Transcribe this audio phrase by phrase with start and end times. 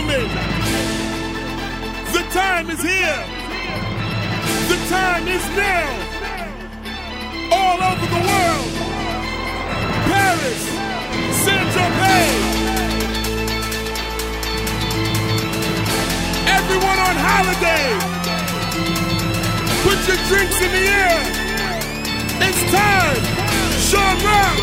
[0.00, 0.28] Gentlemen,
[2.12, 3.24] the time is here.
[4.68, 5.88] The time is now.
[7.52, 8.72] All over the world.
[10.08, 10.62] Paris,
[11.44, 12.34] Saint-Tropez.
[16.46, 17.86] Everyone on holiday.
[19.82, 21.20] Put your drinks in the air.
[22.46, 23.22] It's time.
[23.88, 24.56] Sean Rock.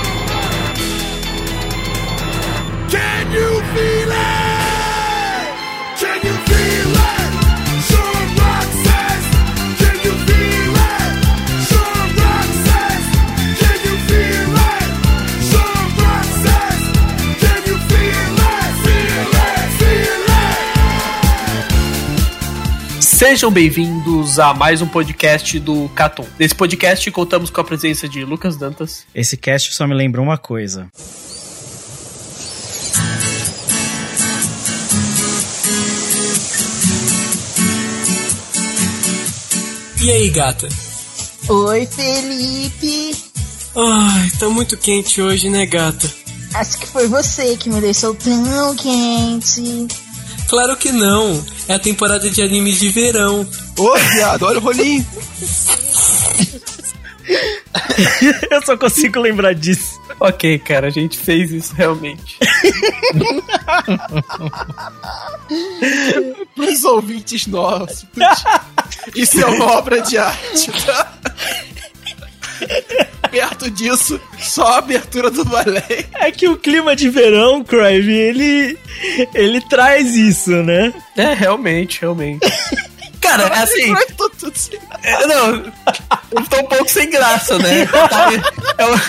[2.89, 4.66] Can you feel it?
[23.17, 26.23] Sejam bem-vindos a mais um podcast do Catum.
[26.37, 30.37] Nesse podcast contamos com a presença de Lucas Dantas, Esse cast só me lembrou uma
[30.37, 30.87] coisa.
[39.99, 40.69] E aí, gata?
[41.49, 43.17] Oi, Felipe.
[43.75, 46.07] Ai, tá muito quente hoje, né, gata?
[46.53, 49.88] Acho que foi você que me deixou tão quente.
[50.48, 51.44] Claro que não.
[51.67, 53.48] É a temporada de animes de verão.
[53.78, 55.06] Ô, viado, olha o rolinho.
[58.50, 60.00] Eu só consigo lembrar disso.
[60.20, 62.38] Ok, cara, a gente fez isso realmente.
[66.56, 68.06] Pros ouvintes nossos.
[69.16, 71.13] Isso é uma obra de arte, tá?
[73.27, 76.05] Perto disso, só a abertura do balé.
[76.15, 78.77] É que o clima de verão, Crive, ele.
[79.33, 80.93] ele traz isso, né?
[81.15, 82.45] É, realmente, realmente.
[83.21, 84.31] Cara, é assim, Tô
[85.03, 85.55] é, não,
[86.31, 87.88] eu tô um pouco sem graça, né?
[88.77, 88.99] Eu,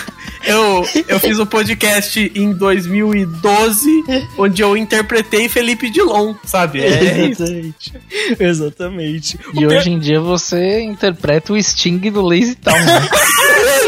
[0.43, 4.03] eu, eu fiz um podcast em 2012,
[4.37, 6.81] onde eu interpretei Felipe Dilon, sabe?
[6.81, 7.43] É isso.
[7.43, 7.93] Exatamente.
[8.39, 9.39] Exatamente.
[9.53, 12.73] E hoje em dia você interpreta o Sting do Lazy Town.
[12.73, 13.09] Né?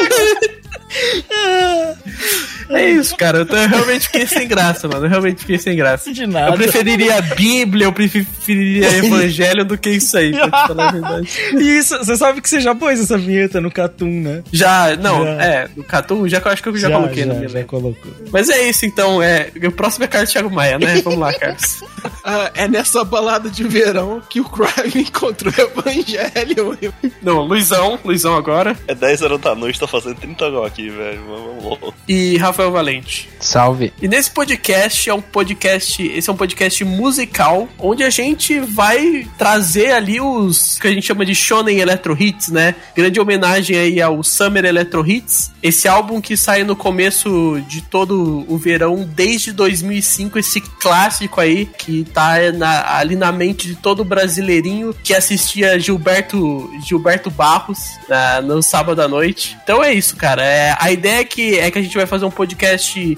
[1.29, 1.95] 嗯
[2.77, 3.39] É isso, cara.
[3.39, 5.05] Eu, tô- eu realmente fiquei sem graça, mano.
[5.05, 6.11] Eu realmente fiquei sem graça.
[6.11, 6.51] De nada.
[6.51, 10.91] Eu preferiria a Bíblia, eu preferiria Evangelho do que isso aí, pra te falar a
[10.91, 11.29] verdade.
[11.59, 14.43] Isso, você sabe que você já pôs essa vinheta no Catum, né?
[14.51, 15.43] Já, não, Já.
[15.43, 17.63] é, do Catum, já que eu acho que eu já, coloquei já, no meu já
[17.63, 18.11] colocou.
[18.31, 19.49] Mas é isso, então, é.
[19.63, 21.01] O próximo é Carlos Thiago Maia, né?
[21.03, 21.81] Vamos lá, Carlos.
[22.23, 26.77] Ah, é nessa balada de verão que o Crime encontrou o Evangelho.
[27.21, 28.75] Não, Luizão, Luizão agora.
[28.87, 31.19] É 10 horas da noite, tá fazendo 30 graus aqui, velho.
[31.27, 31.93] Vamos logo.
[32.07, 33.29] E Rafael Valente.
[33.39, 33.91] Salve.
[33.99, 39.27] E nesse podcast é um podcast, esse é um podcast musical, onde a gente vai
[39.37, 42.75] trazer ali os que a gente chama de Shonen Electro Hits, né?
[42.95, 48.45] Grande homenagem aí ao Summer Electro Hits, esse álbum que sai no começo de todo
[48.47, 54.05] o verão desde 2005, esse clássico aí que tá na- ali na mente de todo
[54.05, 59.57] brasileirinho que assistia Gilberto Gilberto Barros na- no sábado à noite.
[59.63, 60.43] Então é isso, cara.
[60.43, 62.50] É, a ideia é que, é que a gente vai fazer um podcast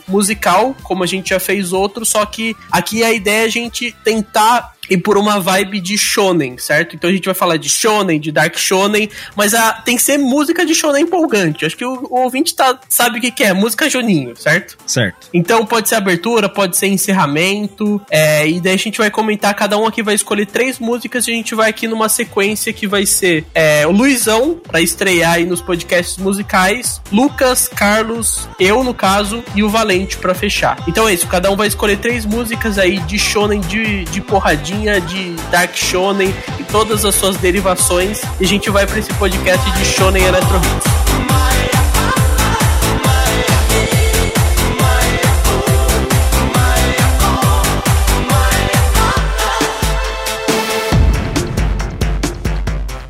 [0.07, 3.91] musical, como a gente já fez outro, só que aqui a ideia é a gente
[4.03, 6.95] tentar ir por uma vibe de shonen, certo?
[6.95, 10.17] Então a gente vai falar de shonen, de dark shonen, mas a, tem que ser
[10.17, 11.65] música de shonen empolgante.
[11.65, 14.77] Acho que o, o ouvinte tá, sabe o que, que é, música Juninho, certo?
[14.85, 15.27] Certo.
[15.33, 19.77] Então pode ser abertura, pode ser encerramento, é, e daí a gente vai comentar, cada
[19.77, 23.05] um aqui vai escolher três músicas e a gente vai aqui numa sequência que vai
[23.05, 29.43] ser é, o Luizão, pra estrear aí nos podcasts musicais, Lucas, Carlos, eu no caso,
[29.55, 30.83] e o Valente pra fechar.
[30.87, 34.82] Então é isso, cada um vai escolher três músicas aí de shonen, de, de porradinha,
[34.99, 39.71] de dark shonen e todas as suas derivações, e a gente vai pra esse podcast
[39.71, 41.02] de shonen electro hits.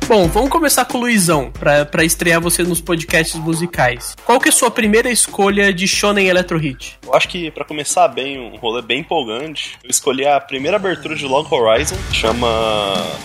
[0.06, 4.14] Bom, vamos começar com o Luizão, pra, pra estrear você nos podcasts musicais.
[4.26, 6.98] Qual que é a sua primeira escolha de Shonen Electro Hit?
[7.02, 11.16] Eu acho que pra começar bem, um rolê bem empolgante, eu escolhi a primeira abertura
[11.16, 12.46] de Long Horizon, que chama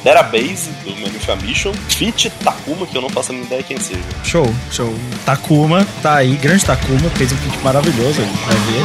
[0.06, 4.00] Database, do Manufia Mission, Fit Takuma, que eu não faço a mínima ideia quem seja.
[4.24, 4.94] Show, show.
[5.26, 8.84] Takuma, tá aí, grande Takuma, fez um feat maravilhoso, vai ver.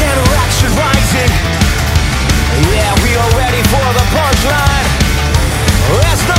[0.00, 1.30] Counteraction rising.
[2.72, 4.80] Yeah, we are ready for the punchline.
[5.90, 6.29] There's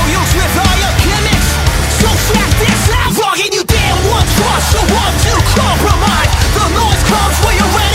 [4.41, 6.31] trust, you want to compromise.
[6.57, 7.90] The noise comes when you're ready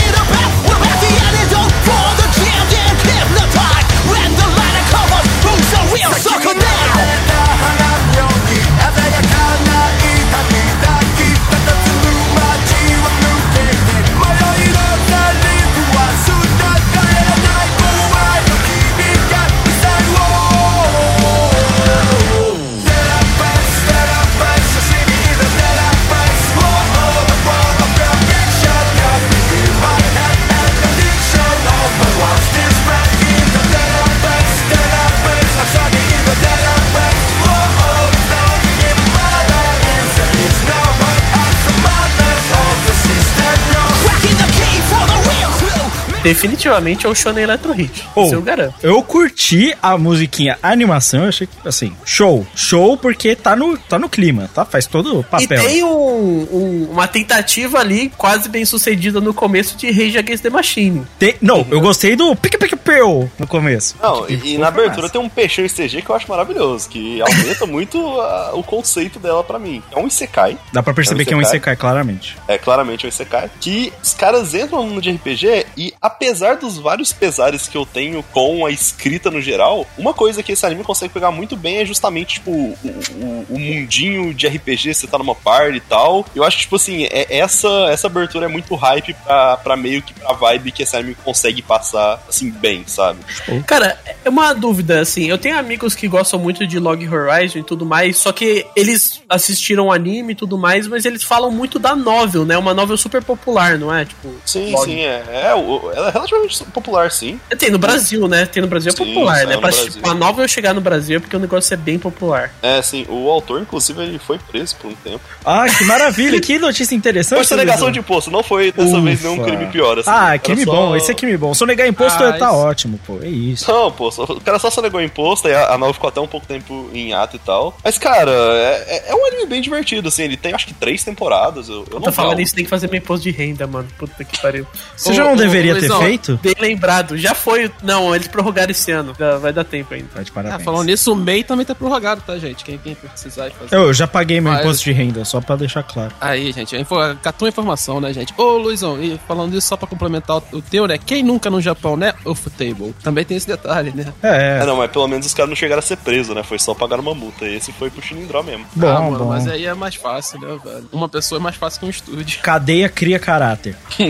[46.27, 48.03] Definitivamente é o Shonen Electro Hit.
[48.13, 48.25] Oh.
[48.25, 48.75] Isso eu garanto.
[48.83, 52.45] Eu curti a musiquinha, a animação, eu achei que, assim, show.
[52.53, 54.65] Show porque tá no, tá no clima, tá?
[54.65, 55.63] Faz todo o E papel.
[55.63, 60.49] tem um- um- uma tentativa ali, quase bem sucedida no começo, de Rage Against the
[60.49, 61.05] Machine.
[61.17, 63.95] Tem- não, eu gostei do pique pique peu no começo.
[64.03, 65.13] Não, e, e na abertura massa.
[65.13, 69.43] tem um peixão CG que eu acho maravilhoso, que aumenta muito a- o conceito dela
[69.45, 69.81] pra mim.
[69.91, 72.35] É um Isekai, Dá pra perceber que é um Isekai, claramente.
[72.49, 76.77] é claramente um Isekai, que os caras entram no mundo de RPG e apesar dos
[76.79, 80.83] vários pesares que eu tenho com a escrita no geral, uma coisa que esse anime
[80.83, 85.17] consegue pegar muito bem é justamente, tipo, o, o- o mundinho de RPG, você tá
[85.17, 86.25] numa party e tal.
[86.35, 90.01] Eu acho que, tipo assim, é, essa, essa abertura é muito hype pra, pra meio
[90.01, 93.19] que pra vibe que esse anime consegue passar, assim, bem, sabe?
[93.67, 97.63] Cara, é uma dúvida, assim, eu tenho amigos que gostam muito de Log Horizon e
[97.63, 101.95] tudo mais, só que eles assistiram anime e tudo mais, mas eles falam muito da
[101.95, 102.57] novel, né?
[102.57, 104.03] Uma novel super popular, não é?
[104.05, 104.85] Tipo, Sim, Log.
[104.85, 105.55] sim, é, é.
[105.55, 107.39] o- Ela é relativamente popular, sim.
[107.57, 108.45] Tem no Brasil, né?
[108.45, 109.53] Tem no Brasil é Sim, popular, né?
[109.57, 109.91] Pra Brasil.
[109.91, 112.53] tipo, a novel chegar no Brasil é porque o negócio é bem popular.
[112.61, 113.05] É, sim.
[113.09, 115.19] O autor, inclusive, ele foi preso por um tempo.
[115.45, 117.37] Ah, que maravilha, que notícia interessante.
[117.39, 119.43] Foi sonegação de imposto, não foi dessa vez nenhum Ufa.
[119.45, 120.09] crime pior, assim.
[120.11, 121.53] Ah, crime só- bom, esse é crime bom.
[121.53, 123.71] Sonegar imposto Ah, tá isso- ótimo, pô, é isso.
[123.71, 126.27] Não, pô, só- o cara só sonegou imposto, aí a, a nova ficou até um
[126.27, 127.77] pouco tempo em ato e tal.
[127.83, 130.23] Mas, cara, é, é- é um anime bem divertido, assim.
[130.23, 131.69] Ele tem, acho que, três temporadas.
[131.69, 133.87] Eu, eu não Tá falando isso, tem que fazer meu imposto de renda, mano.
[133.97, 134.65] Puta que pariu.
[134.95, 136.39] Você já não deveria ter Feito?
[136.41, 137.71] Bem lembrado, já foi.
[137.83, 139.13] Não, eles prorrogaram esse ano.
[139.41, 140.07] Vai dar tempo ainda.
[140.13, 140.63] Tá de Ah, parabéns.
[140.63, 142.63] falando nisso, o MEI também tá prorrogado, tá, gente?
[142.63, 143.75] Quem, quem precisar de fazer.
[143.75, 146.11] Eu já paguei meu Mas- imposto de renda, só pra deixar claro.
[146.19, 146.75] Aí, gente,
[147.21, 148.33] catou a informação, né, gente?
[148.37, 150.97] Ô, Luizão, e falando isso só pra complementar o, o teu, né?
[150.97, 152.13] Quem nunca no Japão, né?
[152.25, 152.93] Ufotable.
[153.03, 154.13] Também tem esse detalhe, né?
[154.23, 156.43] É, É, não, mas pelo menos os caras não chegaram a ser presos, né?
[156.43, 157.45] Foi só pagar uma multa.
[157.45, 158.65] E esse foi pro Shinindró mesmo.
[158.75, 159.25] bom, ah, mano, bom.
[159.29, 160.89] mas aí é mais fácil, né, velho?
[160.91, 162.39] Uma pessoa é mais fácil que um estúdio.
[162.41, 163.75] Cadeia cria caráter.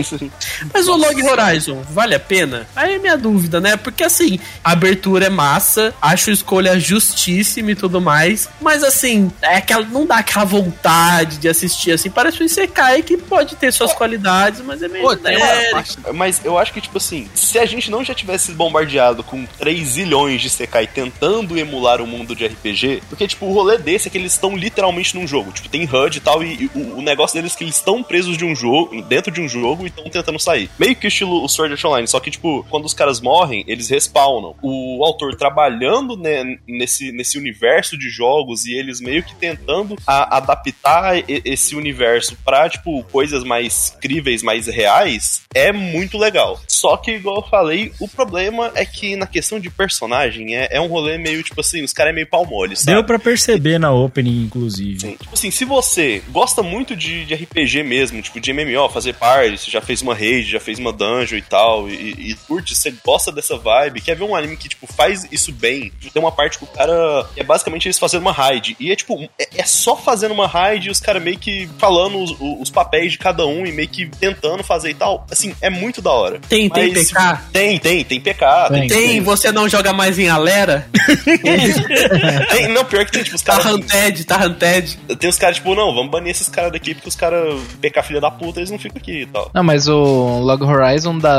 [0.72, 2.66] Mas o Log Horizon, vale a pena?
[2.74, 3.76] Aí é minha dúvida, né?
[3.76, 9.56] Porque assim, a abertura é massa, acho escolha justíssima e tudo mais, mas assim, é
[9.56, 12.10] aquela, não dá aquela vontade de assistir assim.
[12.10, 16.12] Parece um Isekai que pode ter suas qualidades, mas é meio Pô, uma.
[16.14, 19.86] Mas eu acho que, tipo assim, se a gente não já tivesse bombardeado com 3
[19.86, 24.10] zilhões de Sekai tentando emular o mundo de RPG, porque, tipo, o rolê desse é
[24.10, 25.52] que eles estão literalmente num jogo.
[25.52, 28.02] Tipo, tem HUD e tal, e, e o, o negócio deles é que eles estão
[28.02, 30.70] presos de um jogo, dentro de um jogo, e estão tentando sair.
[30.78, 33.64] Meio que o estilo o Sword Art Online, só que, tipo, quando os caras morrem,
[33.66, 34.54] eles respawnam.
[34.62, 40.36] O autor trabalhando né, nesse, nesse universo de jogos e eles meio que tentando a-
[40.36, 46.60] adaptar e- esse universo pra, tipo, coisas mais críveis, mais reais, é muito legal.
[46.68, 50.80] Só que, igual eu falei, o problema é que na questão de personagem é, é
[50.80, 52.92] um rolê meio, tipo assim, os caras é meio pau mole, sabe?
[52.94, 55.00] Deu pra perceber na opening, inclusive.
[55.00, 55.16] Sim.
[55.16, 59.58] Tipo assim, se você gosta muito de, de RPG mesmo, tipo de MMO, fazer party,
[59.58, 62.92] você já fez uma raid, já fez uma dungeon e tal, e, e curte, você
[63.04, 66.58] gosta dessa vibe, quer ver um anime que, tipo, faz isso bem, tem uma parte
[66.58, 69.96] que o cara é basicamente eles fazendo uma raid, e é tipo, é, é só
[69.96, 73.66] fazendo uma raid e os caras meio que falando os, os papéis de cada um
[73.66, 76.40] e meio que tentando fazer e tal, assim, é muito da hora.
[76.48, 77.40] Tem, tem Mas, PK?
[77.52, 80.88] Tem, tem, tem PK, tem, Tem, você não joga mais em Alera?
[82.50, 83.74] tem- não, pior que tem, tipo, os Tá caras...
[83.74, 84.98] Hunted, tá Hunted.
[85.18, 88.20] Tem os caras, tipo, não, vamos banir esses caras daqui porque os caras PK filha
[88.20, 89.50] da puta, eles não ficam aqui e tal.
[89.54, 91.37] Não, mas o Log Horizon das.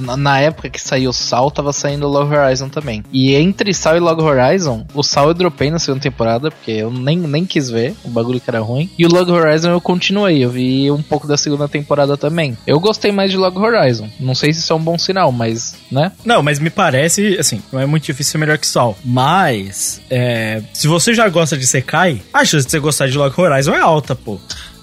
[0.00, 3.02] Na- Na época que saiu o Sal, tava saindo o Log Horizon também.
[3.12, 6.90] E entre Sal e Log Horizon, o Sal eu dropei na segunda temporada, porque eu
[6.90, 8.90] nem, nem quis ver o bagulho que era ruim.
[8.98, 12.56] E o Log Horizon eu continuei, eu vi um pouco da segunda temporada também.
[12.66, 14.08] Eu gostei mais de Log Horizon.
[14.20, 16.12] Não sei se isso é um bom sinal, mas, né?
[16.24, 18.96] Não, mas me parece, assim, não é muito difícil ser melhor que Sol.
[19.04, 23.34] Mas, é, se você já gosta de Sekai, a chance de você gostar de Log
[23.40, 24.38] Horizon é alta, pô.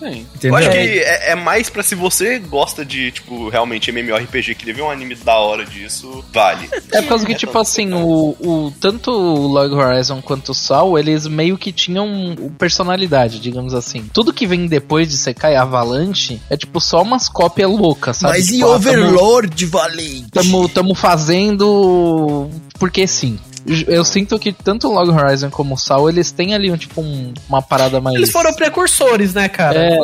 [0.10, 0.22] Tem.
[0.22, 0.52] Entendeu?
[0.52, 4.74] Eu acho que é, é mais pra se você gosta de, tipo, realmente MMORPG, que
[4.74, 6.70] ver um anime da hora disso, vale.
[6.92, 10.98] É por causa que, tipo assim, o, o, tanto o Log Horizon quanto o Sol,
[10.98, 14.10] eles meio que tinham personalidade, digamos assim.
[14.14, 18.38] Tudo que vem depois de Sekai Avalanche é, tipo, só umas cópias loucas, sabe?
[18.38, 20.32] Mas tipo, e ah, tamo- Overlord, Valente?
[20.32, 22.50] Tamo, tamo fazendo
[22.80, 23.40] porque sim.
[23.88, 27.02] Eu sinto que tanto o Log Horizon como o Sal, eles têm ali um, tipo
[27.02, 28.16] um- uma parada mais.
[28.16, 29.80] Eles foram precursores, né, cara?
[29.80, 29.98] É.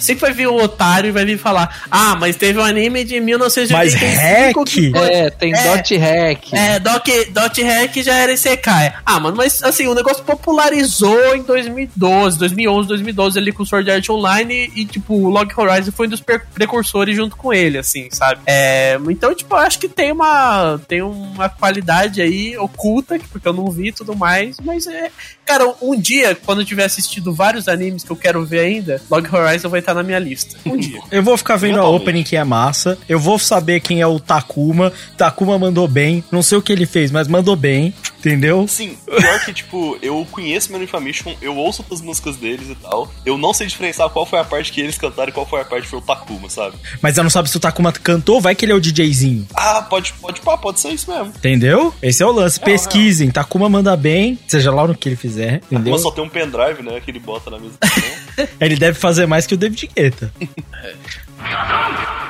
[0.00, 3.16] Sempre vai vir um otário e vai vir falar: Ah, mas teve um anime de
[3.20, 4.98] Mas 1985 que hack?
[4.98, 5.62] foi- É, tem É.
[5.76, 6.52] Dot Hack.
[6.52, 8.92] É, Dot, Dot Hack já era Isekai.
[9.04, 13.90] Ah, mano, mas assim, o negócio popularizou em 2012, 2011, 2012 ali com o Sword
[13.90, 16.20] Art Online e, tipo, o Log Horizon foi um dos
[16.54, 18.40] precursores junto com ele, assim, sabe?
[18.46, 23.52] É, então, tipo, eu acho que tem uma, tem uma qualidade aí oculta, porque eu
[23.52, 25.10] não vi e tudo mais, mas é...
[25.44, 29.28] Cara, um dia, quando eu tiver assistido vários animes que eu quero ver ainda, Log
[29.34, 30.56] Horizon vai estar na minha lista.
[30.66, 31.00] Um dia.
[31.10, 32.02] Eu vou ficar vendo a Totalmente.
[32.02, 32.98] opening que é massa.
[33.08, 34.92] Eu vou saber quem é o Takuma.
[35.16, 36.22] Takuma mandou bem.
[36.30, 37.92] Não sei o que ele fez, mas mandou bem.
[38.20, 38.68] Entendeu?
[38.68, 43.10] Sim, pior que, tipo, eu conheço Metal Infamation, eu ouço as músicas deles e tal.
[43.24, 45.64] Eu não sei diferenciar qual foi a parte que eles cantaram e qual foi a
[45.64, 46.76] parte que foi o Takuma, sabe?
[47.00, 49.46] Mas eu não sabe se o Takuma cantou, vai que ele é o DJzinho.
[49.54, 51.28] Ah, pode, pode, pá, pode ser isso mesmo.
[51.28, 51.94] Entendeu?
[52.02, 52.60] Esse é o lance.
[52.60, 53.30] Pesquisem.
[53.30, 55.62] Takuma manda bem, seja lá no que ele fizer.
[55.70, 55.92] Entendeu?
[55.92, 57.78] Mas só tem um pendrive, né, que ele bota na mesa.
[58.60, 60.32] Ele deve fazer mais que o David Guetta.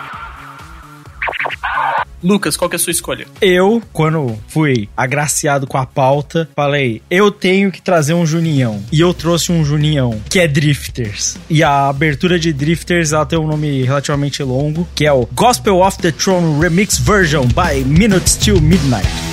[2.23, 3.27] Lucas, qual que é a sua escolha?
[3.41, 8.83] Eu, quando fui agraciado com a pauta, falei, eu tenho que trazer um Junião.
[8.93, 11.39] E eu trouxe um Junião, que é Drifters.
[11.49, 15.81] E a abertura de Drifters, ela tem um nome relativamente longo, que é o Gospel
[15.81, 19.30] of the Throne Remix Version by Minutes Till Midnight.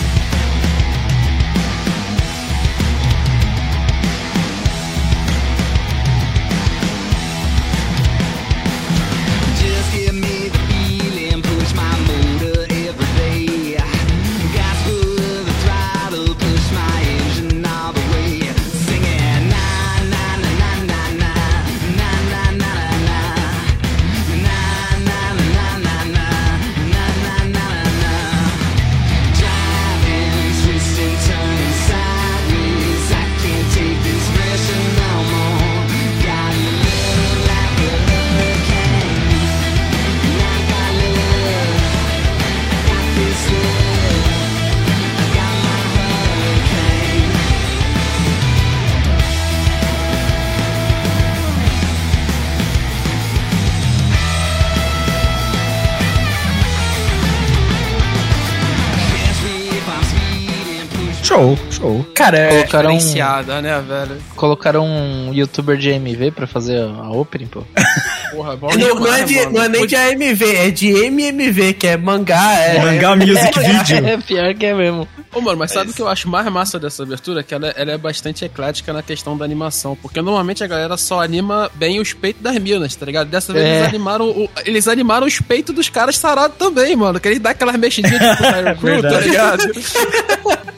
[62.18, 64.18] Cara, é, Colocaram um, Diferenciada, né, velho?
[64.36, 67.64] colocaram um youtuber de AMV pra fazer a opening, pô.
[68.32, 71.88] Porra, bom não, não é, de, não é nem de AMV, é de MMV, que
[71.88, 72.54] é mangá.
[72.60, 74.06] É, Mangá Music Video.
[74.08, 75.08] É pior que é mesmo.
[75.34, 77.42] Ô, mano, mas sabe o que eu acho mais massa dessa abertura?
[77.42, 79.96] Que ela, ela é bastante eclética na questão da animação.
[80.02, 83.28] Porque normalmente a galera só anima bem os peitos das minas, tá ligado?
[83.30, 83.78] Dessa vez É.
[83.78, 87.20] eles animaram o- eles animaram os peitos dos caras sarados também, mano.
[87.22, 88.44] Que eles dão aquelas mexidinhas tipo
[88.82, 89.64] Crew, tá ligado?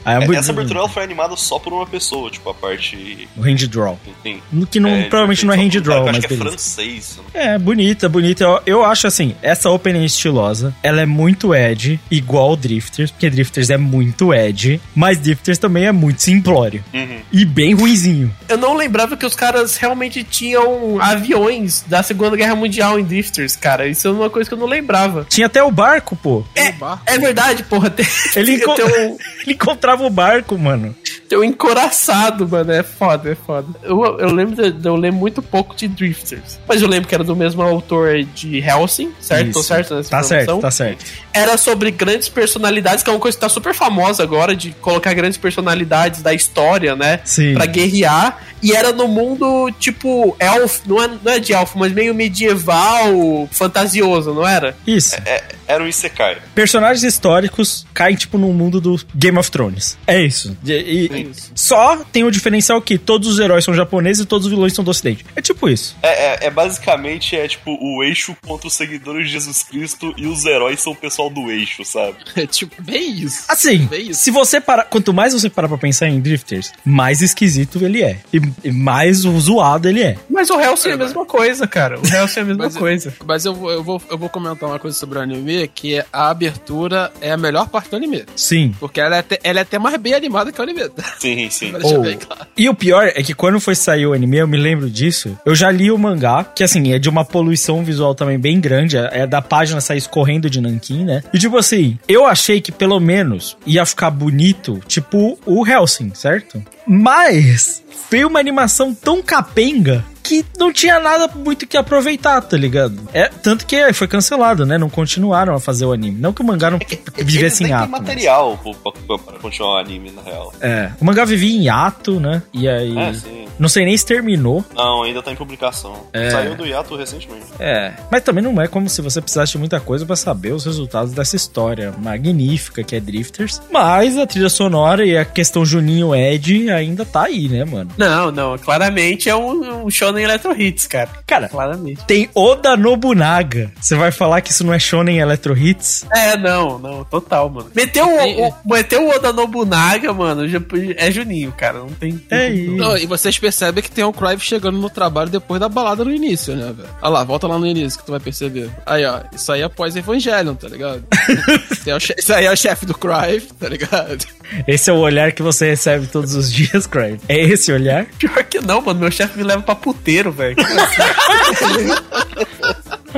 [0.06, 2.53] Aí é É, muito- Essa abertura ela foi animada só por uma pessoa, tipo, a
[2.53, 3.27] parte.
[3.38, 4.00] O hand draw.
[4.08, 4.41] Enfim.
[4.70, 6.50] Que não, É, provavelmente não é hand draw, mas acho que é beleza.
[6.58, 7.20] francês.
[7.34, 8.44] É, bonita, bonita.
[8.44, 13.70] Eu, eu acho assim, essa opening estilosa, ela é muito edge, igual Drifters, porque Drifters
[13.70, 16.84] é muito edge, mas Drifters também é muito simplório.
[16.94, 17.20] Uhum.
[17.32, 18.34] E bem ruizinho.
[18.48, 23.56] Eu não lembrava que os caras realmente tinham aviões da Segunda Guerra Mundial em Drifters,
[23.56, 23.88] cara.
[23.88, 25.25] Isso é uma coisa que eu não lembrava.
[25.29, 26.44] Tinha até o barco, pô.
[26.56, 27.03] É, barco.
[27.06, 27.89] é verdade, porra.
[27.89, 30.96] Tem, Ele, enco- tem, um, ele encontrava o barco, mano.
[31.27, 32.72] tem um encoraçado, mano.
[32.72, 33.67] É foda, é foda.
[33.84, 36.60] Eu, eu lembro de, de eu ler muito pouco de Drifters.
[36.67, 39.51] Mas eu lembro que era do mesmo autor de Helsing, certo?
[39.53, 39.67] Tô Isso.
[39.67, 41.05] certo nessa Tá certo, tá certo.
[41.34, 45.13] Era sobre grandes personalidades, que é uma coisa que tá super famosa agora, de colocar
[45.13, 47.19] grandes personalidades da história, né?
[47.24, 47.53] Sim.
[47.53, 48.39] Pra guerrear.
[48.62, 53.48] E era no mundo, tipo, elfo, não é, não é de elfo, mas meio medieval,
[53.51, 54.75] fantasioso, não era?
[54.86, 55.15] Isso.
[55.25, 56.38] É, era um Isekai.
[56.54, 59.98] Personagens históricos caem, tipo, no mundo do Game of Thrones.
[60.08, 60.58] É isso.
[60.66, 64.52] E, e- só tem o diferencial que todos os heróis são japoneses e todos os
[64.52, 65.26] vilões são do ocidente.
[65.36, 65.96] É tipo isso.
[66.02, 70.26] É, é- é basicamente é tipo o eixo contra os seguidores de Jesus Cristo e
[70.28, 72.16] os heróis são o pessoal do eixo, sabe?
[72.36, 73.44] É tipo, bem isso.
[73.48, 74.22] Assim, Bem isso.
[74.24, 74.86] se você parar.
[74.86, 78.20] Quanto mais você parar pra pensar em Drifters, mais esquisito ele é.
[78.34, 80.18] E, e mais zoado ele é.
[80.30, 82.00] Mas o Hellsing é a mesma coisa, cara.
[82.00, 83.14] O Hellsing é a mesma Mas, coisa.
[83.26, 85.59] mas eu, eu, vou, eu vou comentar uma coisa sobre o anime.
[85.60, 88.24] Dizer que a abertura é a melhor parte do anime.
[88.36, 88.74] Sim.
[88.80, 90.89] Porque ela é até, ela é até mais bem animada que o anime.
[91.20, 91.74] Sim, sim.
[91.84, 92.00] Oh.
[92.00, 92.48] bem claro.
[92.58, 95.38] E o pior é que quando foi sair o anime, eu me lembro disso.
[95.46, 98.98] Eu já li o mangá, que assim, é de uma poluição visual também bem grande.
[98.98, 101.24] É da página sair escorrendo de Nankin, né?
[101.34, 106.63] E tipo assim, eu achei que pelo menos ia ficar bonito, tipo o Helsing, certo?
[106.88, 112.96] Mas veio uma animação tão capenga que não tinha nada muito que aproveitar, tá ligado?
[113.14, 114.78] É, tanto que foi cancelado, né?
[114.78, 116.20] Não continuaram a fazer o anime.
[116.20, 116.78] Não que o mangá não
[117.18, 117.90] Eles vivesse nem em ato.
[117.90, 120.54] mas- material pra, pra- pra continuar o anime, na real.
[120.62, 120.92] É.
[121.02, 122.42] O mangá vivia em ato, né?
[122.54, 122.98] E aí.
[122.98, 123.46] É, sim.
[123.58, 124.64] Não sei nem se terminou.
[124.74, 125.94] Não, ainda tá em publicação.
[126.14, 126.30] É.
[126.30, 127.44] Saiu do hiato recentemente.
[127.60, 127.94] É.
[128.10, 131.12] Mas também não é como se você precisasse de muita coisa pra saber os resultados
[131.14, 133.62] dessa história magnífica que é Drifters.
[133.72, 137.92] Mas a trilha sonora e a questão Juninho Ed ainda tá aí, né, mano?
[137.98, 141.10] Não, não, claramente é um, um Shonen Electro Hits, cara.
[141.26, 142.04] Cara, Claramente.
[142.06, 143.72] tem Oda Nobunaga.
[143.80, 146.06] Você vai falar que isso não é Shonen Electro Hits?
[146.14, 147.70] É, não, não, total, mano.
[147.76, 150.60] Meteu o, o, meteu o Oda Nobunaga, mano, já-
[150.98, 152.22] é Juninho, cara, não tem...
[152.30, 152.76] É isso.
[152.76, 156.12] Não, e vocês percebem que tem o Crive chegando no trabalho depois da balada no
[156.14, 156.90] início, né, velho?
[157.02, 158.70] Olha lá, volta lá no início que tu vai perceber.
[158.86, 161.04] Aí, ó, isso aí é pós-Evangelion, tá ligado?
[162.18, 164.26] Isso aí é o chefe do Crive, tá ligado?
[164.68, 167.20] Esse é o olhar que você recebe todos os dias, Craig.
[167.27, 168.06] É esse olhar?
[168.18, 170.56] Pior que não, mano, meu chefe me leva pra puteiro, velho.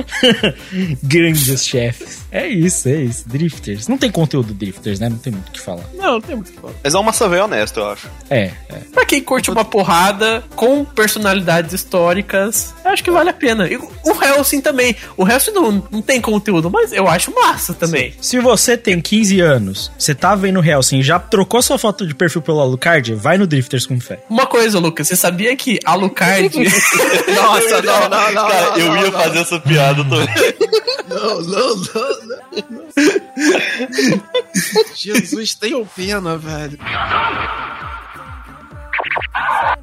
[1.02, 2.22] Grandes chefes.
[2.30, 3.28] É isso, é isso.
[3.28, 3.88] Drifters.
[3.88, 5.08] Não tem conteúdo Drifters, né?
[5.08, 5.84] Não tem muito o que falar.
[5.94, 6.74] Não, não tem muito o que falar.
[6.82, 8.08] Mas é uma velho honesto, eu acho.
[8.30, 8.78] É, é.
[8.92, 13.68] pra quem curte uma porrada com personalidades históricas, eu acho que vale a pena.
[13.68, 14.96] E o Helsing também.
[15.16, 18.14] O Helsing não, não tem conteúdo, mas eu acho massa também.
[18.20, 22.14] Se você tem 15 anos, você tá vendo Helsing e já trocou sua foto de
[22.14, 24.20] perfil pelo Alucard, vai no Drifters com fé.
[24.28, 26.50] Uma coisa, Lucas, você sabia que Alucard...
[27.34, 28.48] Nossa, não, não, não.
[28.48, 29.20] Cara, não, eu não, ia não.
[29.20, 30.28] fazer essa piada também.
[31.08, 32.86] Não, não, não, não.
[34.94, 36.78] Jesus, tenham pena, velho.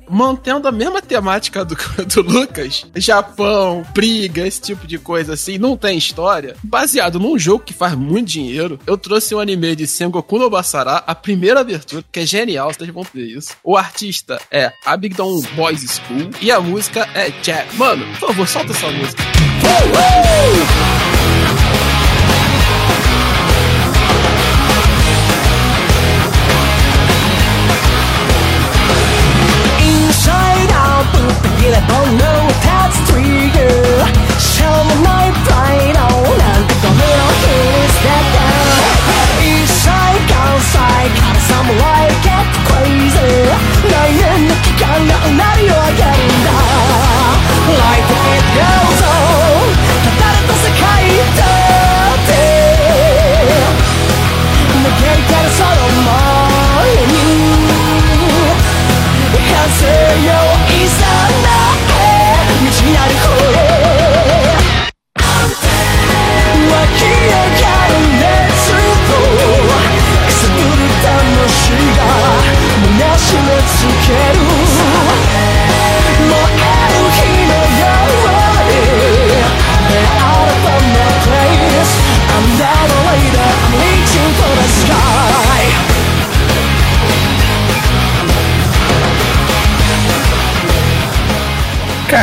[0.09, 1.75] Mantendo a mesma temática do,
[2.05, 6.55] do Lucas, Japão, briga, esse tipo de coisa assim, não tem história.
[6.63, 11.03] Baseado num jogo que faz muito dinheiro, eu trouxe um anime de Sengoku no Basara,
[11.05, 13.55] a primeira abertura, que é genial, vocês vão ver isso.
[13.63, 17.75] O artista é Abingdon Boys School e a música é Jack.
[17.75, 19.48] Mano, por favor, solta essa música.
[31.91, 33.75] I'll know that's trigger
[34.37, 36.38] Shine the night bright on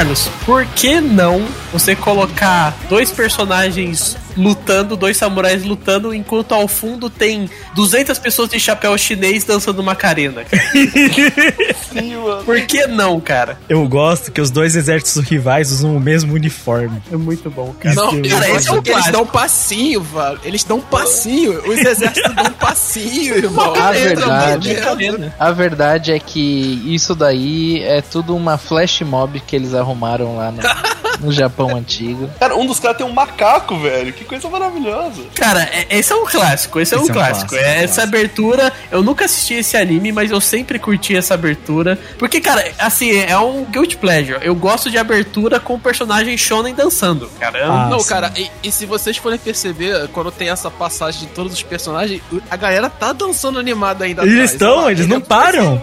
[0.06, 7.08] Carlos, por que não você colocar dois personagens lutando, dois samurais lutando, enquanto ao fundo
[7.08, 10.44] tem 200 pessoas de chapéu chinês dançando Macarena?
[10.44, 10.62] cara?
[11.92, 12.44] Sim, mano.
[12.44, 13.58] Por que não, cara?
[13.68, 17.02] Eu gosto que os dois exércitos rivais usam o mesmo uniforme.
[17.10, 17.94] É muito bom, cara.
[17.94, 20.40] Não, Isso, cara, esse esse é é que eles dão passinho, velho.
[20.44, 21.52] Eles dão passinho.
[21.66, 23.74] Os exércitos dão passinho, irmão.
[23.74, 25.34] A verdade- entra.
[25.38, 30.50] A verdade é que isso daí é tudo uma flash mob que eles arrumaram lá
[30.50, 30.60] no,
[31.20, 32.30] no Japão antigo.
[32.38, 34.12] Cara, um dos caras tem um macaco, velho.
[34.12, 35.22] Que coisa maravilhosa.
[35.34, 37.48] Cara, é- esse é um clássico, esse é um Esse é um clássico.
[37.50, 41.34] clássico, É um essa abertura, eu nunca assisti esse anime, mas eu sempre curti essa
[41.34, 41.98] abertura.
[42.18, 44.38] Porque, cara, assim, é um guilty pleasure.
[44.42, 47.58] Eu gosto de abertura com personagem shonen dançando, cara.
[47.58, 48.08] Eu- Ah, Não, sim.
[48.08, 52.20] cara, e, e se vocês forem perceber, quando tem essa passagem de todos os personagens,
[52.50, 55.82] a galera tá dançando animada ainda Eles atrás, estão, eles ele não param.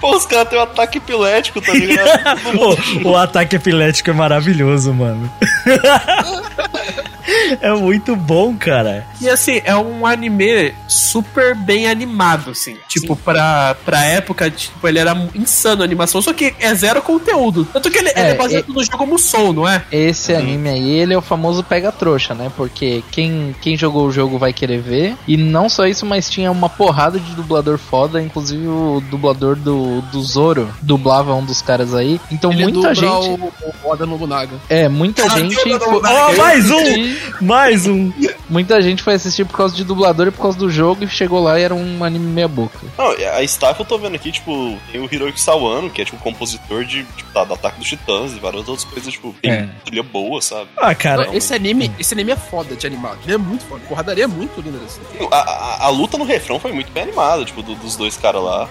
[0.00, 2.14] Pô, os caras têm um ataque epilético, tá ligado?
[3.04, 4.53] o, o ataque epilético é maravilhoso,
[4.92, 5.30] mano.
[7.60, 9.06] É muito bom, cara.
[9.20, 12.76] E assim, é um anime super bem animado, assim.
[12.88, 17.66] Tipo, pra, pra época, tipo, ele era insano a animação, só que é zero conteúdo.
[17.72, 19.82] Tanto que ele ele é, É, baseado no jogo Musou, não é?
[19.90, 22.52] Esse anime aí, ele é o famoso pega-trouxa, né?
[22.56, 25.16] Porque quem, quem jogou o jogo vai querer ver.
[25.26, 30.02] E não só isso, mas tinha uma porrada de dublador foda, inclusive o dublador do,
[30.02, 32.20] do Zoro dublava um dos caras aí.
[32.30, 33.06] Então Ele muita gente.
[33.06, 34.52] o, o Oda Nobunaga.
[34.68, 35.56] É, muita Ah, gente.
[35.58, 36.14] Oda foi- Nobunaga.
[36.14, 37.13] Ó, mais um!
[37.40, 38.12] Mais um!
[38.54, 41.42] Muita gente foi assistir por causa de dublador e por causa do jogo e chegou
[41.42, 42.78] lá e era um anime meia boca.
[42.96, 46.16] Não, a staff eu tô vendo aqui, tipo, tem o Hiroki Sawano, que é tipo
[46.18, 49.68] compositor de, tipo, da, do Ataque dos Titãs e várias outras coisas, tipo, tem É.
[49.84, 50.68] trilha boa, sabe?
[50.76, 53.18] Ah, cara, Não, esse anime, esse anime é foda de animado.
[53.24, 53.80] Ele é muito foda.
[53.88, 55.00] Porradaria é muito linda assim.
[55.32, 58.40] A, a, a luta no refrão foi muito bem animada, tipo, do- dos dois caras
[58.40, 58.68] lá.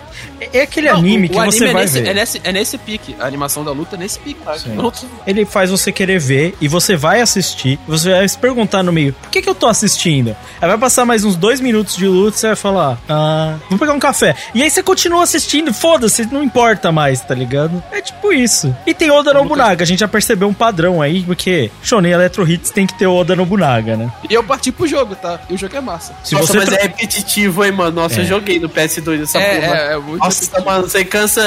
[0.53, 2.07] é aquele Não, anime o- que o você anime vai é nesse, ver.
[2.09, 3.15] É nesse, é nesse pique.
[3.19, 4.39] A animação da luta é nesse pique.
[4.67, 4.93] Não-
[5.27, 7.77] Ele faz você querer ver e você vai assistir.
[7.87, 10.35] Você vai se perguntar no meio: por que, que eu tô assistindo?
[10.61, 13.77] Aí vai passar mais uns dois minutos de luta e você vai falar: ah, vou
[13.77, 14.35] pegar um café.
[14.53, 17.83] E aí você continua assistindo, foda-se, não importa mais, tá ligado?
[17.91, 18.75] É tipo isso.
[18.87, 22.69] E tem Oda Nobunaga, a gente já percebeu um padrão aí, porque Shonen Electro Hits
[22.69, 24.11] tem que ter Oda Nobunaga, né?
[24.29, 25.39] E eu parti pro jogo, tá?
[25.49, 26.15] E o jogo é massa.
[26.23, 27.91] Se Nossa, você mas é repetitivo, hein, mano?
[28.01, 28.23] Nossa, É.
[28.23, 29.51] eu joguei no PS2 essa porra.
[29.51, 31.41] É, é, é muito Nossa, mano, você cansa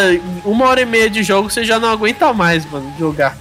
[0.44, 3.36] uma hora e meia de jogo, você já não aguenta mais, mano, jogar.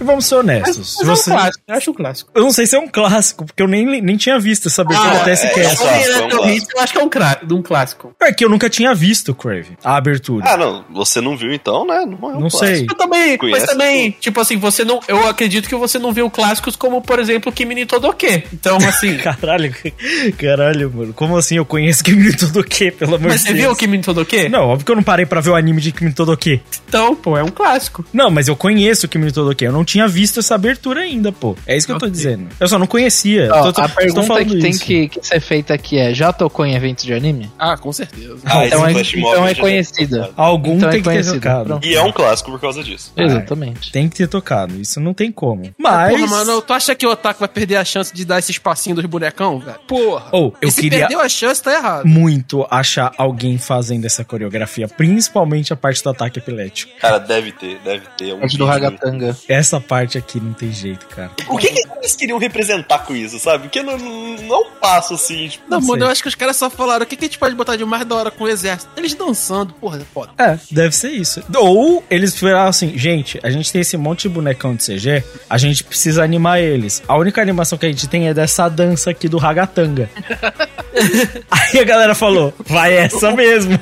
[0.00, 0.76] E vamos ser Mas, honestos.
[0.78, 1.30] mas se você...
[1.30, 2.30] é um clássico, eu acho um clássico.
[2.34, 5.10] Eu não sei se é um clássico, porque eu nem, nem tinha visto essa abertura
[5.10, 7.62] Ah, até é, esse é, é um é eu acho que é um, cra- um
[7.62, 8.14] clássico.
[8.20, 10.44] É que eu nunca tinha visto, Crave, a abertura.
[10.48, 12.04] Ah, não, você não viu então, né?
[12.06, 12.86] Não, é um Não sei.
[12.88, 15.00] Eu também, Conhece mas também, tipo assim, você não.
[15.08, 18.44] Eu acredito que você não viu clássicos como, por exemplo, Kimi ni Todoke.
[18.52, 19.16] Então, assim.
[19.24, 19.74] Caralho,
[20.38, 21.12] caralho, mano.
[21.12, 23.60] Como assim eu conheço Kimi no Todoke, pelo amor mas de você Deus?
[23.64, 24.48] viu o Kimi ni Todoke?
[24.48, 26.60] Não, óbvio que eu não parei pra ver o anime de Kimi no Todoke.
[26.88, 28.04] Então, pô, é um clássico.
[28.12, 29.64] Não, mas eu conheço o Kimi no Todoke.
[29.64, 31.56] Eu não tinha visto essa abertura ainda, pô.
[31.66, 32.48] É isso que eu tô dizendo.
[32.58, 33.48] Eu só não conhecia.
[33.52, 36.64] Ó, Tô- tô- a pergunta que tem que, que ser feita aqui é: já tocou
[36.66, 37.50] em eventos de anime?
[37.58, 38.36] Ah, com certeza.
[38.44, 40.30] Ah, então é, Flash Mob então é já- conhecida.
[40.36, 41.34] Algum Então é tem que ter conhecido.
[41.40, 41.64] tocado.
[41.66, 41.86] Pronto.
[41.86, 43.12] E é um clássico por causa disso.
[43.16, 43.90] Exatamente.
[43.92, 44.74] Tem que ter tocado.
[44.80, 45.74] Isso não tem como.
[45.78, 46.12] Mas.
[46.12, 48.96] Porra, mano, tu acha que o Otaku vai perder a chance de dar esse espacinho
[48.96, 49.78] dos bonecão, velho?
[49.86, 50.26] Porra.
[50.32, 52.06] Oh, eu E se queria- perdeu a chance, tá errado.
[52.06, 56.92] Muito achar alguém fazendo essa coreografia, principalmente a parte do ataque epilético.
[57.00, 58.30] Cara, deve ter, deve ter.
[58.30, 58.64] É um Parte do.
[58.66, 59.36] Ragatanga.
[59.48, 61.30] Essa parte aqui não tem jeito, cara.
[61.48, 63.64] O que, que eles queriam representar com isso, sabe?
[63.64, 66.68] Porque não, não passo assim, tipo, Não, Não mano, eu acho que os caras só
[66.70, 68.90] falaram o que, que a gente pode botar de mais da hora com o exército.
[68.96, 70.32] Eles dançando, porra, é foda.
[70.38, 71.42] É, deve ser isso.
[71.56, 75.58] Ou eles falaram assim, gente, a gente tem esse monte de bonecão de CG, a
[75.58, 77.02] gente precisa animar eles.
[77.08, 80.08] A única animação que a gente tem é dessa dança aqui do Ragatanga.
[81.50, 83.78] Aí a galera falou, vai essa mesmo.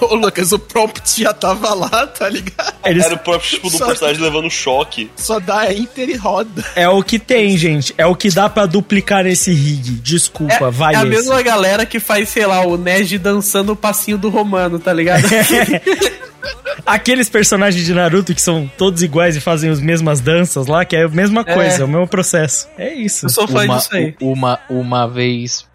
[0.00, 2.74] Ô, Lucas, o prompt já tava lá, tá ligado?
[2.84, 5.10] Eles, era o próprio tipo do Só- personagem levando choque.
[5.16, 6.64] Só dá enter e roda.
[6.76, 7.94] é o que tem, gente.
[7.96, 9.90] É o que dá pra duplicar nesse rig.
[10.02, 13.76] Desculpa, É, vai é a mesma galera que faz, sei lá, o Neji dançando o
[13.76, 15.24] passinho do Romano, tá ligado?
[16.86, 20.94] Aqueles personagens de Naruto que são todos iguais e fazem as mesmas danças lá, que
[20.94, 21.54] é a mesma É.
[21.54, 22.68] coisa, é o mesmo processo.
[22.78, 23.26] É isso.
[23.26, 24.14] Eu sou fã Uma, disso aí.
[24.20, 25.66] uma, uma vez.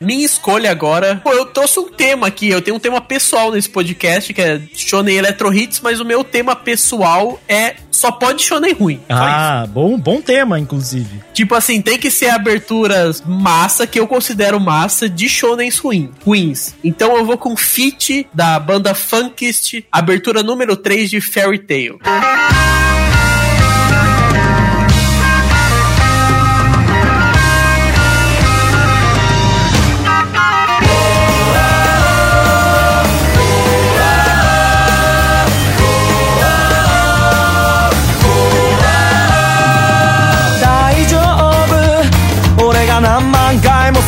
[0.00, 1.20] Minha escolha agora.
[1.22, 2.48] Pô, eu trouxe um tema aqui.
[2.48, 6.22] Eu tenho um tema pessoal nesse podcast, que é Shonen Electro Hits, mas o meu
[6.22, 9.00] tema pessoal é só pode Shonen ruim.
[9.08, 11.20] Ah, bom, bom tema, inclusive.
[11.34, 16.74] Tipo assim, tem que ser aberturas massa, que eu considero massa, de shonens ruim, ruins.
[16.82, 21.98] Então eu vou com Fit da banda Funkist, abertura número 3 de Fairy Tail.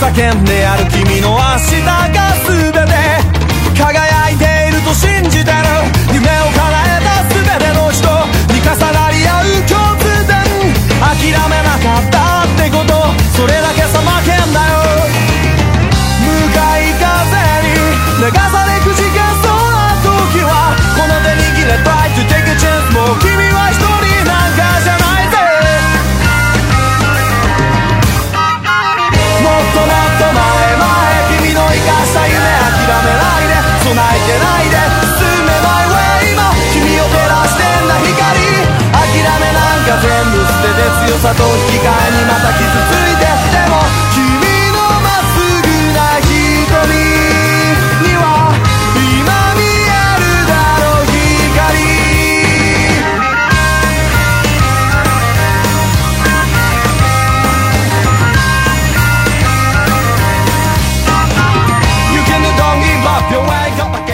[0.00, 1.99] 叫んでやる君の明日
[41.20, 42.30] さと引き換えに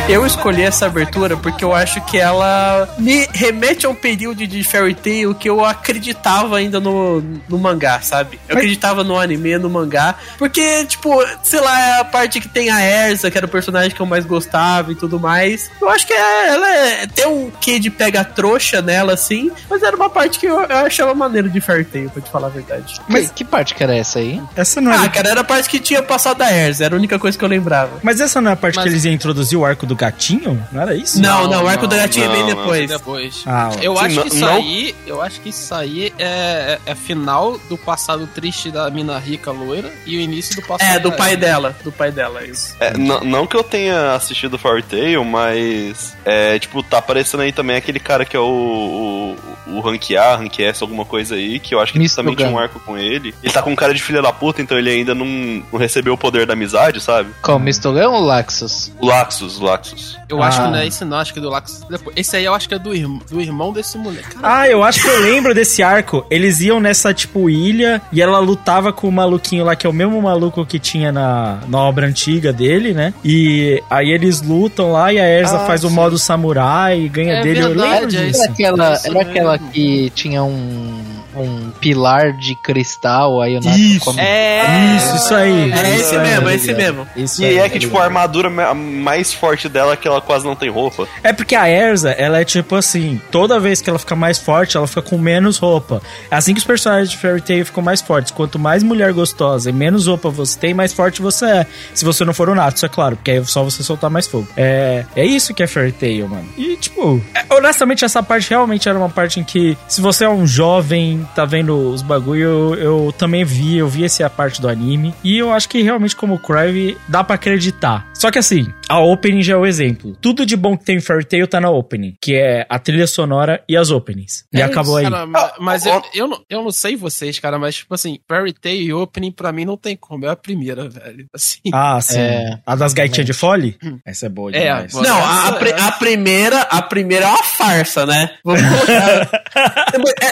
[0.09, 4.63] Eu escolhi essa abertura porque eu acho que ela me remete a um período de
[4.63, 8.39] Fairy Tail que eu acreditava ainda no, no mangá, sabe?
[8.49, 12.71] Eu acreditava no anime, no mangá, porque, tipo, sei lá, é a parte que tem
[12.71, 15.71] a Erza, que era o personagem que eu mais gostava e tudo mais.
[15.83, 19.83] Eu acho que é, ela é, tem um quê de pega trouxa nela, assim, mas
[19.83, 22.51] era uma parte que eu, eu achava maneiro de Fairy Tail, pra te falar a
[22.51, 23.01] verdade.
[23.09, 24.41] Mas que parte que era essa aí?
[24.55, 24.99] Essa não é.
[24.99, 27.45] Ah, cara, era a parte que tinha passado a Erza, era a única coisa que
[27.45, 27.99] eu lembrava.
[28.05, 30.65] Mas essa não é a parte Mas- que eles iam introduzir o arco do gatinho?
[30.71, 31.21] Não era isso?
[31.21, 32.57] Não, não, o arco da gatinha é bem não, não.
[32.57, 32.89] depois.
[32.89, 33.43] Depois.
[33.47, 33.71] Ah.
[33.83, 36.95] Eu acho não- que isso não- aí, eu acho que isso aí é, é, é
[36.95, 40.89] final do passado triste da mina rica loira e o início do passado.
[40.97, 42.75] É, do pai dela, do pai dela, isso.
[42.81, 47.77] É, não que eu tenha assistido Fairy Tail, mas é, tipo, tá aparecendo aí também
[47.77, 51.75] aquele cara que é o, o, o Rank A, Rank S, alguma coisa aí, que
[51.75, 52.17] eu acho que Mr.
[52.17, 53.35] também tinha um arco com ele.
[53.43, 56.19] Ele tá com cara de filha da puta, então ele ainda não, não recebeu o
[56.19, 57.31] poder da amizade, sabe?
[57.43, 58.93] Qual, Mistogão ou Laxus?
[58.99, 59.59] O Laxus,
[59.93, 60.19] o Laxus.
[60.29, 60.65] Eu acho Ah.
[60.65, 62.17] que não é esse não, acho que é do Lax depois.
[62.17, 64.35] Esse aí eu acho que é do, irm- do irmão desse moleque.
[64.37, 66.27] Cara, Ah, eu acho que eu lembro desse arco.
[66.31, 69.93] Eles iam nessa, tipo, ilha e ela lutava com o maluquinho lá, que é o
[69.93, 73.13] mesmo maluco que tinha na, na obra antiga dele, né?
[73.25, 75.95] E aí eles lutam lá e a Erza Ah, faz o sim.
[75.95, 77.61] modo samurai e ganha É dele.
[77.61, 78.43] eu verdade, lembro é disso.
[78.43, 80.99] Era aquela, era aquela que tinha um,
[81.43, 84.05] um pilar de cristal, aí o Nato Isso.
[84.05, 85.73] come- É, Isso, isso aí.
[85.73, 87.07] É Isso esse mesmo, é esse mesmo.
[87.17, 90.21] Isso E aí, é que, tipo, a armadura ma- mais forte dela é que ela
[90.21, 91.07] quase não tem roupa.
[91.23, 94.77] É porque a Erza, ela é tipo assim, toda vez que ela fica mais forte,
[94.77, 96.01] ela fica com menos roupa.
[96.31, 98.31] É assim que os personagens de Fairy Tail ficam mais fortes.
[98.33, 101.67] Quanto mais mulher gostosa e menos roupa você tem, mais forte você é.
[101.95, 104.27] Se você não for o Natsu, é claro, porque aí é só você soltar mais
[104.27, 104.47] fogo.
[104.57, 106.49] É, é isso que é Fairy Tail, mano.
[106.57, 110.29] E, tipo, é, honestamente, essa parte realmente era uma parte em que, se você é
[110.29, 114.69] um jovem, tá vendo os bagulho, eu, eu também vi, eu vi essa parte do
[114.69, 115.15] anime.
[115.23, 118.07] E eu acho que realmente, como o Crive, dá pra acreditar.
[118.19, 120.17] Só que assim, a opening já é o exemplo.
[120.21, 123.07] Tudo de bom que tem em Fairy Tail tá na opening, que é a trilha
[123.07, 124.45] sonora e as openings.
[124.53, 125.13] E É acabou isso, aí.
[125.13, 128.19] cara, ma- mas ó, eu, eu, não, eu não sei vocês, cara, mas tipo assim,
[128.29, 130.25] Fairy Tail e Opening pra mim não tem como.
[130.27, 131.27] É a primeira, velho.
[131.35, 131.61] Assim.
[131.73, 132.19] Ah, sim.
[132.19, 132.59] É.
[132.67, 133.77] a das gaitinhas de fole?
[134.05, 134.93] Essa é boa É, demais.
[134.93, 135.03] pô.
[135.03, 138.31] Não, a, a a primeira, a primeira é uma farsa, né?
[138.45, 139.43] Vamos colocar.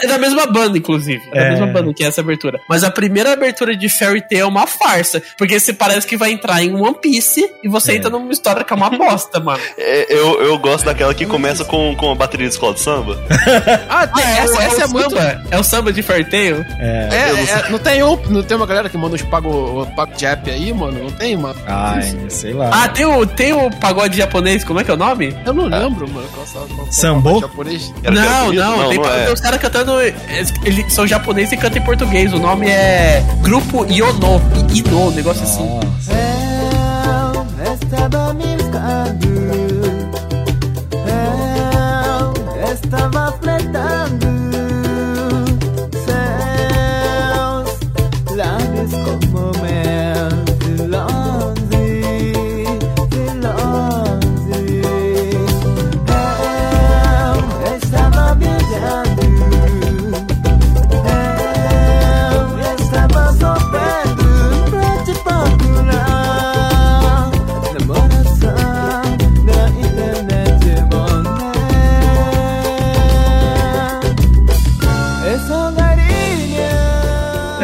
[0.03, 1.21] é da mesma banda, inclusive.
[1.31, 1.49] É da É.
[1.51, 2.59] mesma banda que é essa abertura.
[2.67, 5.21] Mas a primeira abertura de Fairy Tail é uma farsa.
[5.37, 7.95] Porque você parece que vai entrar em One Piece e você É.
[7.95, 9.59] entra numa história que é uma bosta, mano.
[9.77, 13.17] É, eu, eu gosto daquela que começa com, com a bateria de escola de samba.
[13.89, 15.09] Ah, tem- essa, o- essa é, o muito.
[15.15, 15.41] samba.
[15.51, 16.65] É o samba de Fairy Tail?
[16.79, 17.09] É.
[17.11, 20.49] É, é, não tem um, não tem uma galera que manda uns pago, pago jap
[20.49, 21.03] aí, mano?
[21.03, 21.55] Não tem, mano?
[21.67, 22.69] Ai, sei lá.
[22.73, 25.35] Ah, tem o, tem o pagode japonês, como é que é o nome?
[25.45, 26.27] Eu não lembro, mano.
[26.33, 27.39] Qual, qual, qual, Sambo?
[27.39, 27.93] japonês.
[28.03, 28.59] Era não, Japonês?
[28.65, 29.23] não, tem, não é.
[29.25, 30.01] tem os caras cantando.
[30.01, 32.33] Eles são japoneses e cantam em português.
[32.33, 34.41] O nome é Grupo Iono.
[34.73, 35.63] Ino, um negócio assim.
[35.67, 36.11] Nossa.
[36.11, 36.54] Eu
[37.73, 38.44] estava me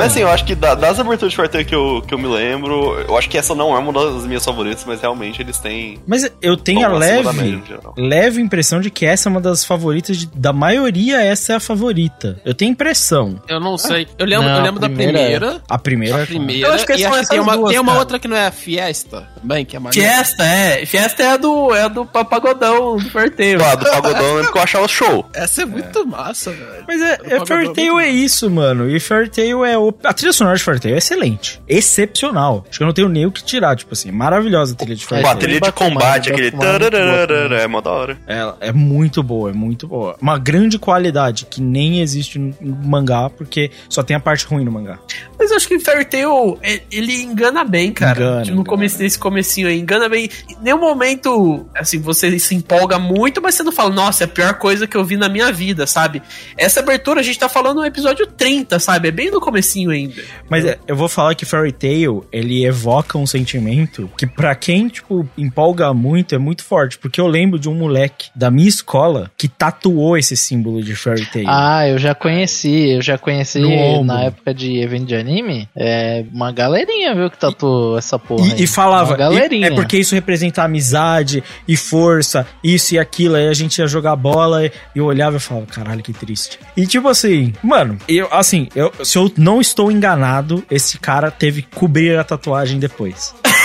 [0.02, 2.28] Mas assim, eu acho que da- das aberturas de Tail que eu, que eu me
[2.28, 6.00] lembro, eu acho que essa não é uma das minhas favoritas, mas realmente eles têm.
[6.08, 7.62] Mas eu tenho a leve,
[7.98, 10.18] leve impressão de que essa é uma das favoritas.
[10.18, 12.40] de- da maioria, essa é a favorita.
[12.46, 13.42] Eu tenho impressão.
[13.48, 14.08] Eu não sei.
[14.18, 15.62] Eu lembro, Não, eu lembro a da primeira primeira.
[15.70, 16.24] A primeira.
[16.24, 16.68] A primeira.
[16.68, 18.00] Eu acho que e acho que tem uma, duas, tem uma cara.
[18.00, 20.08] outra que não é a Fiesta também, que é maneira.
[20.08, 20.86] Fiesta, é.
[20.86, 23.64] Fiesta é a do, é a do pa- pagodão do Tail.
[23.64, 25.26] Ah, do Pagodão eu lembro que eu achava show.
[25.34, 26.84] Essa é muito massa, velho.
[26.88, 28.90] Mas é, é Fairy Tail é isso, mano.
[28.90, 29.91] E Fairy Tail é o.
[30.04, 31.62] A trilha sonora de Fairy Tail é excelente.
[31.68, 32.66] Excepcional.
[32.70, 33.76] Acho que eu não tenho nem o que tirar.
[33.76, 36.48] Tipo assim, maravilhosa a trilha de Fairy a trilha de combate, aquele.
[36.48, 38.18] É tararara, É mó da hora.
[38.28, 40.16] Ela é muito boa, é muito boa.
[40.22, 42.54] Uma grande qualidade que nem existe no
[42.86, 45.00] mangá, porque só tem a parte ruim no mangá.
[45.38, 48.20] Mas eu acho que Fairy Tail, é- ele engana bem, cara.
[48.20, 50.30] Engana, Tipo, no começo desse comecinho aí, engana bem.
[50.50, 54.28] Em nenhum momento, assim, você se empolga muito, mas você não fala, nossa, é a
[54.28, 56.22] pior coisa que eu vi na minha vida, sabe?
[56.58, 59.08] Essa abertura, a gente tá falando no episódio 30, sabe?
[59.08, 60.22] É bem no comecinho comecinho ainda.
[60.50, 64.88] Mas é, eu vou falar que Fairy Tail, ele evoca um sentimento que pra quem,
[64.88, 66.98] tipo, empolga muito, é muito forte.
[66.98, 71.26] Porque eu lembro de um moleque da minha escola que tatuou esse símbolo de Fairy
[71.26, 71.46] Tail.
[71.48, 73.60] Ah, eu já conheci, eu já conheci
[74.04, 75.68] na época de evento de anime.
[75.76, 78.46] É uma galerinha, viu, que tatuou essa porra.
[78.46, 78.60] aí.
[78.60, 79.68] E, e falava, Uma galerinha.
[79.68, 83.36] e- é porque isso representa amizade e força, isso e aquilo.
[83.36, 86.60] Aí a gente ia jogar bola e eu olhava e falava, caralho, que triste.
[86.76, 91.62] E tipo assim, mano, eu, assim, eu, se eu não estou enganado, esse cara teve
[91.62, 93.34] que cobrir a tatuagem depois.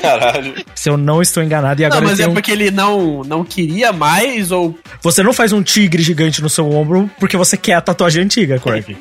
[0.00, 0.54] Caralho.
[0.74, 3.22] Se eu não estou enganado, e Não, agora mas ele é um- porque ele não,
[3.24, 4.76] não queria mais, ou.
[5.02, 8.58] você não faz um tigre gigante no seu ombro porque você quer a tatuagem antiga,
[8.58, 8.96] Cork.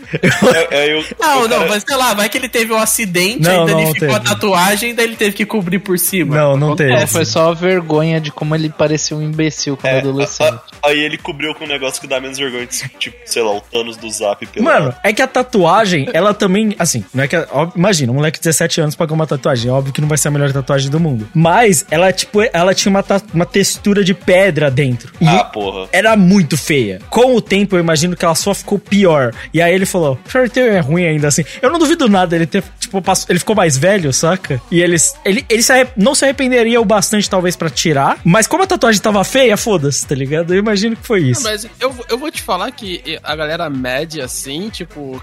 [0.72, 3.42] É, é, eu, Não, não, cara- mas sei lá, vai que ele teve um acidente,
[3.42, 4.34] Não, aí não danificou a teve.
[4.34, 6.36] tatuagem, daí ele teve que cobrir por cima.
[6.36, 6.94] Não, não teve.
[6.94, 10.48] É, foi só a vergonha de como ele parecia um imbecil quando É, adolescente.
[10.50, 12.68] a- a- aí ele cobriu com um negócio que dá menos vergonha,
[13.00, 14.64] tipo, sei lá, o Thanos do Zap pela...
[14.66, 17.36] Mano, é que a tatuagem, ela também, assim, não é que.
[17.52, 19.70] ó, imagina, um moleque de 17 anos pagou uma tatuagem.
[19.70, 21.28] É óbvio que não vai ser a melhor tatuagem do mundo.
[21.34, 25.12] Mas ela, tipo, ela tinha uma, uma textura de pedra dentro.
[25.22, 25.88] E Ah, porra.
[25.92, 27.00] era muito feia.
[27.10, 29.34] Com o tempo, eu imagino que ela só ficou pior.
[29.54, 31.44] E aí ele falou: Fairy Tail é ruim ainda assim.
[31.62, 34.62] Eu não duvido nada, ele ter, tipo, passou- ele ficou mais velho, saca?
[34.72, 38.18] E eles, ele, ele se não se arrependeria o bastante, talvez, pra tirar.
[38.24, 40.54] Mas como a tatuagem tava feia, foda-se, tá ligado?
[40.54, 41.44] Eu imagino que foi isso.
[41.44, 45.22] Mas eu, eu vou te falar que a galera média, assim, tipo,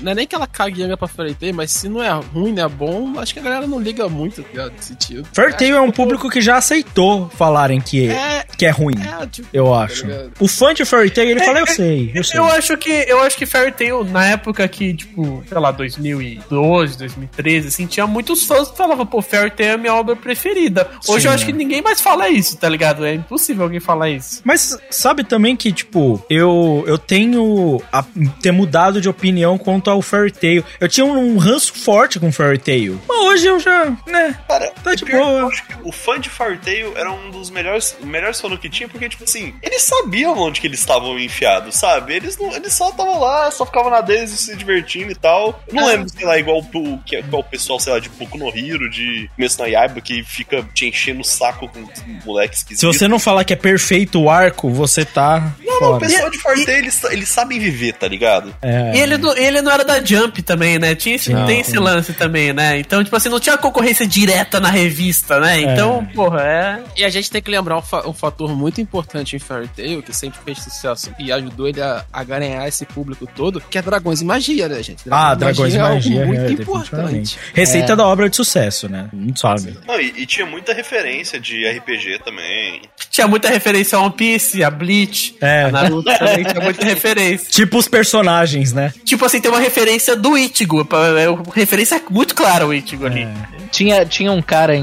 [0.00, 2.52] não é nem que ela cague anga pra Fairy Tail, mas se não é ruim,
[2.52, 4.72] não é bom, acho que a galera não liga muito, tá ligado?
[4.72, 5.28] Nesse sentido.
[5.32, 8.94] Fairy Tail é um público que já aceitou falarem que É, que é ruim.
[9.00, 10.06] é, tipo, Eu tá acho.
[10.06, 10.32] ligado?
[10.38, 12.38] O fã de Fairy Tail, ele fala, eu sei, eu sei.
[12.38, 16.98] Eu acho que eu acho que Fairy Tail, na época que, tipo, sei lá, 2012,
[16.98, 20.88] 2013, assim, tinha muitos fãs que falavam, pô, Fairy Tail é minha obra preferida.
[21.06, 21.52] Hoje Sim, eu acho né?
[21.52, 23.04] que ninguém mais fala isso, tá ligado?
[23.04, 24.40] É impossível alguém falar isso.
[24.44, 28.04] Mas sabe também que, tipo, eu, eu tenho a,
[28.42, 30.64] ter mudado de opinião quanto ao Fairy Tail.
[30.80, 33.00] Eu tinha um, um ranço forte com Fairy Tail.
[33.08, 35.40] Mas hoje eu já, né, Cara, tá de pior que boa.
[35.40, 38.68] eu acho que o fã de Fairy Tail era um dos melhores, melhores fãs que
[38.68, 42.14] tinha, porque, tipo assim, eles sabiam onde que eles estavam enfiados, sabe?
[42.14, 45.62] Eles, não, eles só estavam lá, só ficavam na deles se divertindo e tal.
[45.68, 48.38] Eu não lembro, sei lá, igual o, que, igual o pessoal, sei lá, de Boku
[48.38, 51.86] no Hiro, de no Yaiba, que fica te enchendo o saco com
[52.24, 55.78] moleques que Se você não falar que é perfeito o arco, você tá Não, o
[55.78, 55.98] fora.
[56.00, 58.54] pessoal de Fairy Tail, eles, eles sabem viver, tá ligado?
[58.62, 58.96] É.
[58.96, 60.94] E ele, não- ele não era da Jump também, né?
[60.94, 61.46] Tinha esse, Não.
[61.46, 62.78] tem esse lance também, né?
[62.78, 65.60] Então, tipo assim, não tinha concorrência direta na revista, né?
[65.60, 66.80] Então, porra, é.
[66.96, 70.02] E a gente tem que lembrar um, fa- um fator muito importante em Fairy Tail,
[70.02, 73.82] que sempre fez sucesso e ajudou ele a, a ganhar esse público todo, que é
[73.82, 75.04] Dragões e Magia, né, gente?
[75.10, 77.38] Ah, Dragões e é algo Magia, muito é, importante.
[77.54, 79.08] Receita da obra de sucesso, né?
[79.12, 79.76] Não sabe.
[79.86, 82.82] Não, e, e tinha muita referência de RPG também.
[83.10, 85.64] Tinha muita referência a One Piece, a Bleach, É.
[85.64, 87.48] a Naruto também tinha muita referência.
[87.50, 88.92] Tipo os personagens, né?
[89.04, 90.86] Tipo assim, tem uma referência do Ichigo.
[90.92, 93.22] É referência muito clara o Ichigo ali.
[93.22, 93.34] É.
[93.70, 94.74] Tinha, tinha um cara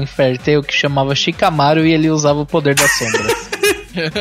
[0.44, 3.50] Tail que chamava Shikamaru e ele usava o poder das sombras.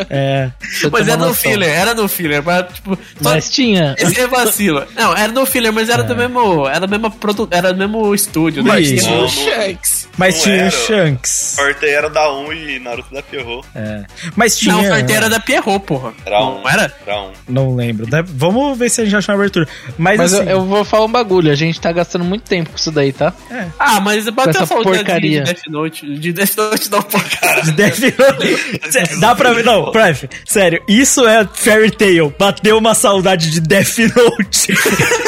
[0.10, 0.50] É.
[0.92, 1.52] Mas era no noção.
[1.52, 2.44] filler, era no filler.
[2.44, 3.96] Mas, tipo, só- Mas tinha.
[3.98, 4.84] Esse é vacilo.
[4.96, 6.68] Não, era no filler, mas era do mesmo.
[6.68, 7.48] Era do mesmo produ...
[7.52, 8.72] era do mesmo estúdio, né?
[8.74, 10.06] Mas Tinha- tinha- O Não, Shanks.
[10.18, 11.56] Mas Não tinha o Shanks.
[11.80, 13.68] Tail era da 1 e Naruto da Pierrot.
[13.76, 14.04] É.
[14.36, 14.74] Mas tinha.
[14.74, 16.14] Não, Tail era da Pierrot, porra.
[16.26, 16.70] Era Não um.
[16.70, 16.94] era?
[17.06, 17.32] Era um.
[17.50, 18.06] Não lembro.
[18.06, 19.68] Deve- Vamos ver se a gente acha uma abertura.
[19.98, 22.70] Mas, Mas assim, eu, eu vou falar um bagulho, a gente tá gastando muito tempo
[22.70, 23.34] com isso daí, tá?
[23.78, 25.44] Ah, mas bateu essa a porcaria.
[25.44, 26.18] de Death Note.
[26.18, 27.26] De Death Note não, porra.
[27.66, 29.20] de Death Note.
[29.20, 29.65] Dá pra ver.
[29.66, 32.34] Não, Pref, sério, isso é Fairy Tail.
[32.38, 34.74] Bateu uma saudade de Death Note.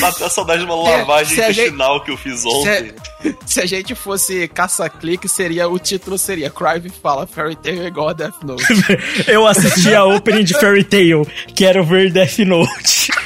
[0.00, 2.92] Bateu a saudade de uma lavagem se a gente- intestinal que eu fiz Se ontem.
[3.24, 7.86] a, se a gente fosse caça-clique, seria o título seria Crive fala Fairy Tail é
[7.86, 8.64] igual a Death Note.
[9.26, 11.26] eu assisti a opening de Fairy Tail.
[11.54, 13.10] Quero ver Death Note.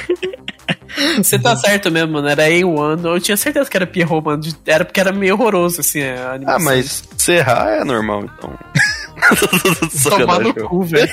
[1.17, 2.27] Você tá certo mesmo, mano.
[2.27, 3.05] Era A1.
[3.05, 4.43] Eu tinha certeza que era Pierrot, mano.
[4.67, 6.59] Era porque era meio horroroso, assim, a animação.
[6.59, 8.53] Ah, mas se errar é normal, então.
[10.09, 11.09] Tomar no cu, velho.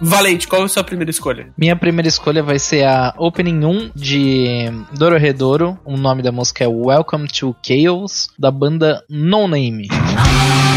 [0.00, 1.52] Valente, qual é a sua primeira escolha?
[1.56, 5.78] Minha primeira escolha vai ser a Opening 1 de Dororedoro.
[5.84, 9.88] O nome da música é Welcome to Chaos, da banda No Name.「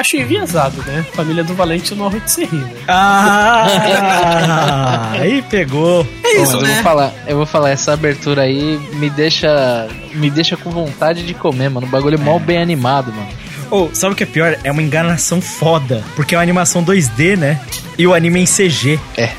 [0.00, 1.04] acho enviesado, né?
[1.12, 2.72] Família do Valente não arruma de se rir, né?
[2.88, 3.66] Ah,
[5.20, 6.06] aí pegou.
[6.24, 6.74] É Bom, isso, eu né?
[6.74, 9.88] vou falar, eu vou falar, essa abertura aí me deixa.
[10.14, 11.86] Me deixa com vontade de comer, mano.
[11.86, 13.28] O bagulho é mal bem animado, mano.
[13.70, 14.58] Ou, sabe o que é pior?
[14.64, 16.02] É uma enganação foda.
[16.16, 17.60] Porque é uma animação 2D, né?
[17.96, 18.98] E o anime é em CG.
[19.16, 19.30] É.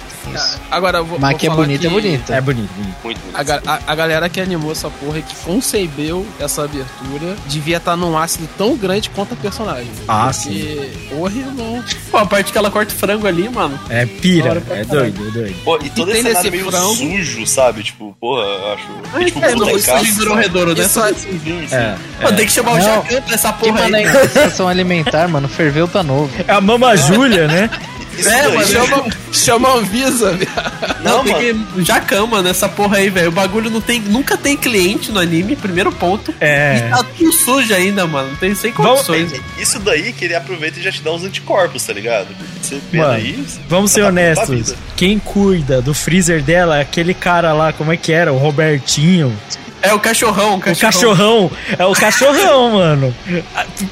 [0.72, 2.34] Agora, eu vou, Mas vou que é bonito, é bonito.
[2.34, 2.96] É bonito, bonito.
[3.04, 3.38] Muito, muito.
[3.38, 7.78] A, ga- a- a galera que animou essa porra e que concebeu essa abertura devia
[7.78, 9.92] estar num ácido tão grande quanto a personagem.
[10.08, 11.84] Ah, Porque, porra, irmão.
[12.10, 13.78] Pô, a parte que ela corta o frango ali, mano.
[13.90, 15.56] É pira, é doido, é doido.
[15.64, 17.84] Pô, e todo E esse cenário meio frango- sujo, sabe?
[17.84, 19.22] Tipo, porra, eu acho.
[19.22, 20.84] E, tipo, É, não, isso caça, de Dororedoro, né?
[20.86, 21.76] Isso, Sim, sim.
[21.76, 21.96] É.
[22.22, 22.84] Pô, tem que chamar o Não.
[22.84, 23.92] Jacan pra essa Que porra aí.
[23.92, 25.48] mano, é alimentar, mano.
[25.50, 26.32] Ferveu tá novo.
[26.48, 27.70] É a Mama Júlia, né?
[28.18, 31.02] Isso É, Chama, chama a Anvisa, viado.
[31.04, 31.84] Não, Não, tem que.
[31.84, 33.30] Jacan, mano, essa porra aí, velho.
[33.30, 34.00] O bagulho não tem.
[34.02, 36.34] Nunca tem cliente no anime, primeiro ponto.
[36.40, 36.78] É.
[36.88, 38.30] E tá tudo sujo ainda, mano.
[38.30, 39.40] Não tem sem Vamos- condições.
[39.58, 42.28] Isso daí que ele aproveita e já te dá uns anticorpos, tá ligado?
[42.62, 43.44] Você Mano, aí.
[43.68, 44.76] Vamos ser tá honestos.
[44.96, 48.32] Quem cuida do freezer dela é aquele cara lá, como é que era?
[48.32, 49.36] O Robertinho.
[49.82, 50.92] É o cachorrão, o O cachorrão.
[50.92, 51.52] cachorrão.
[51.78, 53.16] É o cachorrão, mano.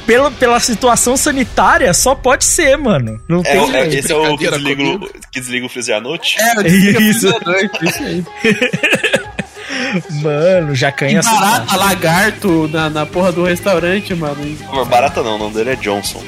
[0.05, 3.19] Pela, pela situação sanitária, só pode ser, mano.
[3.27, 5.97] Não É, tem o- é- esse é o que desliga, o- que desliga o freezer
[5.97, 6.37] à noite?
[6.39, 7.27] É, o Isso.
[7.27, 8.23] desligador, isso aí.
[10.21, 14.37] Mano, já E barata, lagarto na, na porra do restaurante, mano.
[14.71, 16.23] Não, Barata não, o nome dele é Johnson.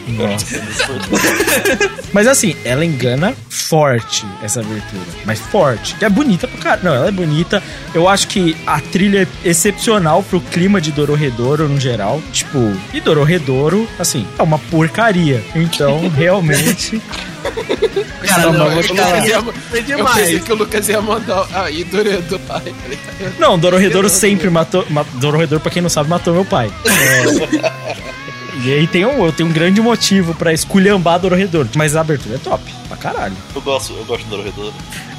[2.14, 5.06] Mas assim, ela engana forte essa abertura.
[5.26, 5.96] Mas forte.
[5.96, 6.84] Que é bonita pra caralho.
[6.84, 7.62] Não, ela é bonita.
[7.94, 12.22] Eu acho que a trilha é excepcional pro clima de Dororedoro no geral.
[12.32, 12.58] Tipo,
[12.94, 15.44] e Dororedoro, assim, é uma porcaria.
[15.56, 17.02] Então, realmente.
[18.28, 20.16] Cara, Não, não, eu, eu ia- foi eu demais.
[20.16, 22.62] pensei que o Lucas ia mandar aí do do pai.
[22.64, 23.32] tá?
[23.40, 24.86] Não, Dororedoro sempre matou.
[24.90, 26.72] Ma, Dororedoro, pra quem não sabe, matou meu pai.
[26.86, 28.02] É,
[28.64, 31.68] E aí tem um, eu tenho um grande motivo pra esculhambar Dororedoro.
[31.76, 33.36] Mas a abertura é top, pra caralho.
[33.56, 34.74] Eu gosto, eu gosto do Dororedoro.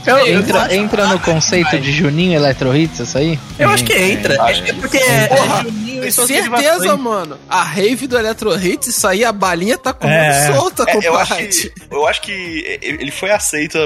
[0.07, 3.39] Eu, eu, Entra, entra no conceito de Juninho Electro Hits, isso aí?
[3.59, 4.35] eu acho que entra.
[4.35, 7.39] É, É, porque é, Porra, é Juninho e Certeza, mano.
[7.49, 10.53] A rave do Electro Hits, isso aí, a balinha tá comendo É.
[10.53, 11.47] solta, É, eu, acho compadre.
[11.49, 13.79] que, eu acho que ele foi aceito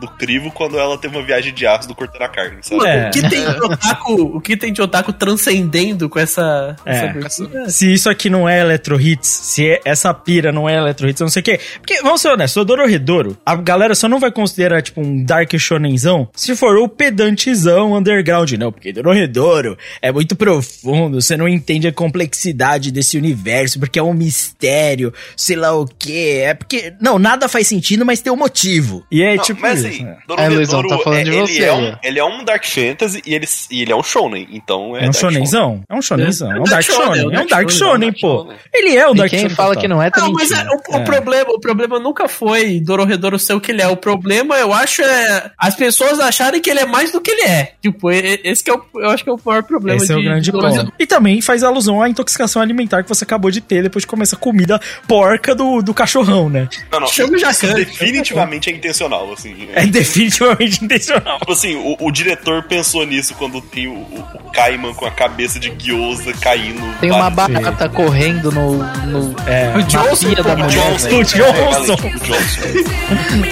[0.00, 2.86] do crivo quando ela teve uma viagem de ácido cortando a carne, sabe?
[2.86, 3.08] É.
[3.08, 7.12] O, que tem de otaku, o que tem de otaku transcendendo com essa, É.
[7.24, 7.68] essa?
[7.70, 11.20] Se isso aqui não é Electro Hits, se é- essa pira não é Electro Hits,
[11.20, 11.60] não sei o quê.
[11.78, 15.52] Porque, vamos ser honestos, o Dororedoro, a galera só não vai considerar, tipo, um Dark
[15.58, 18.70] Shonenzão se for o pedantezão underground, não.
[18.72, 24.12] Porque Dororedoro é muito profundo, você não entende a complexidade desse universo, porque é um
[24.14, 26.42] mistério, sei lá o quê.
[26.44, 29.04] É porque, não, nada faz sentido, mas tem um motivo.
[29.10, 29.88] E é Não, tipo mas isso.
[29.88, 30.16] assim, né?
[30.38, 32.64] É, Luizão, Dororedoro, tá falando é- de ele, você é um, ele é um Dark
[32.64, 35.06] Fantasy e ele, e ele é um Shonen, então é.
[35.06, 35.82] É um shonenzão?
[35.88, 36.52] É um shonenzão.
[36.52, 37.34] É um É Dark shonen.
[37.34, 38.52] É um Dark Shonen, pô.
[38.72, 39.54] Ele é um Dark quem Shonen.
[39.56, 39.82] fala total.
[39.82, 41.04] que não é, tá Não, mas é, o, o É.
[41.04, 43.88] problema, o problema nunca foi Dororedoro ser o que ele é.
[43.88, 47.42] O problema, eu acho, é as pessoas acharem que ele é mais do que ele
[47.42, 47.72] é.
[47.80, 50.18] Tipo, esse que é o, eu acho que é o maior problema Esse é o
[50.18, 50.92] de grande ponto.
[50.98, 54.24] E também faz alusão à intoxicação alimentar que você acabou de ter depois de comer
[54.24, 56.68] essa comida porca do, do cachorrão, né?
[56.90, 57.74] Não, não, Chama o isso Jacan.
[57.74, 59.68] definitivamente é intencional, assim.
[59.72, 61.38] É definitivamente intencional.
[61.38, 65.10] Tipo assim, o, o diretor pensou nisso quando tem o, o, o Kaiman com a
[65.10, 66.80] cabeça de gyoza caindo.
[67.00, 68.76] Tem uma barata correndo no,
[69.06, 69.76] no É.
[69.76, 70.68] O Johnson, da pô, mulher.
[70.68, 71.08] Johnson.
[71.08, 71.20] velho.
[71.20, 71.46] O Johnson.
[71.56, 72.24] É, o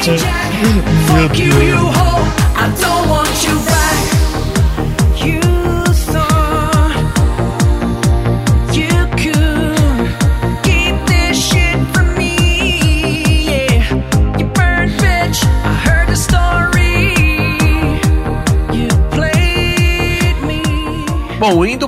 [0.02, 0.24] Johnson.
[1.06, 3.23] Fuck you, I don't want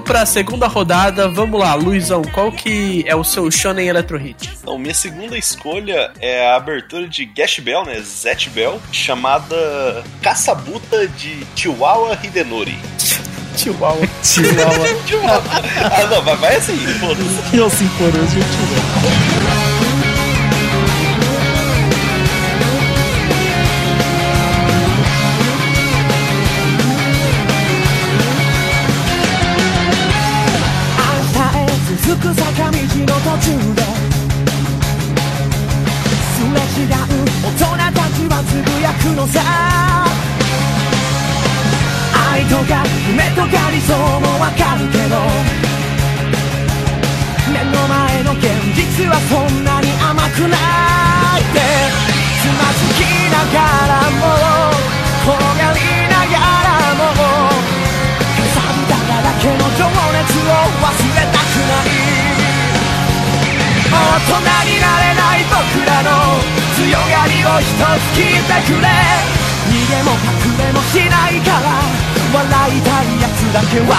[0.06, 4.56] pra segunda rodada, vamos lá, Luizão, qual que é o seu Shonen Electro Hit?
[4.62, 8.00] Então, minha segunda escolha é a abertura de Gash Bell, né?
[8.00, 12.78] Zet Bell, chamada Caçabuta de Chihuahua Hidenori.
[13.58, 14.06] Chihuahua.
[14.22, 15.42] Chihuahua.
[15.82, 17.56] ah, não, vai, vai assim, foda-se.
[17.56, 19.25] E os cinco coroas de Chihuahua.
[33.38, 33.82] 中で
[36.34, 36.94] すれ違う
[37.42, 39.40] 大人たちはつぶやくのさ。
[42.32, 45.16] 愛とか夢とか理想もわかるけど
[47.50, 49.65] 目の前の現実はそんな
[66.86, 68.86] 強がりを一つ聞いてくれ。
[68.86, 71.82] 逃げも隠れもしないから
[72.30, 73.90] 笑いたいやつだけ笑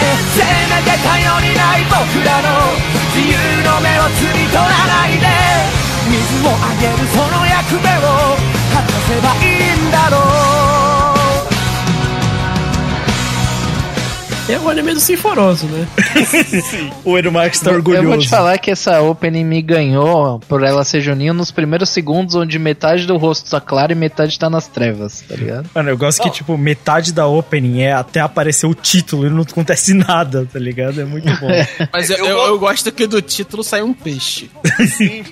[0.00, 0.16] え。
[0.32, 0.40] せ
[0.72, 2.72] めて頼りない僕らの
[3.12, 5.28] 自由の目を摘み取らないで。
[6.08, 8.40] 水をあげるその役目を
[8.72, 10.97] 果たせばいいんだろう。
[14.48, 15.86] É o anime do Sinforoso, né?
[17.04, 18.28] O Edu Marques tá Eu vou te orgulhoso.
[18.30, 23.06] falar que essa opening me ganhou por ela ser Juninho nos primeiros segundos, onde metade
[23.06, 25.68] do rosto tá claro e metade tá nas trevas, tá ligado?
[25.74, 29.42] Mano, eu gosto que, tipo, metade da opening é até aparecer o título e não
[29.42, 30.98] acontece nada, tá ligado?
[31.00, 31.48] É muito bom.
[31.92, 34.50] Mas eu, Eu eu, gosto- eu gosto que do título sai um peixe.
[34.96, 35.24] Sim,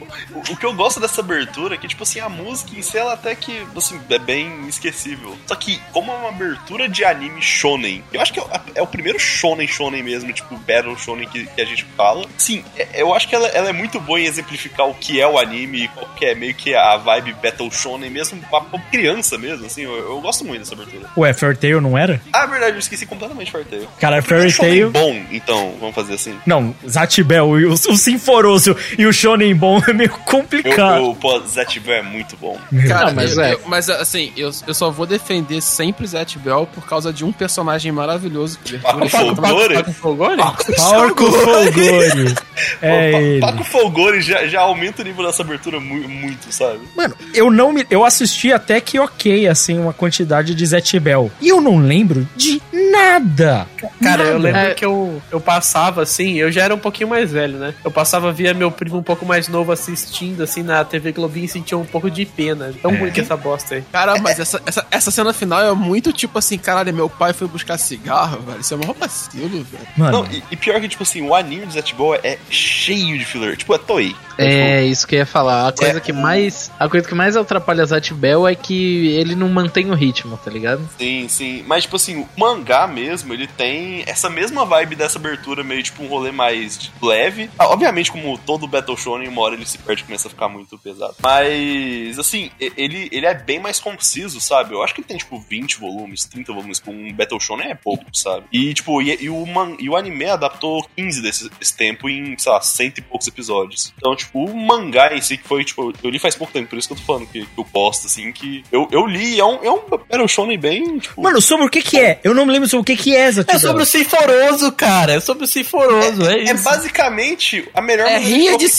[0.51, 3.13] o, que eu gosto dessa abertura é que, tipo assim, a música em si, ela
[3.15, 5.37] até que, assim, é bem esquecível.
[5.47, 8.83] Só que, como é uma abertura de anime shonen, eu acho que é, o- é
[8.83, 12.25] o primeiro shonen shonen mesmo, tipo, battle shonen que, que a gente fala.
[12.39, 15.27] Sim, é- eu acho que ela, ela é muito boa em exemplificar o que é
[15.27, 18.79] o anime e qual que é meio que a vibe battle shonen mesmo, pra, pra
[18.81, 21.09] criança mesmo, assim, eu, eu gosto muito dessa abertura.
[21.17, 22.21] Ué, Fairy Tail não era?
[22.33, 23.89] Ah, verdade, eu esqueci completamente Fairy Tail.
[24.01, 24.91] Cara, Fairy Tail...
[24.91, 26.39] bom, então, vamos fazer assim.
[26.47, 30.11] Não, Zatibel o, o Sinforoso e o Shonen Bom é meio
[30.43, 31.03] Complicado.
[31.05, 32.59] eu, pô, Zetiver é muito bom.
[32.89, 33.55] Cara, Não, mas eu- é.
[33.55, 37.33] eu- mas assim, eu, eu só vou defender sempre Zet Bell por causa de um
[37.33, 39.75] personagem maravilhoso que Paco Folgore?
[39.75, 40.37] Paco Folgore?
[40.77, 42.35] Folgore.
[42.83, 43.41] É ele.
[43.41, 46.81] Paco Folgore já, já aumenta o nível dessa abertura mu- muito, sabe?
[46.97, 47.87] Mano, eu não me.
[47.91, 51.31] Eu assisti até que ok, assim, uma quantidade de Zetibel.
[51.41, 52.61] E eu não lembro de
[52.91, 53.67] nada.
[54.03, 54.75] Cara, eu lembro É.
[54.75, 57.75] que eu, eu passava assim, eu já era um pouquinho mais velho, né?
[57.85, 61.49] Eu passava via meu primo um pouco mais novo assistindo assim na TV Globinho e
[61.49, 62.73] sentia um pouco de pena.
[62.83, 63.83] Tão ruim que essa bosta aí.
[63.93, 67.47] Cara, mas essa, essa, essa cena final é muito tipo assim, caralho, meu pai foi
[67.49, 68.61] buscar cigarro, velho.
[68.61, 69.87] Isso é um vacilo, velho.
[69.97, 73.25] Mano, Não, e, e pior que, tipo assim, o anime de Zetibol é cheio de
[73.25, 73.57] filler.
[73.57, 74.17] Tipo, é Toei.
[74.39, 75.69] É, isso que eu ia falar.
[75.69, 76.01] A coisa É.
[76.01, 76.71] que mais.
[76.79, 80.51] A coisa que mais atrapalha Zat Bell é que ele não mantém o ritmo, tá
[80.51, 80.87] ligado?
[80.99, 81.65] Sim, sim.
[81.67, 86.03] Mas, tipo assim, o mangá mesmo, ele tem essa mesma vibe dessa abertura, meio tipo
[86.03, 87.49] um rolê mais leve.
[87.59, 90.79] Ah, obviamente, como todo Battle Shonen, uma hora ele se perde começa a ficar muito
[90.79, 91.15] pesado.
[91.23, 94.75] Mas, assim, ele, ele é bem mais conciso, sabe?
[94.75, 96.79] Eu acho que ele tem, tipo, 20 volumes, 30 volumes.
[96.79, 98.47] Com um Battle Shonen é pouco, sabe?
[98.53, 102.37] E, tipo, e, e o, man, e o anime adaptou 15 desse, desse tempo em,
[102.39, 103.93] sei lá, cento e poucos episódios.
[103.97, 106.79] Então, tipo, o mangá em si, que foi, tipo, eu li faz pouco tempo, por
[106.79, 109.45] isso que eu tô falando que, que eu posto, assim, que eu, eu li, é
[109.45, 111.23] um, é um Battle Shonen bem, tipo...
[111.23, 112.21] mano, sobre o que que é?
[112.23, 113.61] Eu não me lembro sobre o que que é É Zatibel.
[113.61, 115.15] sobre o Sinforoso, cara.
[115.15, 116.65] É sobre o Sinforoso, é, É isso.
[116.65, 118.77] basicamente a melhor É maneira rinha de moço.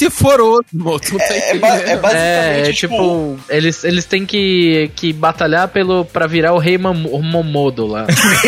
[1.17, 6.05] Não É, é, ba- é basicamente É, tipo, eles, eles têm que, que batalhar pelo,
[6.05, 8.05] pra virar o rei Mamo- Momodo lá.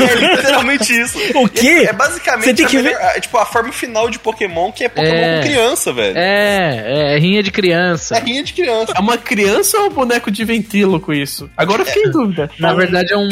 [0.00, 1.18] é literalmente isso.
[1.34, 1.86] O quê?
[1.88, 4.84] É basicamente Você tem a que melhor- a- tipo, a forma final de Pokémon, que
[4.84, 5.36] é Pokémon É.
[5.40, 6.14] com criança, velho.
[6.16, 8.16] é, é, rinha de criança.
[8.16, 8.92] É rinha de criança.
[8.96, 11.48] É uma criança ou um boneco de ventríloco isso?
[11.56, 12.50] Agora eu fiquei em dúvida.
[12.58, 13.28] Na verdade é um.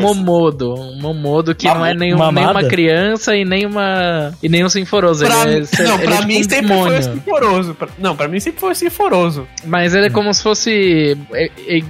[0.00, 0.74] Momodo.
[0.74, 2.50] Um Momodo que não é nem, um- nem Mamada?
[2.60, 4.32] uma criança e nem uma.
[4.42, 5.24] e nem um sinforoso.
[5.24, 6.84] Pra, ele é, mim- ele não, é pra tipo mim um sempre demônio.
[6.84, 7.74] foi o Sinforoso.
[8.04, 9.48] Não, pra mim sempre foi Sinforoso.
[9.64, 11.16] Mas ele é como se fosse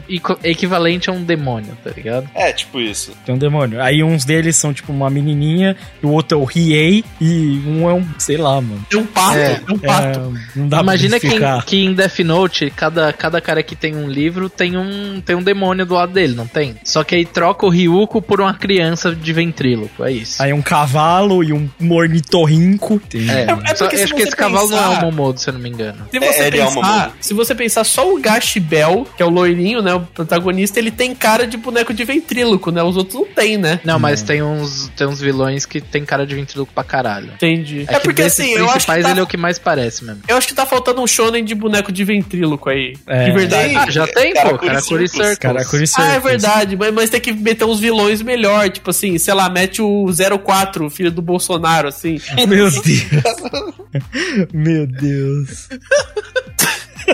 [0.09, 2.29] equ- equivalente a um demônio, tá ligado?
[2.35, 3.13] É, tipo isso.
[3.27, 3.81] Tem um demônio.
[3.83, 7.95] Aí uns deles são tipo uma menininha, o outro é o Riei e um é
[7.95, 8.85] um, sei lá, mano.
[8.93, 10.19] É um pato, É, é, um pato.
[10.19, 11.65] É, não dá Imagina pra que, identificar.
[11.65, 15.43] que em Death Note, cada, cada cara que tem um livro tem um, tem um
[15.43, 16.77] demônio do lado dele, não tem?
[16.85, 20.43] Só que aí troca o Ryuko por uma criança de ventríloco, é isso.
[20.43, 23.01] Aí um cavalo e um ornitorrinco.
[23.09, 25.49] Tem- É, é só- porque acho que esse cavalo não é pensar- o Momodo, se
[25.49, 26.04] eu não me engano.
[26.11, 27.13] Se você É, ele é pensar, muda.
[27.21, 31.15] se você pensar só o Gashibel, que é o loirinho, né, o protagonista, ele tem
[31.15, 32.83] cara de boneco de ventríloco, né?
[32.83, 33.81] Os outros não tem, né?
[33.85, 37.33] Não, mas tem uns, tem uns vilões que tem cara de ventríloco pra caralho.
[37.35, 37.85] Entendi.
[37.89, 40.05] Acho É porque assim, eu acho que principais tá, ele é o que mais parece
[40.05, 40.23] mesmo.
[40.29, 42.95] eu acho que tá faltando um shonen de boneco de ventríloco aí.
[43.07, 43.25] É.
[43.27, 43.69] De verdade.
[43.69, 43.77] Tem.
[43.79, 45.27] Ah, já tem, pô, Karakuri Circus.
[45.27, 45.39] Circus.
[45.39, 46.31] Karakuri Ah, é Circus.
[46.31, 50.07] verdade, mas, mas tem que meter uns vilões melhor, tipo assim, sei lá, mete o
[50.45, 52.21] 04, filho do Bolsonaro, assim.
[52.49, 52.85] Meu Deus.
[54.53, 55.69] Meu Deus.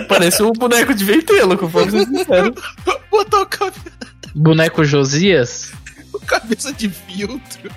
[0.07, 2.53] Parece um boneco de ventríloco, vamos ser sinceros.
[3.09, 3.75] Botou cabe-
[4.35, 5.71] Boneco Josias?
[6.27, 7.69] cabeça de filtro.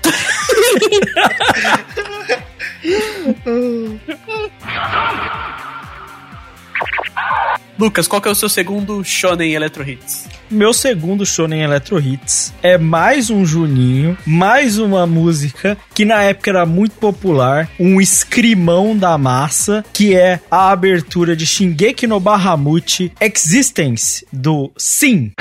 [7.79, 10.29] Lucas, qual que é o seu segundo shonen Electro Hits?
[10.51, 16.51] Meu segundo Shonen Electro Hits é mais um Juninho, mais uma música que na época
[16.51, 23.13] era muito popular, um escrimão da massa, que é a abertura de Shingeki no Bahamut
[23.21, 25.33] Existence do Sim.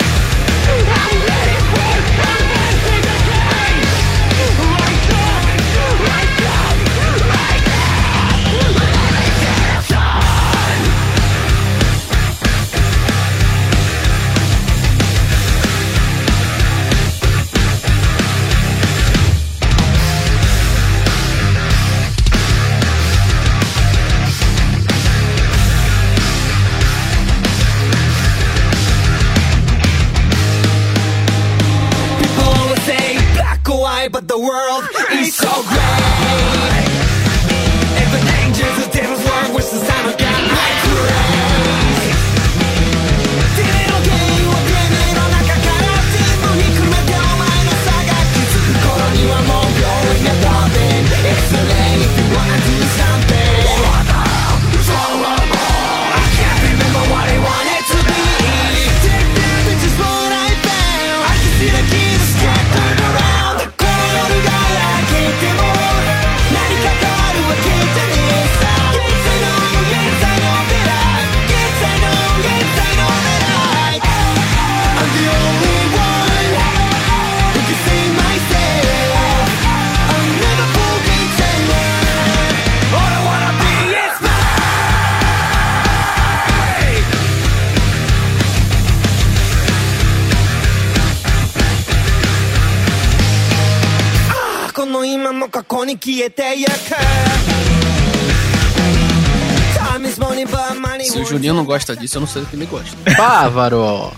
[101.44, 102.96] Juninho não gosta disso, eu não sei do que ele gosta.
[103.18, 104.12] Bávaro!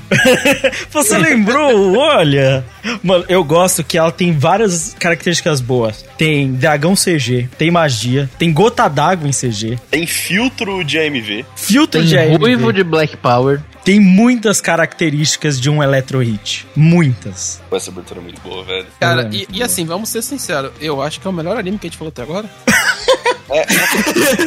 [0.92, 1.98] Você lembrou?
[1.98, 2.64] Olha.
[3.02, 6.06] Mano, eu gosto que ela tem várias características boas.
[6.18, 11.46] Tem dragão CG, tem magia, tem gota d'água em CG, Tem filtro de AMV.
[11.56, 12.38] filtro Tem de AMV.
[12.38, 13.62] ruivo de Black Power.
[13.84, 16.66] Tem muitas características de um Electro Hit.
[16.76, 17.62] Muitas.
[17.72, 18.88] Essa abertura é muito boa, velho.
[19.00, 21.78] Cara, É, e, e assim, vamos ser sinceros, eu acho que é o melhor anime
[21.78, 22.50] que a gente falou até agora.
[23.50, 23.66] É,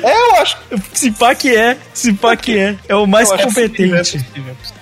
[0.02, 0.56] eu acho.
[0.92, 2.76] Se pá que é, se pá que é.
[2.88, 4.24] É o mais Eu que competente.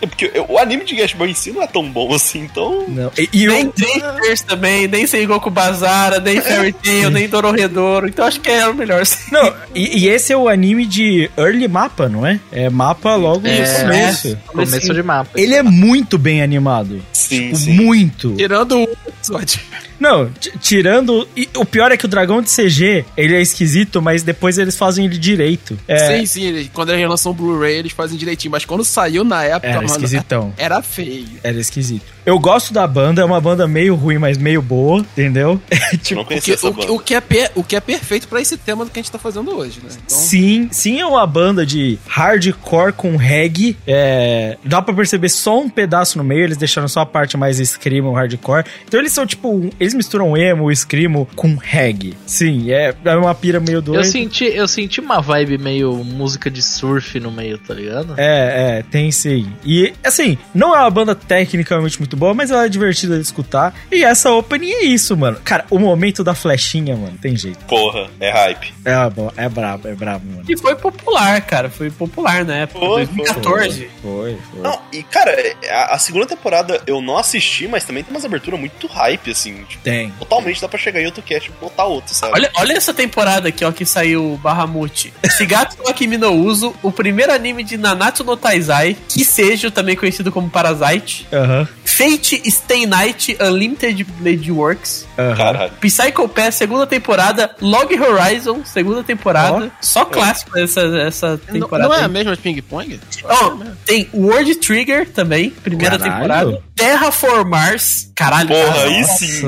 [0.01, 2.85] É porque eu- o anime de Gash em si não é tão bom assim, então.
[2.89, 3.11] Não.
[3.19, 8.09] E, e Nem eu, Drifters também, nem Sengoku Bazara, nem Fairy Tail, nem Dororedoro.
[8.09, 9.05] Então acho que é o melhor.
[9.07, 9.31] sim.
[9.33, 12.41] não, e, e esse é o anime de early mapa, não é?
[12.53, 14.39] É mapa logo no É, começo.
[14.47, 15.31] Começo de mapa.
[15.35, 17.03] Ele é muito bem animado.
[17.13, 17.73] Sim, Tipo, sim.
[17.73, 18.35] muito.
[18.37, 19.61] Tirando o episódio.
[19.99, 20.31] Não,
[20.61, 21.27] tirando.
[21.37, 24.77] e o pior é que o dragão de CG, ele é esquisito, mas depois eles
[24.77, 25.79] fazem ele direito.
[25.89, 28.51] É, Sim, sim, ele- quando eles lançam o Blu-ray, eles fazem direitinho.
[28.53, 30.53] Mas quando saiu na época, Era mano, esquisitão.
[30.57, 31.27] era feio.
[31.43, 32.05] Era esquisito.
[32.25, 35.61] Eu gosto da banda, é uma banda meio ruim, mas meio boa, entendeu?
[35.71, 36.93] É, tipo, não conhecia Que- essa o, que- banda.
[36.93, 39.13] o que é per- o que é perfeito pra esse tema do que a gente
[39.13, 39.91] tá fazendo hoje, né?
[40.05, 43.77] Então, Sim, sim, é uma banda de hardcore com reggae.
[43.87, 47.59] É, dá pra perceber só um pedaço no meio, eles deixaram só a parte mais
[47.59, 48.65] screamo, hardcore.
[48.87, 52.15] Então eles são tipo, um- eles misturam emo, screamo com reggae.
[52.27, 54.01] Sim, é, é uma pira meio doida.
[54.01, 58.15] Eu senti, eu senti uma vibe meio música de surf no meio, tá ligado?
[58.17, 59.53] É, é, tem sim.
[59.65, 63.75] E, assim, não é uma banda tecnicamente muito boa, mas ela é divertida de escutar.
[63.91, 65.39] E essa opening é isso, mano.
[65.45, 67.65] Cara, o momento da flechinha, mano, tem jeito.
[67.67, 68.75] Porra, é hype.
[68.85, 70.45] É, bom, é brabo, é brabo, mano.
[70.49, 71.71] E foi popular, cara.
[71.71, 72.81] Foi popular na época.
[72.81, 73.89] Foi, 2014.
[74.03, 74.61] Foi, foi.
[74.61, 75.33] Não, e cara,
[75.71, 79.65] a, a segunda temporada eu não assisti, mas também tem umas aberturas muito hype, assim.
[79.83, 80.11] Tem.
[80.19, 82.33] totalmente dá pra chegar em outro cast e botar outro, sabe?
[82.35, 85.13] Olha, olha essa temporada aqui, ó, que saiu o Bahamut.
[85.37, 90.31] Shigatsu no Akimi no Uso, o primeiro anime de Nanatsu no Taizai, Kisejo, também conhecido
[90.33, 95.37] como Parasite, Aham, Fate Stay Night Unlimited Blade Works, aham.
[95.37, 95.73] Caralho.
[95.81, 101.89] Psycho Pass, segunda temporada, Log Horizon, segunda temporada, só clássico essa, essa não, temporada.
[101.89, 102.05] não é aí.
[102.05, 103.01] a mesma de ping-pong?
[103.25, 106.15] Ó, tem World Trigger também, primeira Caralho.
[106.15, 106.63] temporada.
[106.77, 108.49] Terraformars, caralho.
[108.49, 109.43] Porra, cara, aí sim.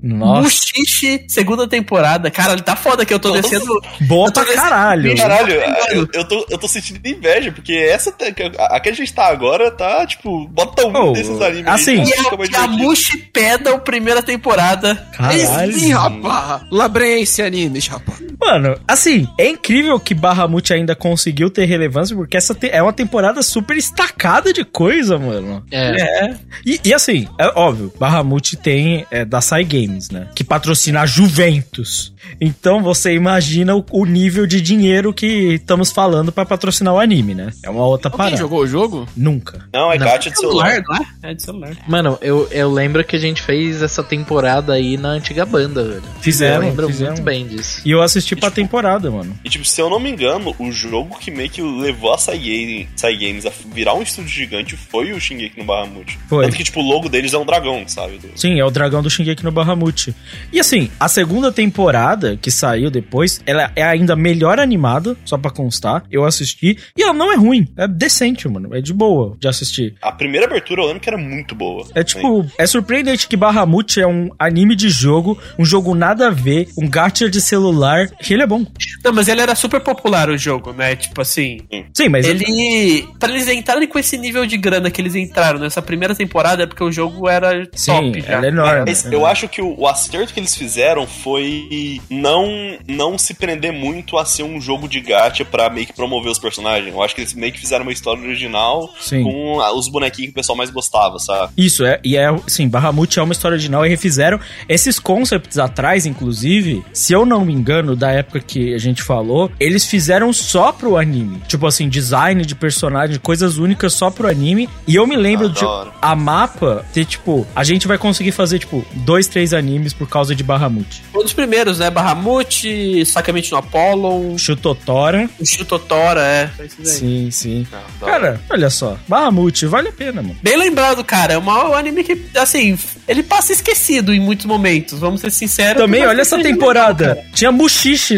[0.00, 0.42] Nossa.
[0.42, 2.30] Mushishi, segunda temporada.
[2.30, 3.66] Cara, ele tá foda que eu tô descendo.
[4.02, 5.16] Boa tô pra caralho.
[5.16, 5.54] Caralho,
[5.90, 8.14] eu, eu tô, eu tô sentindo inveja, porque essa.
[8.58, 11.66] A a que a gente tá agora tá, tipo, bota um Oh, desses animes.
[11.66, 12.66] aí, assim, que E a, a.
[12.68, 14.94] Mushi Pedal, primeira temporada.
[15.12, 15.76] Caralho.
[15.76, 16.62] Ih, rapaz!
[16.70, 18.27] Labrense animes, rapaz.
[18.40, 23.42] Mano, assim, é incrível que Bahamut ainda conseguiu ter relevância, porque essa é uma temporada
[23.42, 25.64] super estacada de coisa, mano.
[25.70, 26.00] É.
[26.00, 26.36] É.
[26.64, 30.28] E, e assim, é óbvio, Bahamut tem é, da Sai Games, né?
[30.34, 32.12] Que patrocina a Juventus.
[32.40, 37.34] Então você imagina o, o nível de dinheiro que estamos falando pra patrocinar o anime,
[37.34, 37.50] né?
[37.64, 38.36] É uma outra Alguém parada.
[38.36, 39.06] jogou o jogo?
[39.16, 39.66] Nunca.
[39.72, 40.06] Não, é Não.
[40.06, 40.70] gacha de celular.
[40.72, 41.30] Celular, é?
[41.30, 41.76] É de celular.
[41.86, 46.02] Mano, eu, eu lembro que a gente fez essa temporada aí na antiga banda, velho.
[46.20, 47.12] Fizeram, eu lembro fizeram.
[47.12, 47.80] muito bem disso.
[47.84, 49.36] E eu assisti pra temporada, mano.
[49.44, 52.38] E tipo, se eu não me engano, o jogo que meio que levou a Sai
[52.38, 56.18] Games, a virar um estúdio gigante foi o Shingeki no Bahamut.
[56.28, 56.44] Foi.
[56.44, 58.18] Tanto que, tipo, o logo deles é um dragão, sabe?
[58.18, 60.14] Do- Sim, é o dragão do Shingeki no Bahamut.
[60.52, 65.50] E assim, a segunda temporada que saiu depois, ela é ainda melhor animada, só pra
[65.50, 66.04] constar.
[66.10, 66.76] Eu assisti.
[66.96, 67.66] E ela não é ruim.
[67.76, 68.74] É decente, mano.
[68.74, 69.94] É de boa de assistir.
[70.02, 71.86] A primeira abertura eu lembro que era muito boa.
[71.94, 76.30] É tipo, é surpreendente que Bahamut é um anime de jogo, um jogo nada a
[76.30, 78.64] ver, um gacha de celular ele é bom.
[79.04, 80.96] Não, mas ele era super popular o jogo, né?
[80.96, 81.60] Tipo assim.
[81.94, 83.06] Sim, mas Ele.
[83.18, 86.66] Pra eles entrarem com esse nível de grana que eles entraram nessa primeira temporada é
[86.66, 88.32] porque o jogo era Sim, top já.
[88.34, 88.84] ela é enorme.
[88.86, 92.48] Mas eu acho que o, o acerto que eles fizeram foi não
[92.86, 96.38] não se prender muito a ser um jogo de gacha pra meio que promover os
[96.38, 96.92] personagens.
[96.92, 99.22] Eu acho que eles meio que fizeram uma história original Sim.
[99.22, 101.52] com os bonequinhos que o pessoal mais gostava, sabe?
[101.56, 106.06] Isso, é, e é, sim, Bahamut é uma história original e refizeram esses concepts atrás,
[106.06, 110.72] inclusive, se eu não me engano, da época que a gente falou, eles fizeram só
[110.72, 111.42] pro anime.
[111.48, 114.68] Tipo assim, design de personagem, coisas únicas só pro anime.
[114.86, 118.32] E eu me lembro Ah, de da a mapa ter, tipo, a gente vai conseguir
[118.32, 121.02] fazer, tipo, dois, três animes por causa de Bahamut.
[121.14, 121.90] Um dos primeiros, né?
[121.90, 125.28] Bahamut, Sakamichi no Apollo, Chutotora.
[125.38, 126.50] o Shutotora, é.
[126.58, 126.68] Aí.
[126.86, 127.66] Sim, sim.
[127.72, 128.18] Ah, da hora.
[128.18, 128.96] Cara, olha só.
[129.06, 130.36] Bahamut, vale a pena, mano.
[130.42, 131.34] Bem lembrado, cara.
[131.34, 135.80] É um anime que, assim, ele passa esquecido em muitos momentos, vamos ser sinceros.
[135.82, 137.08] Também, olha essa temporada.
[137.14, 137.24] legal.
[137.32, 137.52] Tinha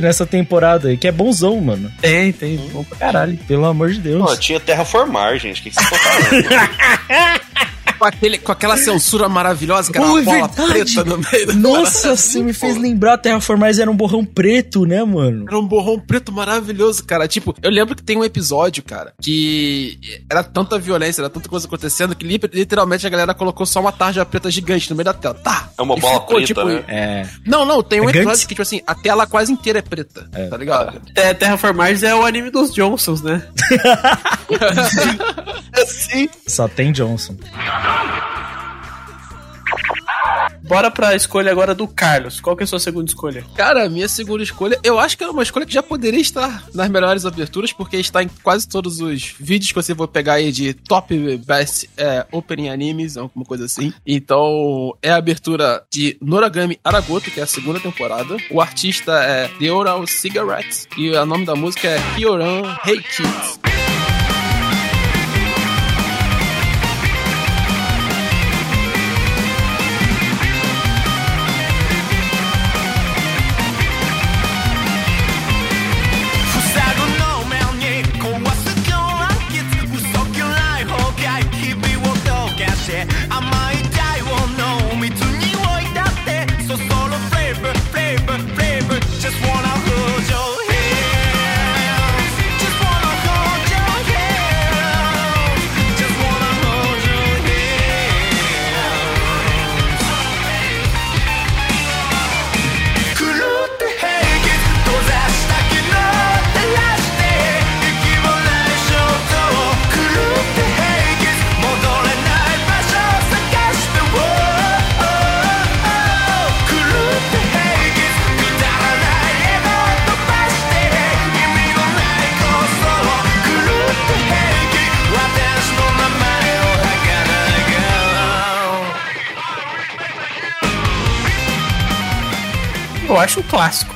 [0.01, 1.91] Nessa temporada, que é bonzão, mano.
[2.01, 2.57] Tem, tem.
[2.73, 3.37] Bom pra caralho.
[3.49, 4.23] Pelo amor de Deus.
[4.23, 5.61] Pô, tinha Terraformar, gente.
[5.61, 7.61] O que, que vocês estão falando?
[7.99, 11.53] Com, aquele, com aquela censura maravilhosa, que era uma é bola preta no meio da
[11.55, 15.45] Nossa, você me fez lembrar Terraformars era um borrão preto, né, mano?
[15.49, 17.27] Era um borrão preto maravilhoso, cara.
[17.29, 19.99] Tipo, eu lembro que tem um episódio, cara, que
[20.31, 23.93] era tanta violência, era tanta coisa acontecendo, que li- literalmente a galera colocou só uma
[23.93, 25.35] tarja preta gigante no meio da tela.
[25.35, 25.69] Tá.
[25.79, 26.85] É uma E bola ficou, preta, tipo, né?
[26.89, 27.27] É.
[27.47, 28.43] Não, não, tem um É episódio Gantz?
[28.43, 30.29] que, tipo assim, a tela quase inteira é preta.
[30.49, 31.01] Tá ligado?
[31.15, 33.43] Te- Terraformars é o anime dos Johnsons, né?
[35.87, 36.29] Sim.
[36.47, 37.37] Só tem Johnson.
[40.71, 42.41] Bora pra escolha agora do Carlos.
[42.41, 43.45] Qual que é a sua segunda escolha?
[43.57, 46.65] Cara, a minha segunda escolha, eu acho que é uma escolha que já poderia estar
[46.73, 50.53] nas melhores aberturas, porque está em quase todos os vídeos que você for pegar aí
[50.53, 53.93] de top best é, opening animes, alguma coisa assim.
[54.07, 58.37] Então, é a abertura de Noragami Aragoto, que é a segunda temporada.
[58.49, 63.80] O artista é The Oral Cigarettes e o nome da música é Kyoran Hey Kids.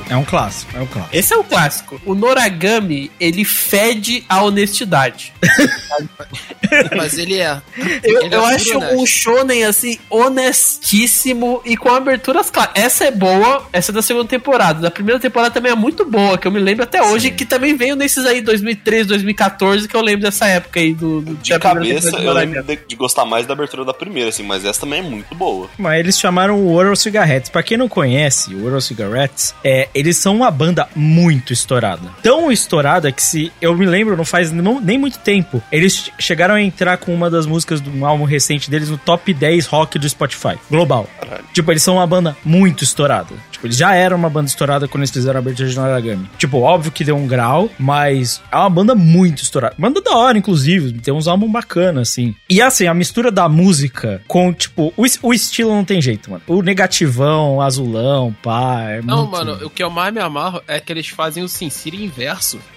[0.09, 1.15] É um clássico, é um clássico.
[1.15, 2.01] Esse é o clássico.
[2.05, 5.33] O Noragami, ele fede a honestidade.
[6.95, 7.61] Mas ele é.
[8.03, 8.95] Eu, ele é eu acho honesto.
[8.95, 12.71] um shonen, assim, honestíssimo e com aberturas claras.
[12.75, 14.81] Essa é boa, essa é da segunda temporada.
[14.81, 17.75] Da primeira temporada também é muito boa, que eu me lembro até hoje, que também
[17.75, 22.17] veio nesses aí 2013, 2014, que eu lembro dessa época aí do, do De cabeça,
[22.17, 25.03] eu lembro de, de gostar mais da abertura da primeira, assim, mas essa também é
[25.03, 25.69] muito boa.
[25.77, 27.49] Mas eles chamaram o Oral Cigarettes.
[27.49, 32.09] Pra quem não conhece, o Oral Cigarettes, é, eles são uma banda muito estourada.
[32.21, 36.55] Tão estourada que se eu me lembro, não faz nem nem muito tempo, eles chegaram
[36.55, 40.07] a entrar com uma das músicas do álbum recente deles no top 10 rock do
[40.09, 41.07] Spotify, global.
[41.53, 43.33] Tipo, eles são uma banda muito estourada.
[43.51, 46.29] Tipo, eles já eram uma banda estourada quando eles fizeram a abertura de Noragami.
[46.37, 49.75] Tipo, óbvio que deu um grau, mas é uma banda muito estourada.
[49.77, 50.91] Banda da hora, inclusive.
[50.99, 52.35] Tem uns álbuns bacanas, assim.
[52.49, 56.43] E assim, a mistura da música com, tipo, o, o estilo não tem jeito, mano.
[56.47, 58.81] O negativão, azulão, pá.
[58.89, 61.47] É Não, muito- mano, o que eu mais me amarro é que eles fazem o
[61.49, 62.59] Sincere inverso.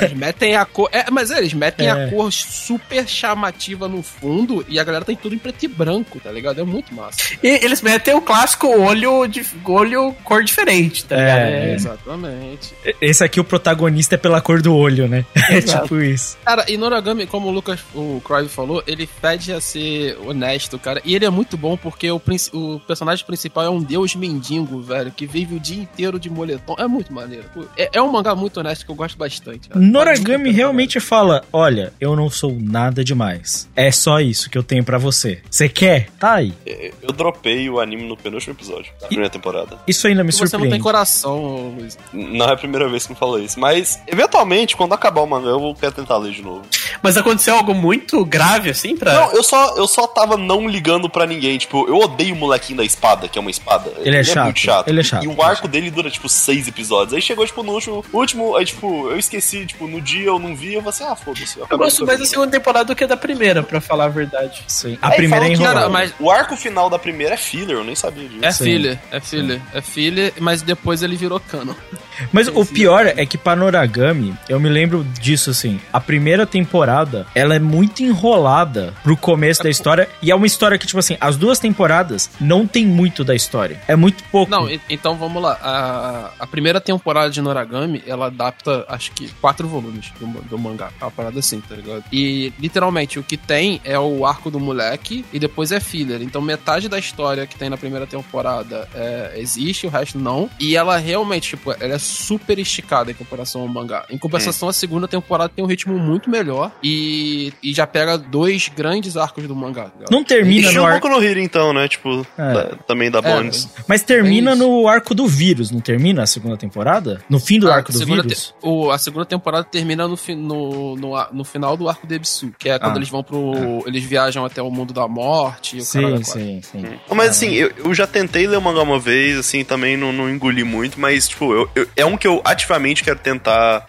[0.00, 0.88] Eles metem a cor.
[0.92, 1.90] É, mas é, eles metem É.
[1.90, 6.20] a cor super chamativa no fundo e a galera tem tudo em preto e branco,
[6.20, 6.60] tá ligado?
[6.60, 7.18] É muito massa.
[7.42, 11.38] E eles metem o clássico olho, de, olho cor diferente, tá ligado?
[11.38, 11.74] É.
[11.74, 12.74] Exatamente.
[13.00, 15.24] Esse aqui, o protagonista é pela cor do olho, né?
[15.48, 16.36] É tipo isso.
[16.44, 21.00] Cara, e Noragami, como o Lucas, o Crive falou, ele pede a ser honesto, cara.
[21.04, 22.20] E ele é muito bom porque o,
[22.52, 26.74] o personagem principal é um deus mendigo, velho, que vive o dia inteiro de moletom.
[26.78, 27.44] É muito maneiro.
[27.76, 29.68] É, é um mangá muito honesto que eu gosto bastante.
[29.68, 29.80] cara.
[29.80, 33.68] Noragami realmente fala: Olha, eu não sou nada demais.
[33.74, 35.40] É só isso que eu tenho pra você.
[35.50, 36.08] Você quer?
[36.18, 36.52] Tá aí.
[36.66, 39.78] É, Eu dropei o anime no penúltimo episódio da primeira temporada.
[39.86, 40.74] Isso ainda me Você não surpreende.
[40.74, 41.96] tem coração, Luiz.
[42.12, 43.58] Não é a primeira vez que me fala isso.
[43.58, 46.62] Mas, eventualmente, quando acabar o mangá, eu vou querer tentar ler de novo.
[47.02, 49.12] Mas aconteceu algo muito grave, assim, pra.
[49.12, 51.56] Não, eu só, eu só tava não ligando pra ninguém.
[51.58, 53.92] Tipo, eu odeio o molequinho da espada, que é uma espada.
[53.98, 54.88] Ele é chato, muito chato.
[54.88, 57.14] ele é chato, E ele o é arco dele dura, tipo, seis episódios.
[57.14, 60.56] Aí chegou, tipo, no último, último, aí, tipo, eu esqueci, tipo, no dia eu não
[60.56, 61.58] vi, eu falei assim, ah, foda-se.
[61.58, 64.62] eu gosto mais da segunda temporada do que da primeira, pra falar a verdade.
[64.66, 64.98] Sim.
[65.00, 65.74] A primeira é enrolada.
[65.80, 68.44] Cara, mas O arco final da primeira é filler, eu nem sabia disso.
[68.44, 68.64] é Sim.
[68.64, 71.74] filler, é filler, é filler, mas depois ele virou canon.
[72.32, 75.78] Mas o pior é que Panoragami, eu me lembro disso assim.
[75.92, 80.08] A primeira temporada, ela é muito enrolada pro começo da história.
[80.22, 83.78] E é uma história que, tipo assim, as duas temporadas não tem muito da história.
[83.86, 84.50] É muito pouco.
[84.50, 85.58] Não, então vamos lá.
[85.62, 90.88] A, a primeira temporada de Noragami, ela adapta, acho que, quatro volumes do, do mangá.
[90.98, 92.02] É uma parada assim, tá ligado?
[92.10, 92.85] E, literalmente,
[93.18, 96.22] o que tem é o arco do moleque e depois é filler.
[96.22, 100.48] Então, metade da história que tem na primeira temporada é, existe, o resto não.
[100.60, 104.04] E ela realmente, tipo, ela é super esticada em comparação ao mangá.
[104.10, 108.68] Em compensação, a segunda temporada tem um ritmo muito melhor e, e já pega dois
[108.68, 109.84] grandes arcos do mangá.
[109.92, 110.10] ligado?
[110.10, 111.00] Não E termina no um arco.
[111.00, 111.88] pouco no Hiro, então, né?
[111.88, 112.52] Tipo, É.
[112.54, 113.68] da- também Bones.
[113.88, 114.62] Mas termina É isso.
[114.66, 117.22] no arco do vírus, não termina a segunda temporada?
[117.30, 118.48] No fim do A arco do vírus?
[118.48, 122.14] te- o- a segunda temporada termina no, fi- no, no, no final do arco de
[122.14, 122.98] Ebisu, que é quando Ah.
[122.98, 123.82] eles vão pro.
[123.86, 126.84] Eles viajam até o mundo da morte e Sim, sim, sim.
[127.14, 130.28] Mas assim, eu, eu já tentei ler o mangá uma vez, assim, também não, não
[130.30, 133.86] engoli muito, mas, tipo, eu, eu- é um que eu ativamente quero tentar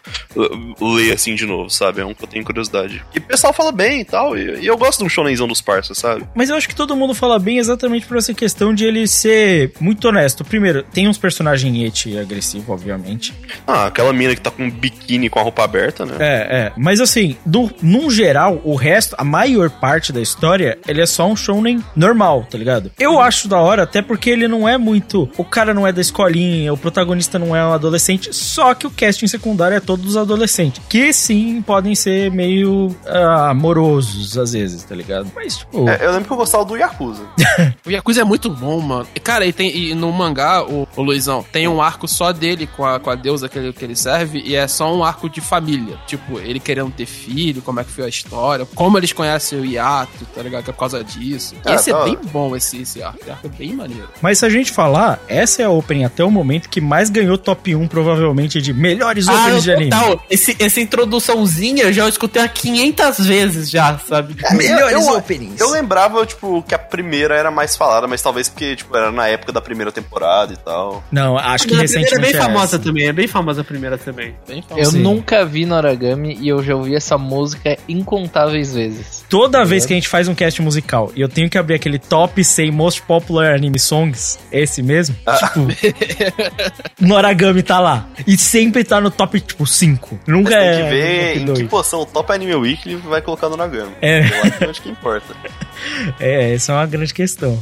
[0.80, 2.02] ler, assim, de novo, sabe?
[2.02, 3.04] É um que eu tenho curiosidade.
[3.14, 5.62] E o pessoal fala bem e tal, e, e eu gosto de um shonenzão dos
[5.62, 6.26] parças, sabe?
[6.36, 9.74] Mas eu acho que todo mundo fala bem exatamente por essa questão de ele ser
[9.80, 10.44] muito honesto.
[10.44, 13.34] Primeiro, tem uns personagens eti agressivo, obviamente.
[13.66, 16.16] Ah, aquela mina que tá com um biquíni com a roupa aberta, né?
[16.20, 16.72] É, é.
[16.78, 21.28] Mas assim, do, num geral, o resto, a maior parte da história, ele é só
[21.28, 22.92] um shonen normal, tá ligado?
[22.98, 25.30] Eu acho da hora, até porque ele não é muito.
[25.38, 28.92] O cara não é da escolinha, o protagonista não é um adolescente, só que o
[28.92, 30.82] casting secundário é todos os adolescentes.
[30.88, 35.30] Que sim, podem ser meio ah, amorosos às vezes, tá ligado?
[35.36, 35.90] Mas, tipo.
[35.90, 37.24] É, eu lembro que eu gostava do Yakuza.
[37.86, 39.08] O Yakuza é muito bom, mano.
[39.16, 42.68] E, cara, e, tem, e no mangá, o, o Luizão, tem um arco só dele
[42.68, 45.30] com a, com a deusa que ele, que ele serve, e é só um arco
[45.30, 45.98] de família.
[46.06, 49.66] Tipo, ele querendo ter filho, como é que foi a história, como eles conhecem o
[49.66, 50.64] Yato, tá ligado?
[50.64, 51.56] Que é por causa disso.
[51.66, 53.20] Ah, esse da é bem bom, esse, esse arco.
[53.22, 54.08] Esse arco é bem maneiro.
[54.22, 57.38] Mas se a gente falar, essa é a opening até o momento que mais ganhou
[57.38, 59.90] top 1, provavelmente, de melhores Ah, openings de anime.
[59.92, 60.24] total.
[60.30, 64.36] Esse, essa introduçãozinha eu já escutei há 500 vezes já, sabe?
[64.54, 65.60] Melhores eu, openings.
[65.60, 69.28] Eu lembrava, tipo, que a primeira era mais falada, mas talvez porque, tipo, era na
[69.28, 71.04] época da primeira temporada e tal.
[71.12, 72.80] Não, acho que a primeira é recentemente bem famosa essa.
[72.80, 74.36] também, é bem famosa a primeira também.
[74.48, 74.86] Bem Eu.
[74.92, 75.00] Sim.
[75.00, 77.78] nunca vi Noragami e eu já ouvi essa música
[78.58, 79.26] incontáveis vezes.
[79.30, 82.00] Toda vez que a gente faz um cast musical e eu tenho que abrir aquele
[82.00, 85.68] top 100 most popular anime songs, esse mesmo, tipo,
[87.00, 88.08] Noragami tá lá.
[88.26, 90.20] E sempre tá no top, tipo, 5.
[90.28, 91.70] Nunca Mas tem é que ver no em top que 2.
[91.70, 93.92] posição o Top Anime Weekly vai colocar no Nagami.
[94.02, 94.20] É.
[94.20, 95.36] Eu acho que é onde que importa.
[96.20, 97.62] É, essa é uma grande questão.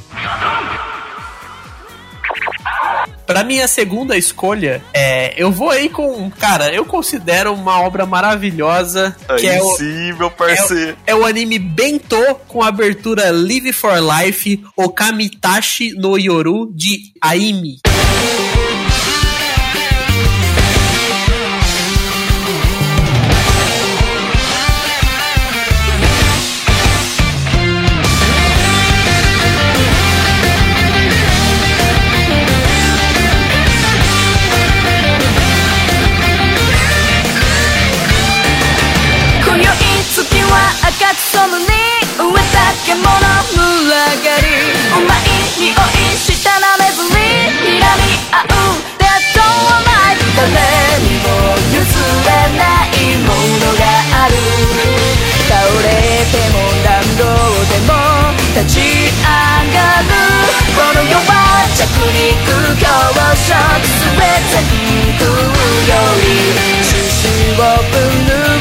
[3.26, 6.30] Pra minha segunda escolha, é, eu vou aí com.
[6.32, 9.16] Cara, eu considero uma obra maravilhosa.
[9.38, 10.98] que Aí é o, sim, meu parceiro.
[11.08, 12.18] é o anime Bento
[12.48, 17.80] com a abertura Live for Life, Okamitashi no Yoru de Aimi.
[44.42, 44.48] り
[44.96, 45.28] うまい
[45.60, 47.16] 匂いしたなめずに
[47.64, 47.82] 睨み
[48.32, 50.20] 合う That don't like
[51.04, 51.28] にも
[51.72, 51.84] 譲
[52.26, 53.32] れないも
[53.62, 53.84] のが
[54.24, 54.34] ある。
[55.48, 55.88] 倒れ
[56.32, 57.24] ても何度
[57.70, 57.92] でも
[58.56, 59.28] 立ち上
[59.74, 60.10] がる。
[60.76, 61.32] この世は
[61.76, 62.86] 弱肉強
[63.36, 63.52] 食
[64.02, 65.44] 全て憎う
[65.88, 66.28] より
[66.84, 67.24] 獅子
[67.56, 67.94] をぶ
[68.26, 68.55] ぬ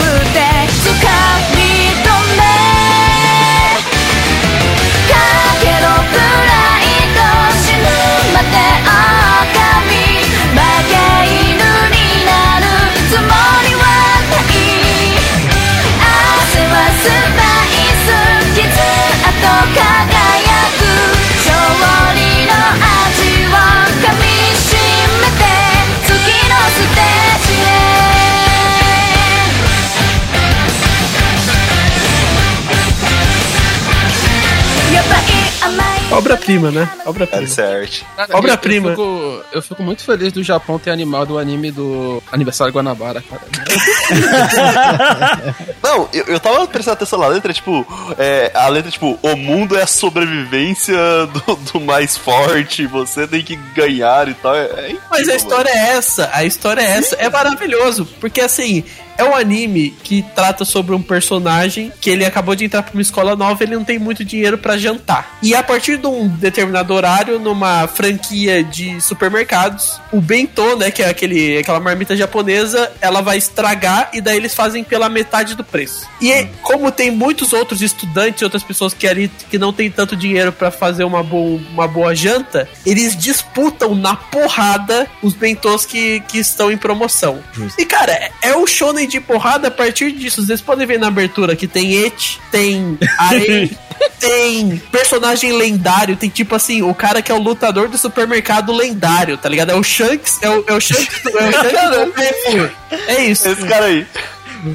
[36.18, 36.88] Obra-prima, né?
[37.04, 37.46] Obra-prima.
[37.58, 38.06] é arte.
[38.32, 38.90] Obra-prima.
[38.90, 42.72] Eu, eu fico, eu fico muito feliz do Japão ter animado o anime do Aniversário
[42.72, 43.42] Guanabara, cara.
[45.82, 47.86] Não, eu, eu tava prestando atenção na letra, tipo,
[48.18, 50.96] é, a letra, tipo, o mundo é a sobrevivência
[51.26, 54.54] do, do mais forte, você tem que ganhar e tal.
[54.54, 55.36] É, é incrível, Mas a mano.
[55.36, 57.16] história é essa, a história é essa.
[57.16, 58.84] É maravilhoso, porque assim,
[59.16, 63.02] é um anime que trata sobre um personagem que ele acabou de entrar pra uma
[63.02, 65.38] escola nova, ele não tem muito dinheiro pra jantar.
[65.42, 71.02] E a partir de um determinado horário, numa franquia de supermercados, o bentô, né, que
[71.02, 75.64] é aquele, aquela marmita japonesa, ela vai estragar e daí eles fazem pela metade do
[75.64, 76.06] preço.
[76.20, 79.90] E aí, como tem muitos outros estudantes e outras pessoas que ali que não tem
[79.90, 85.84] tanto dinheiro pra fazer uma, bo uma boa janta, eles disputam na porrada os bentôs
[85.84, 87.42] que, que estão em promoção.
[87.78, 90.44] E cara, é, é o shonen de porrada a partir disso.
[90.44, 93.76] Vocês podem ver na abertura que tem Et, tem Arei,
[94.18, 99.36] tem personagem lendário, tem tipo assim, o cara que é o lutador do supermercado lendário,
[99.36, 99.70] tá ligado?
[99.70, 102.84] É o Shanks, é o, é o Shanks, do, é o Shanks do.
[103.08, 103.48] É isso.
[103.48, 104.06] Esse cara aí.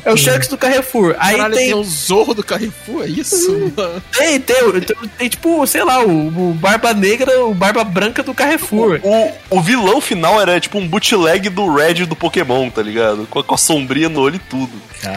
[0.05, 1.15] É o Shanks do Carrefour.
[1.19, 3.51] Aí Caralho, tem, tem o Zorro do Carrefour, é isso?
[3.75, 4.01] mano?
[4.11, 8.33] tem, tem, tem, tem, tipo, sei lá, o, o Barba Negra, o Barba Branca do
[8.33, 8.99] Carrefour.
[9.03, 13.27] O, o vilão final era tipo um bootleg do Red do Pokémon, tá ligado?
[13.29, 14.71] Com a, com a sombrinha no olho e tudo.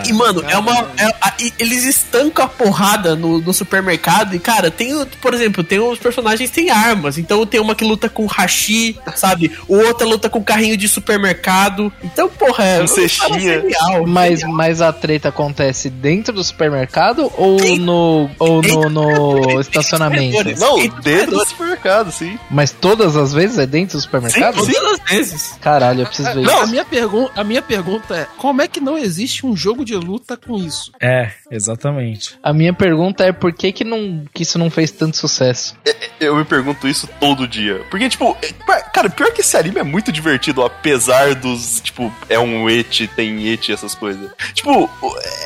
[0.09, 0.89] E, mano, é uma.
[0.97, 4.35] é- a- e eles estancam a porrada no, no supermercado.
[4.37, 7.19] E, cara, tem, o- por exemplo, tem os personagens que têm armas.
[7.19, 9.51] Então tem uma que luta com hashi, sabe?
[9.67, 11.93] O outra luta com carrinho de supermercado.
[12.03, 12.81] Então, porra, é.
[12.81, 13.41] Com cestinha.
[13.61, 14.57] genial, Mas, genial.
[14.63, 17.81] Mas a treta acontece dentro do supermercado ou Sim.
[17.81, 20.57] no, ou no, no estacionamento?
[20.57, 22.39] Não, dentro do supermercado, sim.
[22.49, 24.65] Mas todas as vezes é dentro do supermercado?
[24.65, 25.59] Sim, Todas as vezes.
[25.61, 26.71] Caralho, eu preciso ver Não, a isso.
[26.71, 30.37] minha, pergun a minha pergunta é: como é que não existe um jogo de luta
[30.37, 30.93] com isso?
[31.01, 32.39] É, exatamente.
[32.41, 35.75] A minha pergunta é por que, que, não, que isso não fez tanto sucesso?
[36.21, 37.85] Eu me pergunto isso todo dia.
[37.91, 38.53] Porque, tipo, é-
[38.95, 43.49] cara, pior que esse anime é muito divertido, apesar dos, tipo, é um et, tem
[43.49, 44.31] et, essas coisas.
[44.55, 44.89] Tipo,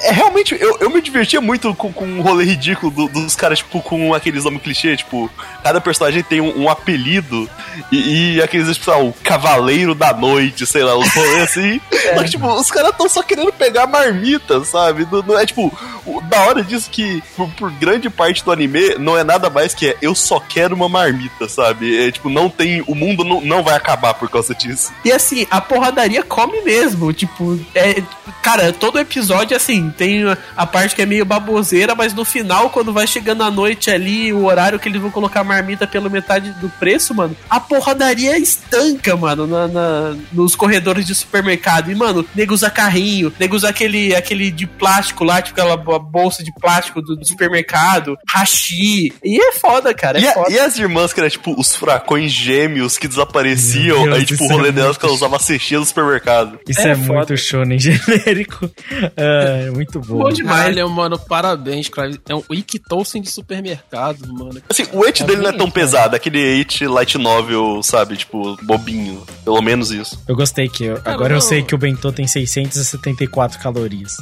[0.02, 3.58] é realmente, eu, eu me divertia muito com, com um rolê ridículo do- dos caras,
[3.58, 5.30] tipo, com aqueles nomes clichê, tipo,
[5.62, 7.48] cada personagem tem um, um apelido
[7.92, 11.80] e, e aqueles, tipo, ah, o Cavaleiro da Noite, sei lá, os rolês assim.
[12.14, 15.06] Só que, tipo, os caras tão só querendo pegar marmita, sabe?
[15.10, 15.66] Não, não é, tipo,
[16.06, 19.74] o- da hora disso que, por, por grande parte do anime, não é nada mais
[19.74, 22.06] que é eu só quero uma marmita, sabe?
[22.08, 22.82] É tipo, não tem.
[22.86, 24.92] O mundo não, não vai acabar por causa disso.
[25.04, 27.12] E assim, a porradaria come mesmo.
[27.12, 28.02] Tipo, é.
[28.42, 30.22] Cara, todo episódio, assim, tem
[30.56, 34.32] a parte que é meio baboseira, mas no final, quando vai chegando a noite ali,
[34.32, 38.38] o horário que eles vão colocar a marmita pela metade do preço, mano, a porradaria
[38.38, 41.90] estanca, mano, na, na- nos corredores de supermercado.
[41.90, 45.98] E, mano, nego usa carrinho, nego usa aquele, aquele de plástico lá, tipo aquela bo-
[45.98, 49.12] bolsa de plástico do, do supermercado, hashi.
[49.24, 50.18] E é foda, cara.
[50.18, 50.52] É E, a- foda.
[50.52, 54.46] e as irmãs que eram, tipo, os furacões gêmeos que desapareciam, Deus, aí, tipo, o
[54.46, 56.58] é rolê delas muito que ela usava a cestinha do supermercado.
[56.68, 58.70] Isso É é, muito shonen genérico.
[59.16, 60.18] É, muito bom.
[60.18, 60.60] Bom demais.
[60.60, 62.10] Caralho, mano, parabéns, cara.
[62.28, 64.60] É um Ikitosen de supermercado, mano.
[64.68, 68.16] Assim, o et dele não é tão bonito, pesado, é aquele et light novel, sabe?
[68.16, 69.22] Tipo, bobinho.
[69.44, 70.22] Pelo menos isso.
[70.28, 74.16] Eu gostei que eu- agora eu sei que o bentô tem 674 calorias.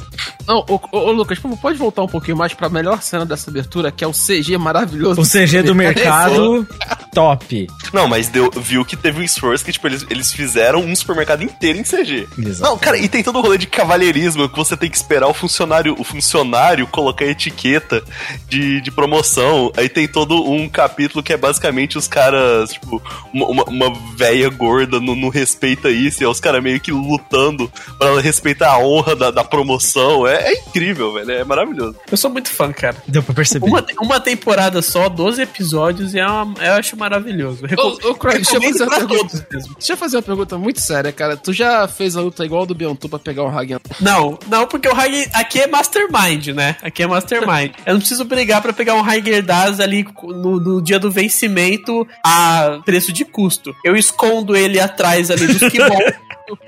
[0.47, 3.91] Não, ô, ô, ô, Lucas, pode voltar um pouquinho mais pra melhor cena dessa abertura,
[3.91, 5.21] que é o CG maravilhoso.
[5.21, 6.65] O CG do mercado,
[7.15, 7.67] top.
[7.93, 11.43] Não, mas deu, viu que teve um esforço que, tipo, eles, eles fizeram um supermercado
[11.43, 12.27] inteiro em CG.
[12.37, 12.69] Exato.
[12.69, 15.33] Não, cara, e tem todo o rolê de cavalheirismo que você tem que esperar o
[15.33, 18.03] funcionário, o funcionário colocar a etiqueta
[18.49, 19.71] de, de promoção.
[19.77, 23.01] Aí tem todo um capítulo que é basicamente os caras, tipo,
[23.33, 26.91] uma, uma, uma véia gorda não, não respeita isso, e é os caras meio que
[26.91, 30.27] lutando pra respeitar a honra da, da promoção.
[30.27, 31.31] É, é incrível, velho.
[31.31, 31.95] É maravilhoso.
[32.11, 32.97] Eu sou muito fã, cara.
[33.07, 33.65] Deu pra perceber.
[33.65, 37.65] Uma, uma temporada só, 12 episódios, e é uma, eu acho maravilhoso.
[37.65, 39.47] Recom- Ô, ô, Craig, deixa eu fazer uma pergunta.
[39.77, 41.37] Deixa eu fazer uma pergunta muito séria, cara.
[41.37, 43.77] Tu já fez a luta igual a do Biontu pra pegar um Hagen?
[44.01, 46.75] Não, não, porque o High aqui é Mastermind, né?
[46.81, 47.71] Aqui é Mastermind.
[47.85, 49.03] Eu não preciso brigar pra pegar um
[49.45, 53.75] Das ali no, no dia do vencimento a preço de custo.
[53.83, 55.99] Eu escondo ele atrás ali dos Kibon.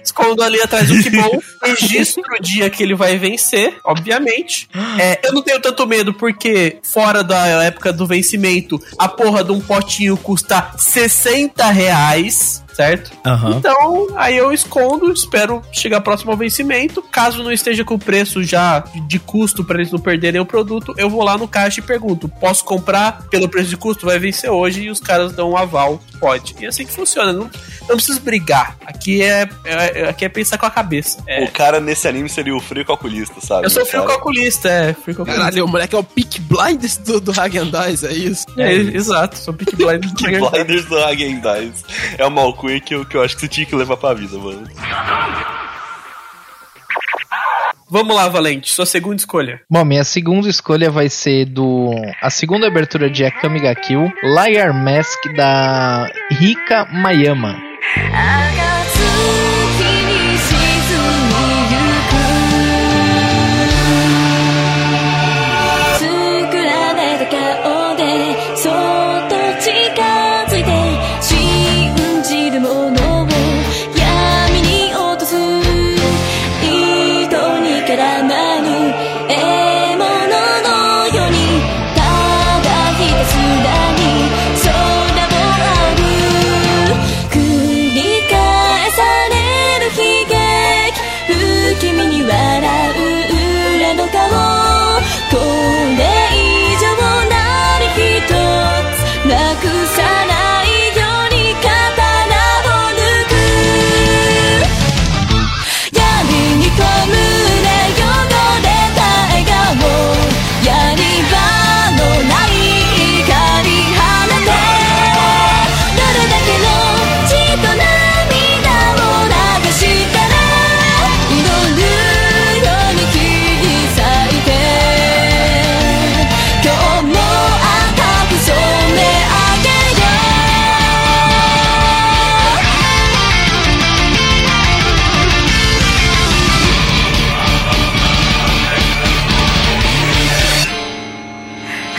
[0.04, 4.68] Escondo ali atrás do Kibon, registro o dia que ele vai vencer, obviamente.
[5.00, 9.52] É, eu não tenho tanto medo porque, fora da época do vencimento, a porra de
[9.52, 12.64] um potinho custa 60 reais.
[12.78, 13.12] Certo?
[13.26, 13.56] Aham.
[13.58, 17.02] Então, aí eu escondo, espero chegar próximo ao vencimento.
[17.02, 20.94] Caso não esteja com o preço já de custo para eles não perderem o produto,
[20.98, 24.06] eu vou lá no caixa e pergunto: posso comprar pelo preço de custo?
[24.06, 26.00] Vai vencer hoje e os caras dão um aval.
[26.20, 26.56] Pode.
[26.60, 27.32] E é assim que funciona.
[27.34, 27.50] Não,
[27.90, 28.76] não precisa brigar.
[28.86, 31.18] Aqui é, é- aqui é pensar com a cabeça.
[31.28, 31.44] É.
[31.44, 33.66] O cara nesse anime seria o frio calculista, sabe?
[33.66, 34.94] Eu sou O frio cara- calculista, é.
[34.94, 35.42] Frio calculista.
[35.44, 38.46] Caralho, o moleque é o Peak Blinders do, do Hagendaz, é isso?
[38.58, 39.54] É, exato, sou.
[39.54, 41.84] Que Blinders do Hagen Dazs.
[42.18, 44.38] É uma alcunha que eu, que eu acho que você tinha que levar pra vida,
[44.38, 44.68] mano.
[47.90, 49.62] Vamos lá, Valente, sua segunda escolha.
[49.70, 51.90] Bom, minha segunda escolha vai ser do.
[52.22, 57.56] A segunda abertura de Akame ga Kill, Liar Mask da Rika Mayama.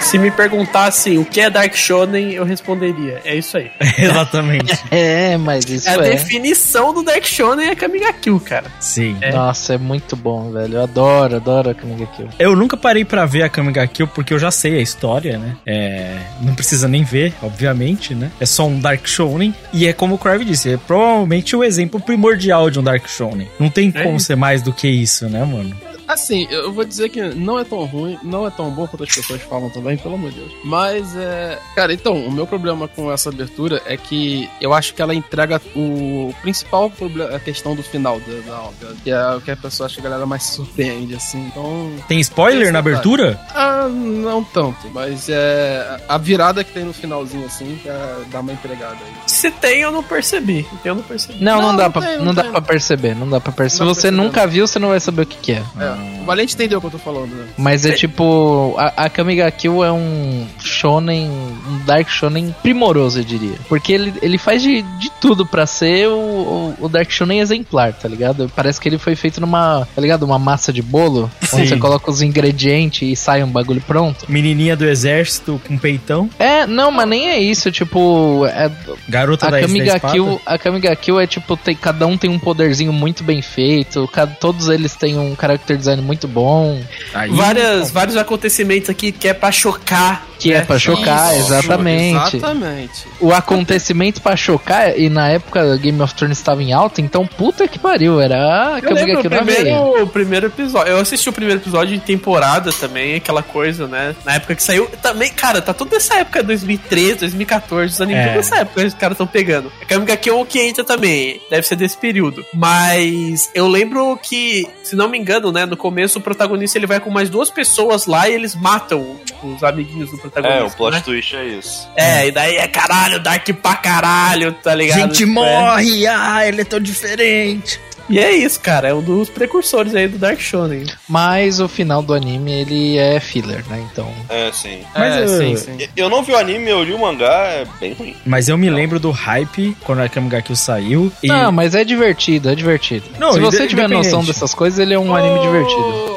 [0.09, 3.21] Se me perguntassem o que é Dark Shonen, eu responderia.
[3.27, 3.71] É isso aí.
[3.99, 4.73] Exatamente.
[4.91, 6.11] É, mas isso É a é.
[6.13, 8.73] definição do Dark Shonen é Kamiga Kill, cara.
[8.81, 9.19] Sim.
[9.21, 9.33] É.
[9.33, 10.77] Nossa, é muito bom, velho.
[10.77, 12.29] Eu adoro, adoro Akame ga Kill.
[12.39, 15.55] Eu nunca parei pra ver a Kamiga Kill porque eu já sei a história, né?
[15.67, 18.31] É, não precisa nem ver, obviamente, né?
[18.41, 22.01] É só um Dark Shonen e é como o Crave disse, é provavelmente o exemplo
[22.01, 23.47] primordial de um Dark Shonen.
[23.61, 25.77] Não tem É como ser mais do que isso, né, mano?
[26.09, 29.15] Assim, eu vou dizer que não é tão ruim, não é tão bom quanto as
[29.15, 30.53] pessoas falam também, pelo amor de Deus.
[30.65, 31.59] Mas é.
[31.75, 35.61] Cara, então, o meu problema com essa abertura é que eu acho que ela entrega
[35.77, 39.57] o principal problema, a questão do final da, da obra, que é o que a
[39.57, 41.47] pessoa acha que a galera mais se surpreende, assim.
[41.47, 41.93] Então.
[42.09, 43.39] Tem spoiler na abertura?
[43.55, 46.01] Ah, não tanto, mas é.
[46.09, 49.13] A virada que tem no finalzinho, assim, que é, dá uma empregada aí.
[49.27, 50.67] Se tem, eu não percebi.
[50.85, 51.45] Eu não percebi.
[51.45, 53.53] Não, não, Não, dá, não pra, tem, não não dá pra perceber, não dá pra
[53.53, 53.71] perceber.
[53.71, 54.17] Se você perceber.
[54.17, 55.63] nunca viu, você não vai saber o que, que é.
[55.79, 57.46] É, o Valente entendeu o que eu tô falando, né?
[57.57, 63.24] Mas é tipo, a, a Kamiga Kill é um shonen, um dark shonen primoroso, eu
[63.24, 63.57] diria.
[63.68, 67.92] Porque ele, ele faz de, de tudo pra ser o, o, o dark shonen exemplar,
[67.92, 68.51] tá ligado?
[68.55, 70.22] Parece que ele foi feito numa, tá ligado?
[70.24, 71.59] Uma massa de bolo, Sim.
[71.59, 74.26] onde você coloca os ingredientes e sai um bagulho pronto.
[74.28, 78.70] Menininha do exército com peitão, É, não, mas nem é isso, tipo, é,
[79.09, 80.12] garota a da, da Kamiga espada.
[80.12, 84.07] Kill, a Kamiga Kill é tipo, tem, cada um tem um poderzinho muito bem feito,
[84.12, 86.80] cada, todos eles têm um character design muito bom,
[87.14, 90.26] Aí, Várias, vários acontecimentos aqui que é pra chocar.
[90.38, 92.37] que é pra chocar, Isso, exatamente.
[92.37, 93.07] Exatamente.
[93.21, 97.67] o acontecimento pra chocar, e na época Game of Thrones estava em alta, então puta
[97.67, 98.37] que pariu, era
[98.76, 100.92] a Eu lembro o primeiro, o primeiro episódio.
[100.92, 104.14] Eu assisti o primeiro episódio em temporada também, aquela coisa, né?
[104.25, 104.87] Na época que saiu.
[105.03, 108.26] Também, cara, tá tudo nessa época, 2013, 2014, os animes É.
[108.29, 109.72] tudo nessa época os caras estão pegando.
[109.83, 112.45] A Kamiga Kill é o que entra também, deve ser desse período.
[112.54, 117.00] Mas eu lembro que, se não me engano, né, no começo o protagonista ele vai
[117.00, 120.63] com mais duas pessoas lá e eles matam, tipo, os amiguinhos do protagonista.
[120.64, 121.00] É, o plot né?
[121.03, 121.88] twist é isso.
[121.96, 124.99] É, e daí é caralho, Dark pra caralho, tá ligado?
[125.00, 127.80] Gente Tipo, é- morre, ah, ele é tão diferente.
[128.09, 130.87] E é isso, cara, é um dos precursores aí do Dark Shonen.
[131.09, 133.85] Mas o final do anime, ele é filler, né?
[133.93, 134.11] Então.
[134.29, 134.80] É, sim.
[134.95, 135.89] Mas é, eu- sim, sim.
[135.97, 138.17] Eu não vi o anime, eu li o mangá, é bem ruim.
[138.25, 141.13] Mas eu me lembro do hype quando a Kamiga Kill saiu.
[141.22, 141.26] E...
[141.29, 143.05] Não, mas é divertido, é divertido.
[143.18, 146.08] Não, Se você tiver noção dessas coisas, ele é um anime divertido.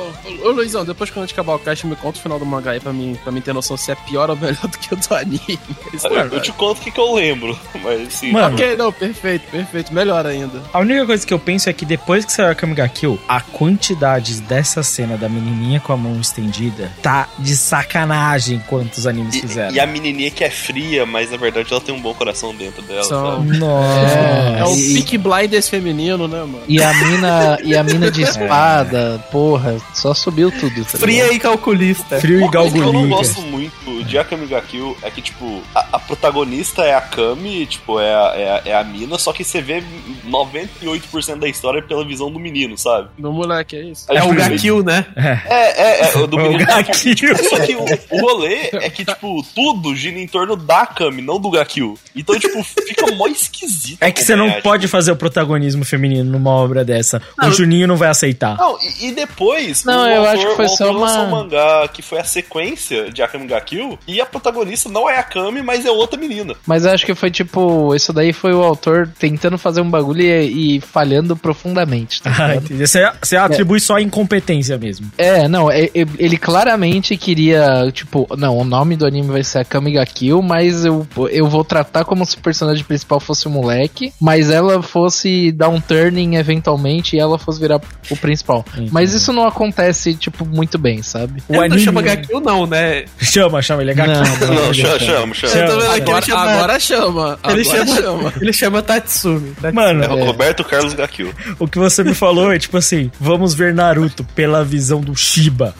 [0.43, 2.71] Ô, Luizão, depois quando a gente acabar o cast, me conta o final do mangá
[2.71, 4.97] aí pra mim, pra mim ter noção se é pior ou melhor do que o
[4.97, 5.59] do anime.
[5.93, 8.31] Isso é Eu, eu te conto o que, que eu lembro, mas sim.
[8.31, 9.93] Mano, Ok, não, perfeito, perfeito.
[9.93, 10.61] Melhor ainda.
[10.73, 13.41] A única coisa que eu penso é que depois que saiu a Kamiga Kill, a
[13.41, 19.71] quantidade dessa cena da menininha com a mão estendida tá de sacanagem quantos animes fizeram.
[19.71, 22.53] E, e a menininha que é fria, mas na verdade ela tem um bom coração
[22.55, 23.57] dentro dela, São- sabe?
[23.57, 24.57] Nossa.
[24.57, 26.61] É o e- Peak Blinders feminino, né, mano?
[26.67, 30.85] E a mina, e a mina de espada, porra, só subiu tudo.
[30.85, 31.35] Tá Fria ligado?
[31.35, 32.19] e calculista.
[32.19, 35.22] Frio e Uma coisa que eu não gosto muito de Akame ga Kill é que,
[35.22, 39.18] tipo, a, a protagonista é a Kami, tipo, é a, é, a, é a mina,
[39.18, 39.84] só que você vê
[40.27, 43.10] 98% da história pela visão do menino, sabe?
[43.18, 44.06] Do moleque, é isso.
[44.10, 45.06] Aí, É o tipo, Gakil, né?
[45.15, 46.65] É, é, é, o do É o menino.
[46.65, 47.38] Gakil.
[47.49, 51.39] Só que o, o rolê é que, tipo, tudo gira em torno da Kami, não
[51.39, 51.98] do Gakil.
[52.15, 53.98] Então, tipo, fica mó esquisito.
[54.02, 57.22] É que você não acompanhar, pode fazer o protagonismo feminino numa obra dessa.
[57.41, 58.57] O Juninho não vai aceitar.
[58.57, 59.84] Não, e, e depois.
[59.84, 62.23] Não, o eu autor- acho que foi o só uma- um mangá que foi a
[62.23, 66.19] sequência de Akame ga Kill, e a protagonista não é a Kami, mas é outra
[66.19, 66.53] menina.
[66.65, 70.21] Mas eu acho que foi tipo, isso daí foi o autor tentando fazer um bagulho
[70.21, 72.21] e, e falhando profundamente.
[72.21, 72.65] Tá Ah, ligado?
[72.65, 72.88] entendi.
[72.88, 75.11] Você, você atribui só a incompetência mesmo.
[75.17, 79.59] É, não, é- é- ele claramente queria, tipo, não, o nome do anime vai ser
[79.59, 83.49] a Kamiga Kill, mas eu, eu vou tratar como se o personagem principal fosse o
[83.49, 87.79] moleque, mas ela fosse dar um turning eventualmente e ela fosse virar
[88.09, 88.65] o principal.
[88.73, 88.89] Entendi.
[88.91, 91.41] Mas isso não acontece, tipo, muito bem, sabe?
[91.47, 93.05] O Ele não anime- chama Gakil, não, né?
[93.19, 94.47] Chama, chama, ele é Não, Gakil.
[94.47, 95.95] não, Não, chama, chama, chama.
[95.95, 97.39] Agora, ele chama, agora chama.
[97.49, 99.53] ele agora chama, ele chama Tatsumi.
[99.73, 101.33] Mano, É o Roberto Carlos Gakil.
[101.59, 105.73] o que você me falou é tipo assim: vamos ver Naruto pela visão do Shiba.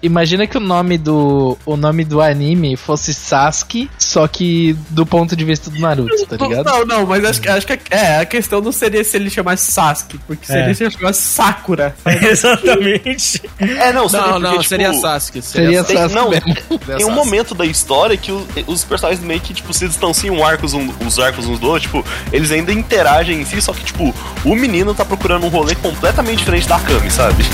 [0.00, 5.34] Imagina que o nome do o nome do anime fosse Sasuke, só que do ponto
[5.34, 6.64] de vista do Naruto, tá ligado?
[6.66, 9.72] Não, não, mas acho, que- acho que é, a questão não seria se ele chamasse
[9.72, 10.74] Sasuke, porque seria É.
[10.74, 11.96] se ele chamasse Sakura.
[12.06, 13.42] Exatamente.
[13.58, 15.42] É, não, seria Não, porque, não, tipo, seria Sasuke.
[15.42, 16.54] Seria Tem, Sasuke não, mesmo.
[16.96, 20.74] tem um momento da história que o- os personagens meio que, tipo, se distanciam arcos
[20.74, 24.14] um- os arcos uns do outro, tipo, eles ainda interagem em si, só que, tipo,
[24.44, 27.44] o menino tá procurando um rolê completamente diferente da Kami, sabe?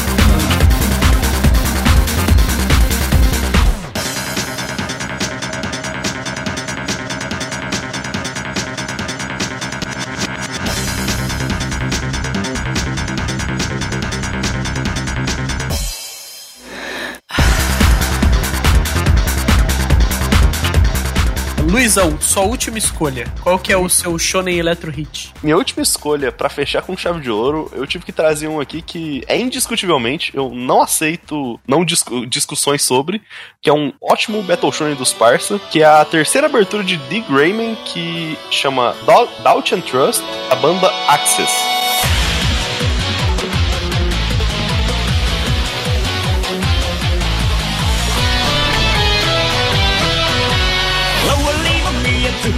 [21.95, 23.33] Luizão, sua última escolha.
[23.41, 25.33] Qual que é o seu Shonen Electro Hit?
[25.41, 28.83] Minha última escolha pra fechar com chave de ouro, eu tive que trazer um aqui
[28.83, 33.23] que é indiscutivelmente, eu não aceito não discu- discussões sobre,
[33.62, 37.33] que é um ótimo Battle Shonen dos Parça, que é a terceira abertura de Dick
[37.33, 41.53] Grayman, que chama Dou- Doubt and Trust, a banda Access.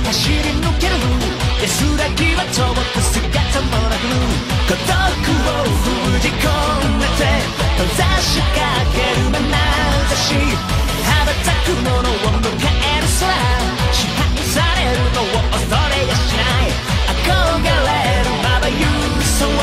[0.07, 0.95] 走り抜ける
[1.61, 4.07] 安らぎは遠く姿もなく
[4.71, 6.47] 孤独を封じ込
[6.95, 7.27] めて
[7.75, 9.51] 閉ざしかける眼
[10.07, 10.39] ざし
[11.03, 13.35] 羽ばたくものを迎える空
[13.91, 16.71] 支配されるのを恐れやしない
[17.11, 18.87] 憧れるまばゆ
[19.27, 19.59] そは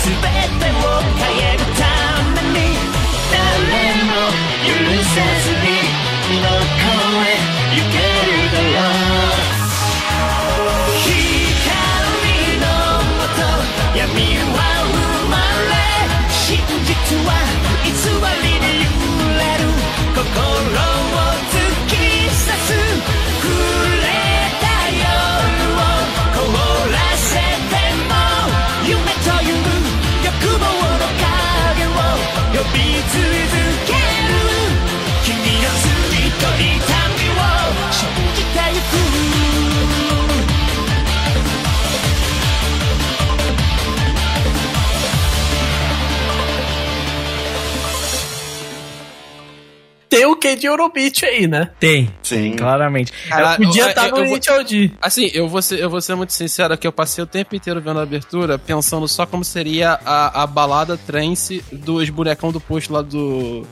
[0.00, 0.16] 全
[0.56, 1.84] てを変えるた
[2.32, 2.80] めに
[3.28, 4.24] 誰も
[4.64, 5.51] 許せず。
[50.16, 51.70] Tem o que de Eurobeat aí, né?
[51.80, 52.10] Tem.
[52.22, 52.52] Sim.
[52.56, 53.12] Claramente.
[53.28, 54.90] Cara, Podia eu- estar eu- no HLD.
[55.00, 57.80] Assim, eu vou, ser, eu vou ser muito sincero que eu passei o tempo inteiro
[57.80, 62.92] vendo a abertura pensando só como seria a, a balada trance dos bonecão do posto
[62.92, 63.66] lá do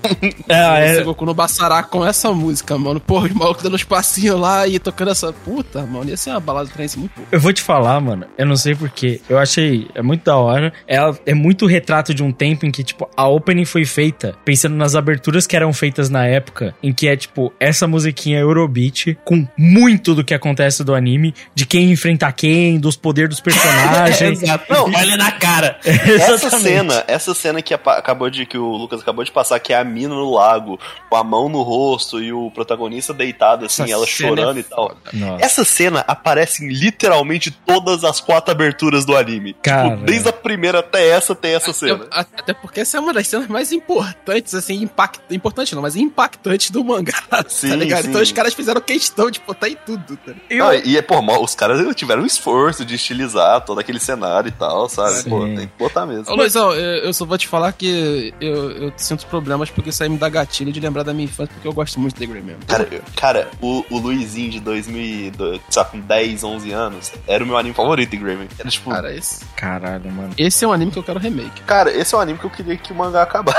[0.48, 3.00] Ah, do é, Sengoku no Bassará com essa música, mano.
[3.00, 5.32] Porra, os malucos dando uns passinhos lá e tocando essa.
[5.32, 7.28] Puta, mano, ia ser uma balada trance muito boa.
[7.30, 8.24] Eu vou te falar, mano.
[8.38, 9.20] Eu não sei porquê.
[9.28, 9.88] Eu achei.
[9.94, 10.72] É muito da hora.
[10.86, 14.74] Ela é muito retrato de um tempo em que, tipo, a opening foi feita pensando
[14.76, 19.46] nas aberturas que eram feitas na época em que é tipo essa musiquinha Eurobeat com
[19.56, 24.42] muito do que acontece do anime, de quem enfrenta quem, dos poderes dos personagens.
[24.42, 24.72] Exato.
[24.72, 25.78] Não, olha na cara.
[25.84, 29.78] Essa cena, essa cena que acabou de que o Lucas acabou de passar, que é
[29.78, 30.78] a mina no lago,
[31.08, 34.60] com a mão no rosto e o protagonista deitado assim, Essa ela cena chorando é
[34.60, 34.96] e tal.
[35.12, 35.44] Nossa.
[35.44, 39.54] Essa cena aparece em literalmente todas as quatro aberturas do anime.
[39.62, 39.90] Cara.
[39.90, 42.06] Tipo, desde a primeira até essa tem essa cena.
[42.10, 45.96] Até, até porque essa é uma das cenas mais importantes, assim, impact, importante não, mas
[46.20, 47.12] impactantes do mangá,
[47.48, 48.02] Sim, tá ligado?
[48.02, 48.08] sim.
[48.10, 50.44] Então os caras fizeram questão de botar em tudo, tá ligado?
[50.50, 54.48] Eu- Ah, e é, pô, os caras tiveram um esforço de estilizar todo aquele cenário
[54.48, 55.14] e tal, sabe?
[55.22, 55.30] Sim.
[55.30, 56.30] Pô, tem que botar mesmo.
[56.30, 60.02] Ô Luizão, eu, eu só vou te falar que eu, eu sinto problemas porque isso
[60.02, 62.26] aí me dá gatilho de lembrar da minha infância, porque eu gosto muito de The
[62.26, 62.58] Grey Man.
[62.66, 67.56] Cara, cara o, o Luizinho de 2002, sabe, com 10, 11 anos, era o meu
[67.56, 68.48] anime favorito de Greyman.
[68.58, 70.34] Era tipo, cara, Cara, esse, Caralho, mano.
[70.36, 71.62] esse é um anime que eu quero remake.
[71.94, 73.58] esse é o anime que eu queria que o mangá acabasse.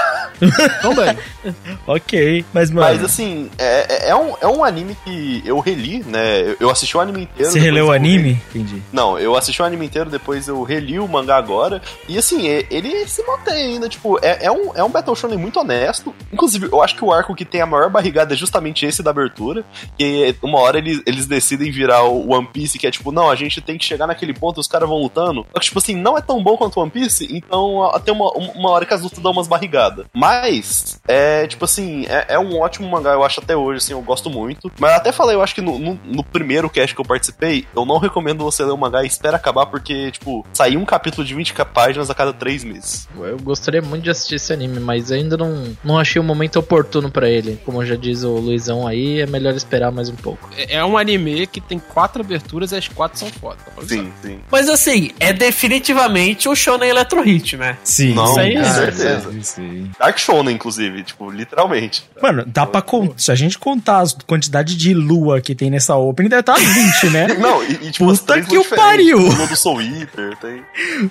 [0.81, 1.17] Também.
[1.87, 2.87] Ok, mas mano.
[2.87, 6.55] Mas assim, é, é- é um, é um anime que eu reli, né?
[6.59, 7.51] Eu- assisti o anime inteiro.
[7.51, 8.41] Você releu o anime?
[8.49, 8.81] Entendi.
[8.93, 11.81] Não, eu assisti o anime inteiro, depois eu reli o mangá agora.
[12.07, 15.59] E assim, ele se mantém ainda, tipo, é, é um, é um Battle Shonen muito
[15.59, 16.13] honesto.
[16.31, 19.11] Inclusive, eu acho que o arco que tem a maior barrigada é justamente esse da
[19.11, 19.65] abertura.
[19.97, 23.35] Que uma hora eles, eles decidem virar o One Piece, que é tipo, não, a
[23.35, 25.45] gente tem que chegar naquele ponto e os caras vão lutando.
[25.53, 28.69] Só que, tipo assim, não é tão bom quanto One Piece, então até uma, uma
[28.69, 30.05] hora que as lutas dão umas barrigadas.
[30.13, 34.01] Mas, é, tipo assim, é, é um ótimo mangá, eu acho até hoje, assim, eu
[34.01, 34.71] gosto muito.
[34.79, 37.65] Mas eu até falei, eu acho que no, no, no primeiro cast que eu participei,
[37.75, 41.25] eu não recomendo você ler o mangá e espera acabar, porque, tipo, sair um capítulo
[41.25, 43.07] de 20 páginas a cada três meses.
[43.17, 47.09] Eu gostaria muito de assistir esse anime, mas ainda não, não achei o momento oportuno
[47.11, 47.59] pra ele.
[47.65, 50.49] Como já diz o Luizão aí, é melhor esperar mais um pouco.
[50.57, 53.57] É é um anime que tem quatro aberturas e as quatro são foda.
[53.63, 53.81] tá.
[53.87, 54.39] Sim, sim.
[54.49, 57.77] Mas assim, é definitivamente o Shonen Electro Hit, né?
[57.83, 58.71] Sim, Não, isso aí com é.
[58.73, 59.43] certeza.
[59.43, 59.91] Sim.
[59.99, 62.03] Dark Shonen, inclusive, tipo, literalmente.
[62.21, 63.13] Mano, dá pra contar.
[63.17, 67.09] Se a gente contar a quantidade de lua que tem nessa opening, deve estar 20,
[67.09, 67.27] né?
[67.39, 69.17] Não, e, e tipo, Puta que o pariu!
[69.17, 70.61] Tem Lua do Soul Eater, tem.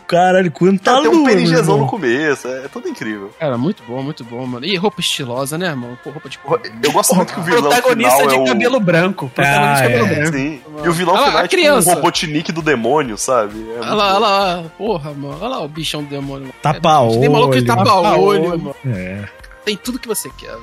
[0.07, 1.25] Caralho, quanta tem um lua.
[1.25, 1.79] meu PNGzão irmão.
[1.79, 3.31] no começo, é tudo incrível.
[3.39, 4.65] Cara, muito bom, muito bom, mano.
[4.67, 5.99] E roupa estilosa, né, irmão?
[6.03, 6.39] Pô, roupa de
[6.83, 8.45] Eu gosto muito que o vilão Protagonista final de é o...
[8.45, 9.29] cabelo branco.
[9.35, 10.15] Protagonista Ah, de cabelo é.
[10.15, 10.37] branco.
[10.37, 10.61] Sim.
[10.85, 11.91] E o vilão lá, final a é tipo criança.
[11.91, 13.55] um Robotnik do demônio, sabe?
[13.77, 15.37] É Olha lá, olha lá, porra, mano.
[15.41, 16.43] Olha lá o bichão do demônio.
[16.49, 16.55] mano.
[16.63, 17.21] Tapa-olho.
[17.21, 18.23] Tem maluco que tapa Tapa-olho.
[18.23, 18.75] olho, mano.
[18.87, 19.25] É.
[19.65, 20.57] Tem tudo que você quer.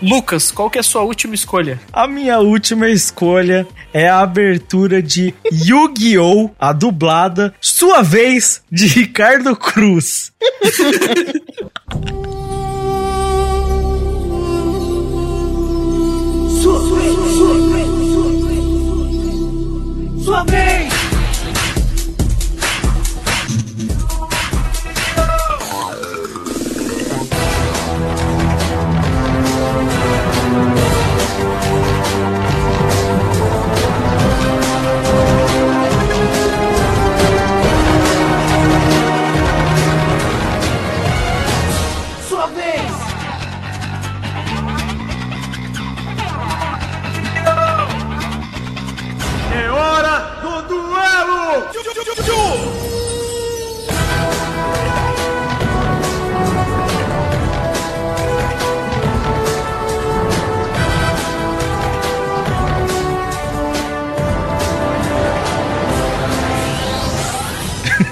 [0.00, 1.80] Lucas, qual que é a sua última escolha?
[1.92, 6.50] A minha última escolha é a abertura de Yu-Gi-Oh!
[6.58, 10.32] a dublada, sua vez, de Ricardo Cruz.
[16.62, 17.14] Sua vez!
[20.24, 20.44] Sua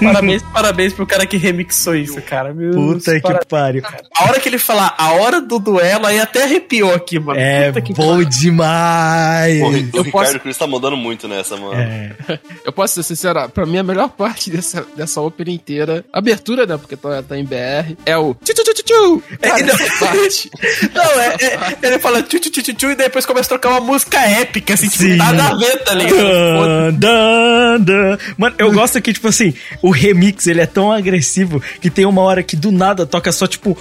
[0.03, 2.53] Parabéns, parabéns pro cara que remixou isso, cara.
[2.53, 3.83] Meu Puta Deus, que pariu.
[4.17, 7.39] A hora que ele falar a hora do duelo, aí até arrepiou aqui, mano.
[7.39, 9.59] É Puta que bom demais.
[9.59, 11.73] Pô, o Ri- o Eu Ricardo posso- Cruz tá mandando muito nessa, mano.
[11.75, 12.11] É.
[12.65, 16.77] Eu posso ser sincero, pra mim a melhor parte dessa, dessa ópera inteira, abertura, né,
[16.77, 19.23] porque tá, tá em BR, é o tchu tchu tchu tchu.
[19.41, 19.77] Cara, É, não.
[19.99, 20.49] parte.
[20.93, 23.79] Não, é, é- ele fala tchu tchu tchu tchu e depois começa a tocar uma
[23.81, 25.15] música épica, assim, tipo, Sim.
[25.17, 26.17] nada a ver, tá ligado?
[26.17, 28.17] Dan, dan, dan.
[28.37, 32.21] Mano, eu gosto que, tipo assim, o remix ele é tão agressivo que tem uma
[32.21, 33.77] hora que do nada toca só, tipo,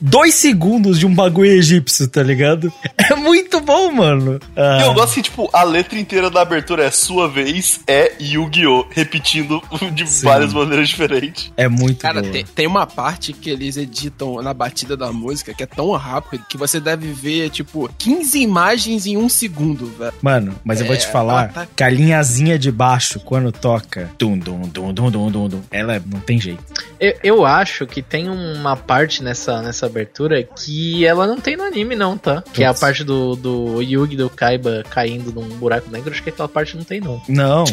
[0.00, 2.72] dois segundos de um bagulho egípcio, tá ligado?
[3.10, 4.38] É muito bom, mano.
[4.56, 8.12] Ah, E eu gosto que, tipo, a letra inteira da abertura é sua vez, é
[8.20, 8.86] Yu-Gi-Oh!
[8.90, 9.60] Repetindo
[9.92, 10.26] de Sim.
[10.26, 11.50] várias maneiras diferentes.
[11.56, 12.30] é muito Cara, bom.
[12.30, 16.44] tem, tem uma parte que eles editam na batida da música que é tão rápido
[16.48, 20.12] que você deve ver, tipo, 15 imagens em um segundo, velho.
[20.22, 24.08] Mano, mas eu vou te É, falar tá- que a linhazinha de baixo, quando toca.
[24.18, 25.62] Dum, dum, dum, dum, dum, dum, tudo.
[25.70, 26.62] Ela é- não tem jeito.
[26.98, 31.64] Eu, eu acho que tem uma parte nessa, nessa abertura que ela não tem no
[31.64, 32.42] anime, não, tá?
[32.52, 36.10] Que é a parte do, do Yugi do Kaiba caindo num buraco negro.
[36.12, 37.20] Acho que aquela parte não tem, não.
[37.28, 37.64] Não,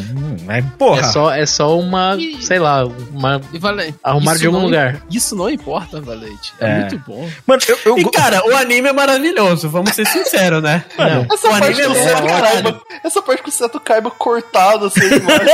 [0.49, 1.02] é porra.
[1.02, 3.41] É só, é só uma, sei lá, uma.
[3.52, 3.95] E Valente.
[4.03, 5.02] Arrumar isso de algum não- lugar.
[5.11, 6.53] Isso não importa, Valente.
[6.60, 6.80] É, É.
[6.80, 7.30] muito bom.
[7.45, 10.84] Mano, eu, eu E cara, o anime é maravilhoso, vamos ser sinceros, né?
[10.98, 11.26] Não.
[11.34, 12.81] Essa o parte anime é Seto Kaiba.
[13.03, 15.49] Essa parte com o Seto Kaiba cortado, assim, demais.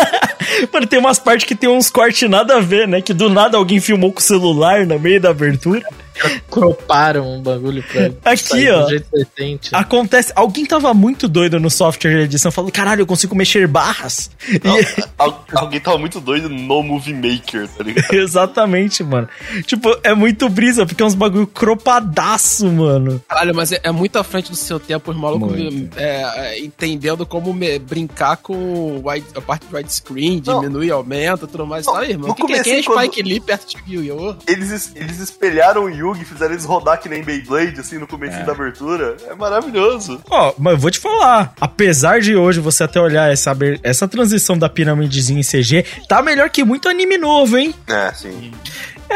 [0.71, 3.01] Mano, tem umas partes que tem uns cortes nada a ver, né?
[3.01, 5.83] Que do nada alguém filmou com o celular no meio da abertura.
[6.49, 8.11] Croparam um bagulho pra.
[8.31, 8.83] Aqui, sair ó.
[8.83, 9.69] Do jeito decente.
[9.73, 14.29] Acontece, alguém tava muito doido no software de edição, falou, caralho, eu consigo mexer barras.
[14.63, 14.85] Não, E-
[15.17, 18.11] al- alguém tava muito doido no Movie Maker, tá ligado?
[18.13, 19.27] Exatamente, mano.
[19.65, 23.21] Tipo, é muito brisa, porque é uns bagulho cropadaço, mano.
[23.27, 25.53] Caralho, mas é, é muito à frente do seu tempo, os malucos
[25.95, 31.65] é, é, entendendo como me- brincar com wide- a parte de widescreen, diminui, aumenta, tudo
[31.65, 31.85] mais.
[31.85, 34.35] Não, Aí, irmão, no que, que, quem é Spike Lee perto de Yu-Gi-Oh?
[34.47, 38.43] Eles, es- eles espelharam o Yugi, fizeram eles rodar que nem Beyblade, assim, no começo
[38.45, 39.15] da abertura.
[39.27, 40.21] É maravilhoso.
[40.29, 44.57] Ó, mas eu vou te falar, apesar de hoje você até olhar essa, essa transição
[44.57, 47.73] da piramidezinha em CG, tá melhor que muito anime novo, hein?
[47.87, 48.51] É, sim.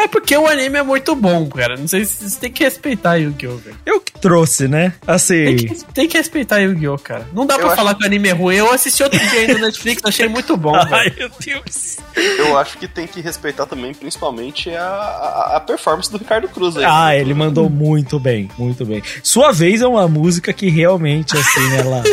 [0.03, 1.75] É porque o anime é muito bom, cara.
[1.75, 3.75] Não sei se você tem que respeitar Yu-Gi-Oh, velho.
[3.85, 4.93] Eu que trouxe, né?
[5.05, 7.27] Assim, Tem que, tem que respeitar Yu-Gi-Oh, cara.
[7.33, 8.55] Não dá Eu pra acho- falar que o anime é ruim.
[8.55, 11.15] Eu assisti outro dia aí no Netflix, achei muito bom, ai velho.
[11.17, 11.97] meu Deus.
[12.15, 16.77] Eu acho que tem que respeitar também, principalmente, a, a, a performance do Ricardo Cruz
[16.77, 16.85] aí.
[16.87, 19.01] Ah, ele mandou muito bem, muito bem.
[19.23, 22.03] Sua vez é uma música que realmente, assim, ela...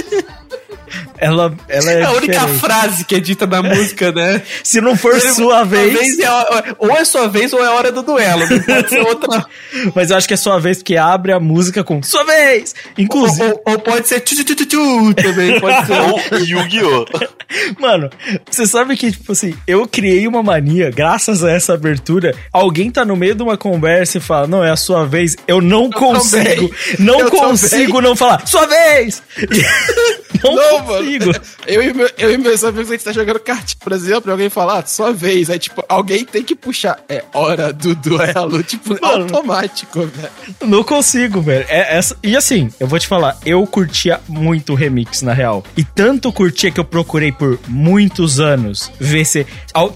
[1.17, 2.61] Ela, ela é É a única diferente.
[2.61, 4.43] frase que é dita na música, né?
[4.63, 6.19] Se não for sua vez...
[6.19, 8.49] é a- ou é sua vez ou é hora do duelo.
[8.49, 9.45] Não pode ser outra.
[9.95, 12.75] Mas eu acho que é sua vez porque abre a música com sua vez!
[12.97, 15.61] Inclusive, ou, ou- ou pode ser tchu, tchu, tchu, também.
[15.61, 16.01] Pode ser.
[16.01, 17.05] Ou Yu-Gi-Oh!
[17.79, 18.11] mano,
[18.51, 23.05] você sabe que, tipo assim, eu criei uma mania, graças a essa abertura, alguém tá
[23.05, 26.71] no meio de uma conversa e fala, não, é a sua vez, eu não consigo,
[26.99, 29.23] não Eu consigo não falar, sua vez!
[30.45, 31.27] não, Não, consigo.
[31.27, 31.41] mano.
[31.67, 34.33] Eu e, meu, eu e meus amigos, a gente tá jogando cartinha, por exemplo, e
[34.33, 35.49] alguém fala, ah, sua vez.
[35.49, 36.99] Aí, tipo, alguém tem que puxar.
[37.09, 39.23] É hora do duelo, tipo, Mano.
[39.23, 40.31] automático, velho.
[40.63, 41.65] Não consigo, velho.
[41.69, 42.15] É essa...
[42.23, 45.65] E assim, eu vou te falar, eu curtia muito o remix, na real.
[45.75, 49.47] E tanto curtia que eu procurei por muitos anos ver se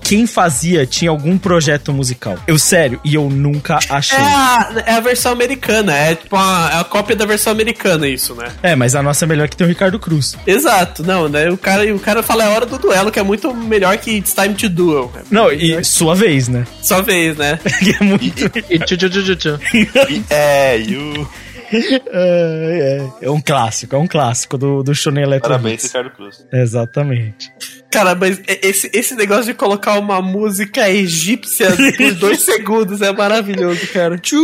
[0.03, 2.39] quem fazia tinha algum projeto musical.
[2.47, 4.17] Eu, sério, e eu nunca achei.
[4.17, 8.09] É a, é a versão americana, é tipo a, é a cópia da versão americana,
[8.09, 8.49] isso, né?
[8.63, 10.35] É, mas a nossa é melhor que tem o Ricardo Cruz.
[10.47, 11.51] Exato, não, né?
[11.51, 14.33] O cara, o cara fala é hora do duelo, que é muito melhor que It's
[14.35, 15.13] Time to Duel.
[15.15, 16.67] É Não, e sua vez, né?
[16.83, 17.59] Só vez, né?
[17.81, 18.45] Que é muito.
[18.71, 19.61] E tchu, tchu, tchu, tchu, tchu.
[19.75, 21.29] E- é, Yu.
[21.71, 25.51] é, é, é um clássico, é um clássico do, do Shonen Electro.
[25.51, 25.83] Parabéns.
[25.85, 26.45] Ricardo Cruz.
[26.53, 27.53] Exatamente.
[27.91, 33.87] Cara, mas esse, esse negócio de colocar uma música egípcia por dois segundos é maravilhoso,
[33.93, 34.19] cara.
[34.19, 34.37] Tchu!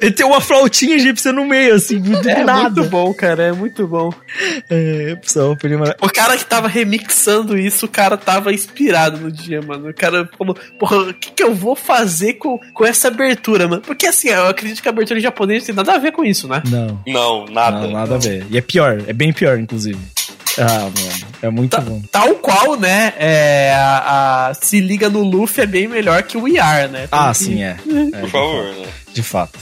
[0.00, 2.70] E tem uma flautinha egípcia no meio, assim, do É nada.
[2.70, 4.10] muito bom, cara, é muito bom.
[4.70, 5.96] É, pessoal, primeira...
[6.00, 9.90] O cara que tava remixando isso, o cara tava inspirado no dia, mano.
[9.90, 13.82] O cara falou, porra, o que, que eu vou fazer com, com essa abertura, mano?
[13.82, 16.48] Porque assim, eu acredito que a abertura em japonês tem nada a ver com isso,
[16.48, 16.62] né?
[16.68, 17.80] Não, Não, nada.
[17.80, 18.46] não, nada a ver.
[18.50, 19.98] E é pior, é bem pior, inclusive.
[20.60, 22.02] Ah, mano, é muito Ta- bom.
[22.10, 23.12] Tal qual, né?
[23.16, 27.00] É, a, a- se liga no Luffy é bem melhor que o IAR, né?
[27.06, 27.76] Tem Ah, que- sim, é.
[28.12, 28.86] É, Por favor, né?
[29.14, 29.58] De fato.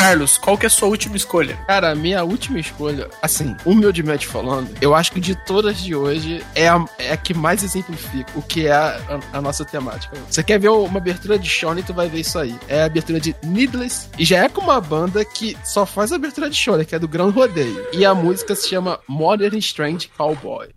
[0.00, 1.56] Carlos, qual que é a sua última escolha?
[1.66, 6.42] Cara, a minha última escolha, assim, humildemente falando, eu acho que de todas de hoje
[6.54, 8.98] é a, é a que mais exemplifica o que é a,
[9.30, 10.16] a- nossa temática.
[10.28, 12.58] Você quer ver uma abertura de Shonen, tu vai ver isso aí.
[12.66, 16.16] É a abertura de Needless, e já é com uma banda que só faz a
[16.16, 17.86] abertura de Shonen, que é do Gran Rodeio.
[17.92, 20.68] E a música se chama Modern Strange Cowboy.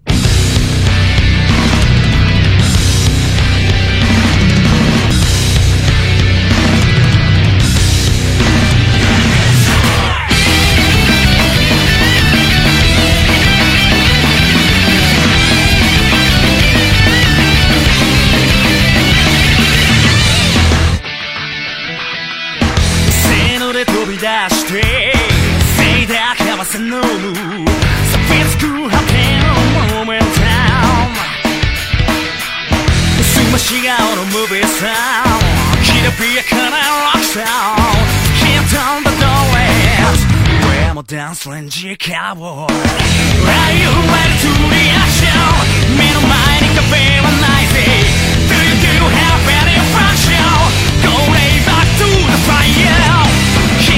[41.09, 45.41] Dance Ranger Cowboy Are you ready to the action?
[45.97, 47.81] 目の前に壁はないぜ
[48.47, 50.37] Do you do have any function?
[51.03, 53.32] Go lay back to the fire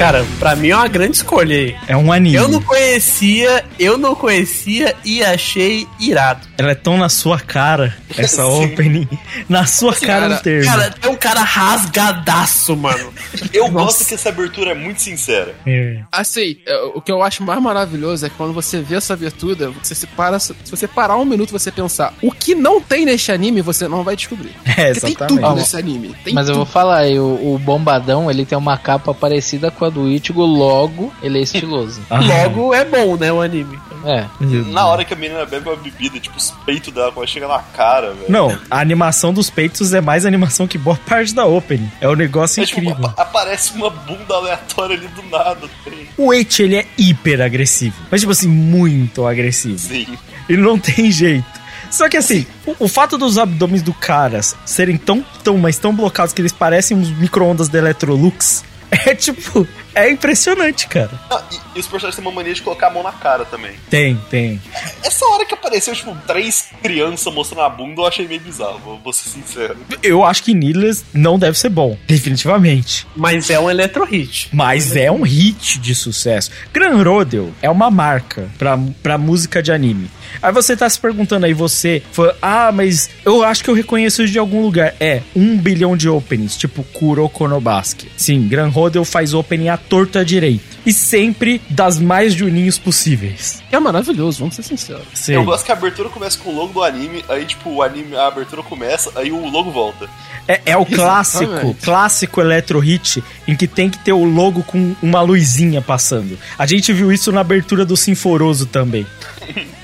[0.00, 1.76] Cara, pra mim é uma grande escolha aí.
[1.86, 2.34] É um anime.
[2.34, 6.48] Eu não conhecia, eu não conhecia e achei irado.
[6.56, 9.06] Ela é tão na sua cara, essa opening.
[9.46, 10.64] Na sua cara, cara, no termo.
[10.64, 13.12] Cara, é um cara rasgadaço, mano.
[13.52, 15.54] Eu gosto que essa abertura é muito sincera.
[15.66, 16.00] É.
[16.10, 19.70] Assim, é, o que eu acho mais maravilhoso é que quando você vê essa abertura,
[19.70, 20.38] você se para.
[20.38, 23.86] Se você parar um minuto e você pensar o que não tem neste anime, você
[23.86, 24.52] não vai descobrir.
[24.80, 25.42] É, Porque tem exatamente.
[25.42, 26.14] tudo nesse anime.
[26.24, 26.64] Tem Mas eu tudo.
[26.64, 31.12] vou falar, o, o Bombadão, ele tem uma capa parecida com a do Ichigo, logo
[31.22, 32.00] ele é estiloso.
[32.10, 33.78] Ah, Logo é bom, né, o anime.
[34.04, 34.24] É.
[34.72, 37.58] Na hora que a menina bebe uma bebida, tipo, os peitos dela quando chega na
[37.58, 38.30] cara, velho.
[38.30, 41.90] Não, a animação dos peitos é mais animação que boa parte da opening.
[42.00, 43.06] É um negócio É, tipo, incrível.
[43.06, 45.68] apa- aparece uma bunda aleatória ali do nada.
[45.84, 46.08] Tem.
[46.16, 47.94] O Eight, ele é hiper agressivo.
[48.10, 49.78] Mas, tipo assim, muito agressivo.
[49.78, 50.06] Sim.
[50.48, 51.44] Ele não tem jeito.
[51.90, 55.94] Só que assim, o, o fato dos abdômenes do caras serem tão, tão, mas tão
[55.94, 59.66] blocados que eles parecem uns micro-ondas da Electrolux, é tipo,
[60.04, 61.10] é impressionante, cara.
[61.30, 63.72] Ah, e, e os personagens têm uma mania de colocar a mão na cara também.
[63.88, 64.60] Tem, tem.
[65.02, 68.98] Essa hora que apareceu, tipo, três crianças mostrando a bunda, eu achei meio bizarro, vou,
[68.98, 69.76] vou ser sincero.
[70.02, 73.06] Eu acho que Needless não deve ser bom, definitivamente.
[73.16, 74.48] Mas é um electro hit.
[74.52, 76.50] Mas é um hit de sucesso.
[76.72, 80.10] Gran Rodeo é uma marca pra, pra música de anime.
[80.42, 82.02] Aí você tá se perguntando aí, você,
[82.40, 84.94] ah, mas eu acho que eu reconheço isso de algum lugar.
[85.00, 88.08] É, um bilhão de openings, tipo Kuroko no Basket.
[88.16, 90.62] Sim, Gran Rodeo faz opening à torta direita.
[90.86, 93.62] E sempre das mais juninhos possíveis.
[93.70, 95.02] É maravilhoso, vamos ser sinceros.
[95.12, 95.34] Sim.
[95.34, 98.16] Eu gosto que a abertura começa com o logo do anime, aí, tipo, o anime,
[98.16, 100.08] a abertura começa, aí o logo volta.
[100.48, 101.84] É, é o clássico, Exatamente.
[101.84, 106.38] clássico electro hit em que tem que ter o logo com uma luzinha passando.
[106.56, 109.06] A gente viu isso na abertura do Sinforoso também.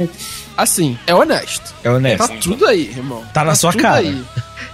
[0.57, 1.75] Assim, é honesto.
[1.85, 2.27] É honesto.
[2.29, 3.25] Tá tudo aí, irmão.
[3.33, 3.99] Tá na sua tudo cara.
[3.99, 4.23] aí.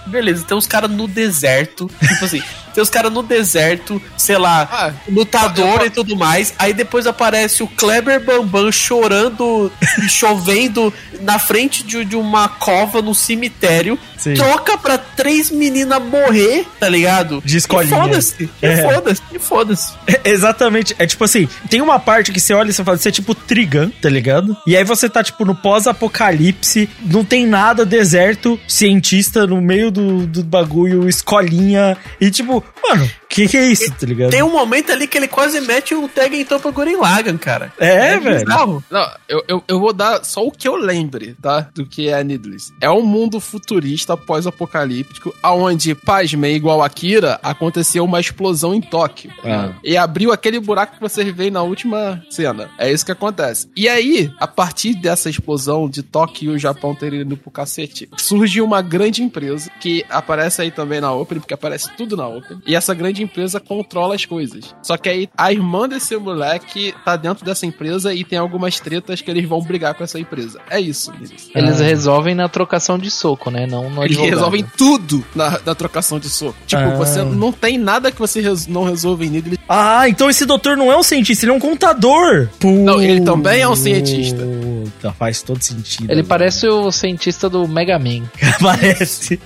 [0.05, 1.89] Beleza, tem uns caras no deserto.
[2.07, 2.41] Tipo assim,
[2.73, 6.53] tem os caras no deserto, sei lá, Ah, lutador eu- e tudo mais.
[6.59, 9.71] Aí depois aparece o Kleber Bambam chorando
[10.03, 13.97] e chovendo na frente de, de uma cova no cemitério.
[14.17, 14.35] Sim.
[14.35, 17.41] Troca pra três meninas morrer, tá ligado?
[17.43, 17.97] De escolinha.
[17.97, 18.77] E foda-se, e É.
[18.93, 19.93] foda-se, foda-se.
[20.07, 20.95] É, exatamente.
[20.97, 23.35] É tipo assim, tem uma parte que você olha e você fala, você é tipo
[23.35, 24.55] Trigun, tá ligado?
[24.65, 30.27] E aí você tá tipo no pós-apocalipse, não tem nada, deserto, cientista no meio do,
[30.27, 31.97] do bagulho, escolinha.
[32.21, 34.29] E tipo, mano, que que é isso, tá ligado?
[34.29, 37.73] Tem um momento ali que ele quase mete um tag em Topa Gurren Lagann, cara.
[37.79, 38.45] É, velho.
[38.45, 38.83] bizarro.
[38.91, 41.67] Não, eu, eu, eu vou dar só o que eu lembre, tá?
[41.73, 42.71] Do que é Needless.
[42.79, 49.31] É um mundo futurista pós-apocalíptico, aonde, pasmem, igual Akira, aconteceu uma explosão em Tóquio.
[49.43, 49.71] Ah.
[49.83, 52.69] E abriu aquele buraco que vocês veem na última cena.
[52.77, 53.67] É isso que acontece.
[53.75, 58.09] E aí, a partir dessa explosão de Tóquio e o Japão terem ido pro cacete,
[58.17, 62.59] surge uma grande empresa que aparece aí também na Open, porque aparece tudo na Open.
[62.65, 64.75] E essa grande empresa controla as coisas.
[64.81, 69.21] Só que aí a irmã desse moleque tá dentro dessa empresa e tem algumas tretas
[69.21, 70.59] que eles vão brigar com essa empresa.
[70.69, 71.11] É isso.
[71.19, 73.65] Eles, Eles resolvem na trocação de soco, né?
[73.65, 74.29] Não no eles advogado.
[74.35, 76.55] resolvem tudo na, na trocação de soco.
[76.65, 76.95] Tipo, Ah.
[76.95, 79.61] você não tem nada que você res- não resolva em Needless.
[79.67, 82.47] Ah, então esse doutor não é um cientista, ele é um contador.
[82.63, 84.41] Não, ele também é um cientista.
[84.43, 86.05] Puta, faz todo sentido.
[86.11, 86.27] Ele agora.
[86.27, 88.23] parece o cientista do Mega Man.
[88.61, 89.39] parece.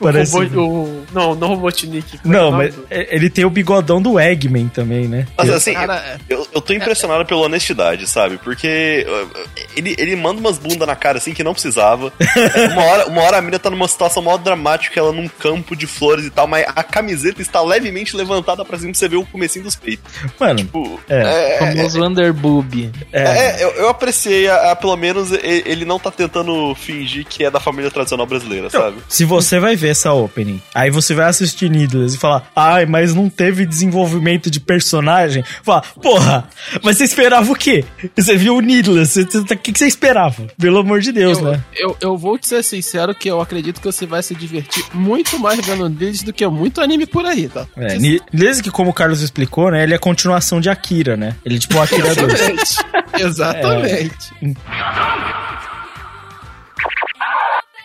[0.00, 0.32] parece.
[0.36, 2.16] Robô- o, não, não Robotnik.
[2.16, 5.26] é Não, o nome mas do- ele tem o bigodão do Eggman também, né?
[5.36, 8.38] Mas assim, Cara, é- eu, eu tô impressionado pela honestidade, sabe?
[8.38, 9.38] Porque uh,
[9.76, 12.12] ele, ele manda umas bundas na cara assim que não precisava.
[12.72, 15.86] uma, hora, uma hora a mina tá numa situação mó dramática, ela num campo de
[15.86, 19.26] flores e tal, mas a camiseta está levemente levantada pra cima pra você ver o
[19.26, 20.04] comecinho dos peitos.
[20.38, 21.54] Mano, Tipo, É.
[21.54, 22.90] é, Famoso underboob.
[23.12, 23.22] é.
[23.22, 27.50] É, eu, eu apreciei, a, a- pelo menos ele não tá tentando fingir que é
[27.50, 28.98] da família tradicional brasileira, sabe?
[29.08, 33.14] Se você vai ver essa opening, aí você vai assistir Needless e falar, ai, mas
[33.14, 35.44] não teve desenvolvimento de personagem.
[35.62, 36.48] Fala, porra,
[36.82, 37.84] mas você esperava o quê?
[38.16, 40.46] Você viu o Needless, o que, que você esperava?
[40.58, 41.64] Pelo amor de Deus, eu, né?
[41.76, 45.38] eu, eu vou te ser sincero que eu acredito que você vai se divertir muito
[45.38, 47.66] mais vendo Needless do que muito anime por aí, tá?
[47.76, 51.36] É, Needless que, como o Carlos explicou, né, ele é a continuação de Akira, né?
[51.44, 52.76] Ele é tipo o Akira 2.
[53.19, 54.33] Exatamente.
[54.41, 54.57] Exatamente.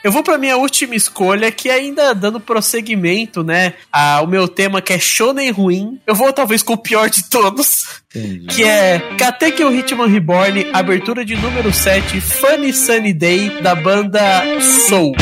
[0.04, 4.92] Eu vou pra minha última escolha, que ainda dando prosseguimento, né, ao meu tema que
[4.92, 6.00] é shonen ruim.
[6.06, 8.00] Eu vou talvez com o pior de todos,
[8.48, 15.14] que é Katekyo Hitman Reborn, abertura de número 7, Funny Sunny Day, da banda Soul.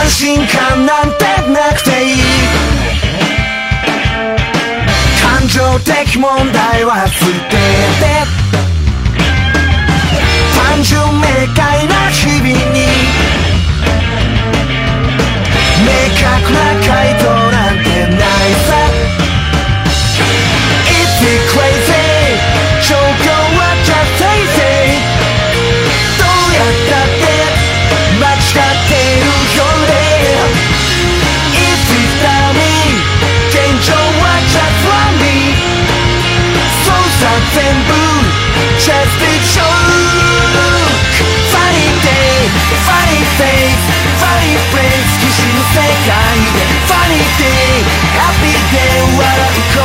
[0.00, 2.71] 安心感なんてなくていい
[5.43, 5.91] 感情的
[6.21, 8.07] 問題は捨てて
[10.55, 11.21] 単純明
[11.53, 12.87] 快な日々に
[15.83, 16.57] 明確な
[16.87, 16.87] 回
[17.19, 18.71] 答なんてないさ。
[20.87, 21.19] It's
[21.51, 21.82] crazy
[37.51, 37.91] 全部
[40.43, 46.15] ファニーデイファニーフェイスファニーフレイス騎の世界
[46.53, 47.83] でファニーデイ
[48.15, 49.83] ハッピーデイ笑う声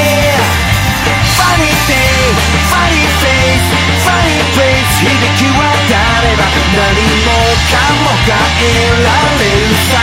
[0.00, 5.60] ファニーデイファニーフェイスファニーフレイス響き渡
[6.22, 6.44] れば
[6.76, 6.92] 何
[7.24, 7.32] も
[7.70, 9.08] かも変えら
[9.38, 9.96] れるさ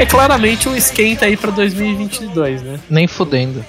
[0.00, 2.80] É claramente um esquenta aí pra 2022, né?
[2.88, 3.62] Nem fudendo.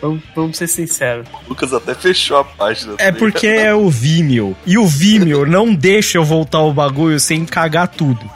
[0.00, 1.26] Vamos, vamos ser sinceros.
[1.44, 2.94] O Lucas até fechou a página.
[2.98, 4.56] É porque é o Vimeo.
[4.64, 8.20] E o Vimeo não deixa eu voltar o bagulho sem cagar tudo.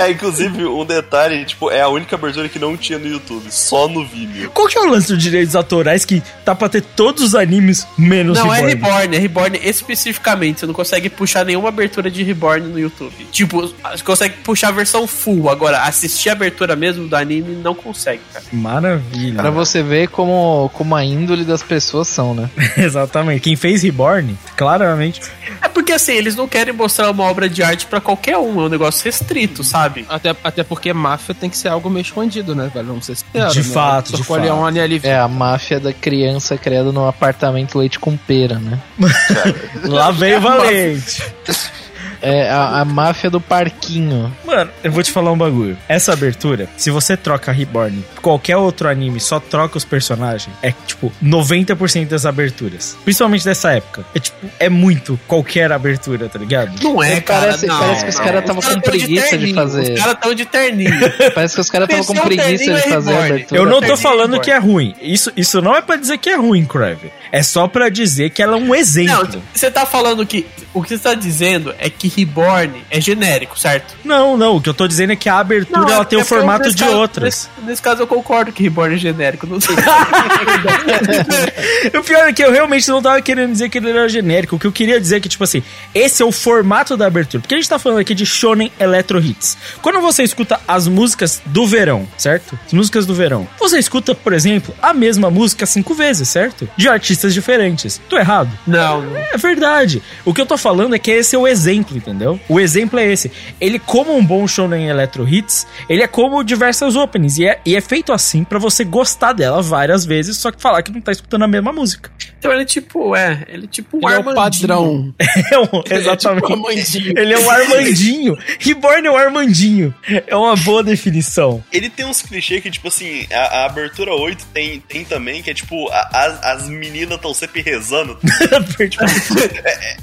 [0.00, 3.86] É, inclusive, um detalhe, tipo, é a única abertura que não tinha no YouTube, só
[3.86, 4.50] no Vimeo.
[4.50, 7.86] Qual que é o lance dos direitos autorais que tá pra ter todos os animes
[7.98, 8.90] menos não, é Reborn?
[8.90, 10.60] Reborn, é Reborn especificamente.
[10.60, 13.12] Você não consegue puxar nenhuma abertura de Reborn no YouTube.
[13.30, 15.50] Tipo, você consegue puxar a versão full.
[15.50, 18.44] Agora, assistir a abertura mesmo do anime não consegue, cara.
[18.50, 19.40] Maravilha.
[19.40, 22.48] Pra você ver como, como a índole das pessoas são, né?
[22.76, 23.42] Exatamente.
[23.42, 25.20] Quem fez Reborn, claramente.
[25.60, 28.60] É porque assim, eles não querem mostrar uma obra de arte pra qualquer um.
[28.62, 29.89] É um negócio restrito, sabe?
[30.08, 32.88] Até, até porque máfia tem que ser algo meio escondido, né, velho?
[32.88, 33.74] Vamos ser sinceros, De né?
[33.74, 35.00] fato, de Só Corleone ali.
[35.02, 38.78] É a máfia da criança criada num apartamento leite com pera, né?
[39.84, 41.22] Lá veio Valente.
[42.22, 44.34] É a, a máfia do parquinho.
[44.44, 45.76] Mano, eu vou te falar um bagulho.
[45.88, 51.12] Essa abertura, se você troca Reborn, qualquer outro anime só troca os personagens, é tipo
[51.22, 52.96] 90% das aberturas.
[53.04, 54.04] Principalmente dessa época.
[54.14, 56.82] É tipo, é muito qualquer abertura, tá ligado?
[56.82, 57.40] Não é, É, cara.
[57.40, 59.92] parece- não, parece que os caras tavam Os com tão preguiça de terninho, fazer.
[59.92, 60.90] Os caras estão de terninho.
[61.34, 63.60] Parece que os caras estavam com é preguiça terninho de é fazer a abertura.
[63.60, 64.94] Eu não tô Terninho falando que é ruim.
[65.00, 67.10] Isso, isso não é pra dizer que é ruim, Crave.
[67.32, 69.28] É só pra dizer que ela é um exemplo.
[69.34, 70.46] Não, você tá falando que.
[70.74, 73.94] O que você tá dizendo é que Reborn é genérico, certo?
[74.04, 74.56] Não, não.
[74.56, 76.72] O que eu tô dizendo é que a abertura ela é tem o porque formato
[76.74, 77.48] de caso- outras.
[77.58, 79.46] Nesse, nesse caso eu concordo que Reborn é genérico.
[79.46, 79.74] Não sei.
[81.98, 84.56] o pior é que eu realmente não tava querendo dizer que ele era genérico.
[84.56, 85.62] O que eu queria dizer é que, tipo assim,
[85.94, 87.40] esse é o formato da abertura.
[87.40, 89.56] Porque a gente tá falando aqui de Shonen Electro Hits.
[89.82, 92.58] Quando você escuta as músicas do verão, certo?
[92.66, 93.46] As músicas do verão.
[93.58, 96.68] Você escuta, por exemplo, a mesma música cinco vezes, certo?
[96.76, 98.00] De artistas diferentes.
[98.08, 98.50] Tô errado?
[98.66, 99.20] não, não.
[99.32, 100.02] É verdade.
[100.24, 102.40] O que eu tô falando é que esse é o exemplo, entendeu?
[102.48, 103.30] O exemplo é esse.
[103.60, 107.38] Ele, como um bom shonen electro hits, ele é como diversas openings.
[107.38, 110.82] E é, e é feito assim pra você gostar dela várias vezes, só que falar
[110.82, 112.10] que não tá escutando a mesma música.
[112.38, 114.34] Então ele é tipo, é, ele é tipo um Ele é o Armandinho.
[114.34, 115.14] padrão.
[115.52, 116.42] É um, exatamente.
[116.46, 117.18] tipo Armandinho.
[117.18, 118.38] ele é um Armandinho.
[118.58, 119.94] Reborn é um Armandinho.
[120.26, 121.62] É uma boa definição.
[121.72, 125.50] Ele tem uns clichês que, tipo assim, a, a abertura 8 tem, tem também, que
[125.50, 128.18] é tipo, a- as, as meninas estão sempre rezando.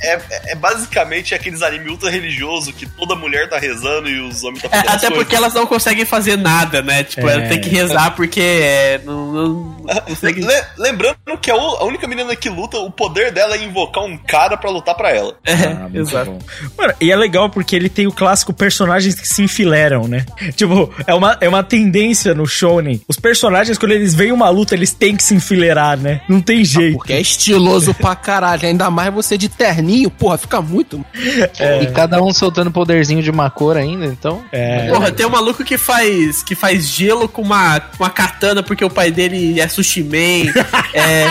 [0.01, 0.21] É, é-
[0.51, 4.67] é basicamente aqueles anime ultra religioso que toda mulher tá rezando e os homens tá
[4.71, 7.03] É, fazendo as até porque elas não conseguem fazer nada, né?
[7.03, 7.33] Tipo, É.
[7.33, 9.47] ela tem que rezar porque é, não, não,
[9.83, 10.41] não consegue.
[10.41, 14.03] Le- lembrando que a, u- a única menina que luta, o poder dela é invocar
[14.03, 15.35] um cara pra lutar pra ela.
[15.45, 16.31] É, Ah, muito exato.
[16.31, 16.39] bom.
[16.77, 20.25] Mano, e é legal porque ele tem o clássico personagens que se enfileiram, né?
[20.55, 23.01] Tipo, é uma, é uma tendência no shonen.
[23.07, 26.21] Os personagens, quando eles veem uma luta, eles têm que se enfileirar, né?
[26.27, 26.97] Não tem jeito.
[26.97, 28.65] Porque é estiloso pra caralho.
[28.67, 31.03] Ainda mais você de terninho, porra, fica muito.
[31.83, 34.43] E cada um soltando poderzinho de uma cor ainda, então.
[34.51, 34.89] É.
[34.89, 38.83] Porra, tem um maluco que faz, que faz gelo com uma, com uma katana porque
[38.83, 40.51] o pai dele é sushi man.
[40.93, 41.27] é,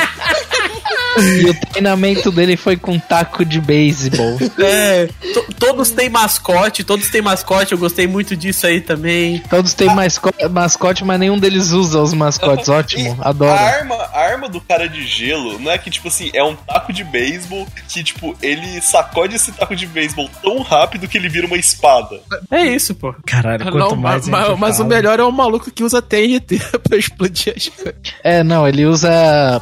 [1.19, 4.39] E o treinamento dele foi com taco de beisebol.
[4.59, 9.39] é, to- todos têm mascote, todos têm mascote, eu gostei muito disso aí também.
[9.51, 12.69] Todos têm masco- mascote, mas nenhum deles usa os mascotes.
[12.69, 13.53] Ótimo, E adoro.
[13.53, 16.55] A arma, a arma do cara de gelo não é que, tipo assim, é um
[16.55, 21.29] taco de beisebol que, tipo, ele sacode esse taco de beisebol tão rápido que ele
[21.29, 22.21] vira uma espada.
[22.51, 23.15] É isso, pô.
[23.27, 24.27] Caralho, quanto Não, mais.
[24.29, 27.69] mas, a gente mas o melhor é o maluco que usa TNT pra explodir as
[27.69, 27.95] coisas.
[28.23, 29.11] É, não, ele usa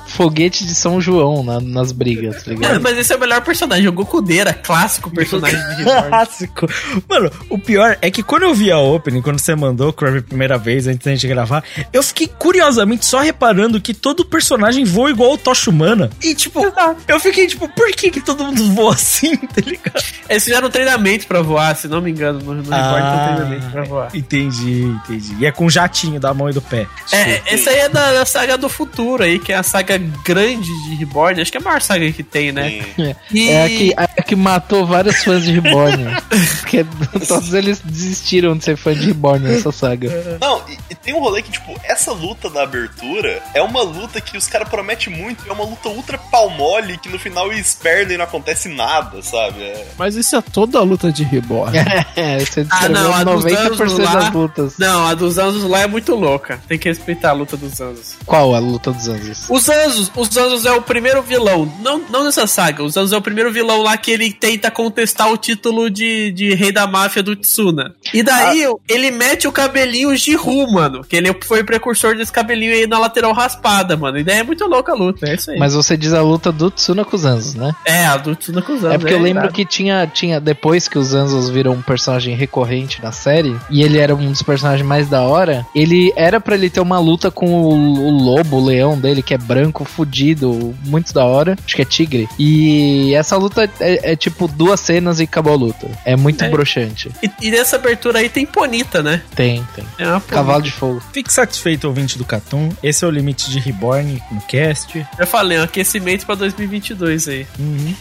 [0.08, 2.80] foguete de São João na- nas brigas, tá Mano, ligado?
[2.82, 4.22] mas esse é o melhor personagem, o Goku
[4.62, 5.84] clássico personagem de.
[6.08, 6.66] Clássico.
[7.08, 10.22] Mano, o pior é que quando eu vi a opening, quando você mandou, Crave, a
[10.22, 11.62] primeira vez, antes da gente gravar,
[11.92, 16.10] eu fiquei curiosamente só reparando que todo personagem voa igual o Tocha Humana.
[16.22, 16.60] E, tipo,
[17.06, 20.02] eu fiquei, tipo, por que que todo mundo voa assim, tá ligado?
[20.28, 23.70] Eles fizeram um treinamento pra voar, se não me engano, no, no tem um treinamento
[23.70, 24.08] pra voar.
[24.14, 25.36] entendi, entendi.
[25.40, 26.86] E é com jatinho da mão e do pé.
[27.12, 30.68] É, essa aí é da, da saga do futuro aí, que é a saga grande
[30.88, 31.42] de Reborn, Reborn.
[31.42, 32.84] Acho que é a maior saga que tem, né?
[32.98, 36.04] É, E- é a que, a que matou vários fãs de Reborn.
[36.60, 36.84] Porque
[37.26, 40.38] todos eles desistiram de ser fã de Reborn nessa saga.
[40.40, 44.20] Não, e, e tem um rolê que, tipo, essa luta da abertura é uma luta
[44.20, 48.14] que os caras prometem muito, é uma luta ultra palmole que no final eles perdem
[48.14, 49.62] e não acontece nada, sabe?
[49.62, 49.86] É.
[49.98, 51.76] Mas isso é toda a luta de Reborn.
[52.16, 54.74] É, você Ah, não, a dos 90% Anjos lá- das lutas.
[54.78, 56.60] Não, a dos Anjos lá é muito louca.
[56.68, 58.14] Tem que respeitar a luta dos Anjos.
[58.24, 59.46] Qual a luta dos anjos?
[59.48, 61.70] Os Anjos, os Anjos é o primeiro vilão.
[61.80, 62.82] Não, não nessa saga.
[62.82, 66.54] Os Anjos é o primeiro vilão lá que ele tenta contestar o título de, de
[66.54, 67.94] rei da máfia do Tsuna.
[68.12, 71.04] E daí ele mete o cabelinho Jiru, mano.
[71.04, 74.18] Que ele foi precursor desse cabelinho aí na lateral raspada, mano.
[74.18, 75.28] E daí é muito louca a luta.
[75.28, 75.58] É isso aí.
[75.58, 77.74] Mas você diz a luta do Tsuna com os anjos, né?
[77.84, 78.94] É, a do Tsuna com os Anjos.
[78.94, 83.02] É porque eu lembro que tinha, tinha, depois que os Anzos viram um personagem recorrente
[83.02, 86.70] na série, e ele era um dos personagens mais da hora, ele era pra ele
[86.70, 91.03] ter uma luta com o, o lobo, o leão dele, que é branco, fudido, muito
[91.12, 92.28] da hora, acho que é tigre.
[92.38, 95.90] E essa luta é, é tipo duas cenas e acabou a luta.
[96.04, 96.48] É muito É.
[96.48, 97.10] broxante.
[97.22, 99.22] E, e nessa abertura aí tem Ponita, né?
[99.34, 99.84] Tem, tem.
[99.98, 100.34] É uma Ponita.
[100.34, 101.02] Cavalo de fogo.
[101.12, 102.70] Fique satisfeito, ouvinte do Catum.
[102.82, 105.04] Esse é o limite de Reborn no cast.
[105.18, 107.46] Eu falei, um aquecimento pra 2022 aí.
[107.58, 107.94] Uhum.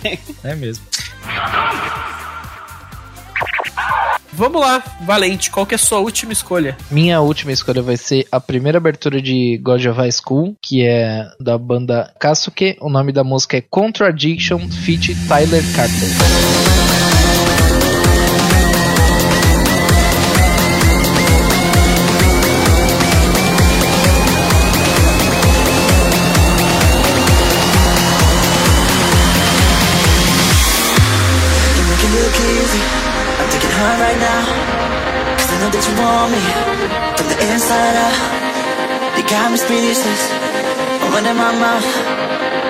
[0.44, 0.84] é mesmo.
[4.36, 6.76] Vamos lá, Valente, qual que é a sua última escolha?
[6.90, 11.24] Minha última escolha vai ser a primeira abertura de God of High School, que é
[11.40, 12.76] da banda Kasuke.
[12.82, 17.23] O nome da música é Contradiction feat Tyler Carter.
[35.94, 36.42] You want me
[37.18, 38.18] from the inside out.
[39.18, 40.24] You got me speechless.
[41.02, 41.86] I'm running my mouth.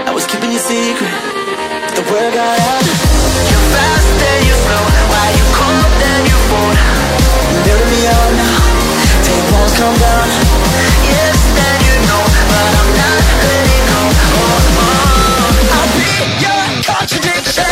[0.07, 1.13] I was keeping you secret.
[1.87, 2.83] But the word got out.
[3.49, 4.83] You're fast, then you slow.
[5.11, 6.77] Why you cold, then you bold.
[7.63, 8.57] Building me up now.
[9.25, 10.27] Take walls come down.
[11.07, 12.23] Yes, then you know.
[12.49, 14.01] But I'm not letting go.
[14.41, 15.75] Oh, oh.
[15.75, 16.11] I'll be
[16.43, 17.71] your contradiction.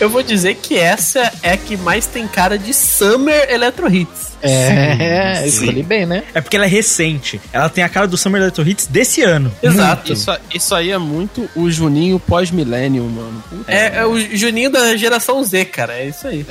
[0.00, 4.29] Eu vou dizer que essa é a que mais tem cara de Summer Electro Hits.
[4.42, 5.46] É, Sim.
[5.46, 6.22] escolhi bem, né?
[6.34, 7.40] É porque ela é recente.
[7.52, 9.52] Ela tem a cara do Summer Electro Hits desse ano.
[9.62, 10.12] Exato.
[10.12, 13.42] Isso, isso aí é muito o Juninho pós-milênio, mano.
[13.66, 15.94] É, é o Juninho da geração Z, cara.
[15.94, 16.44] É isso aí.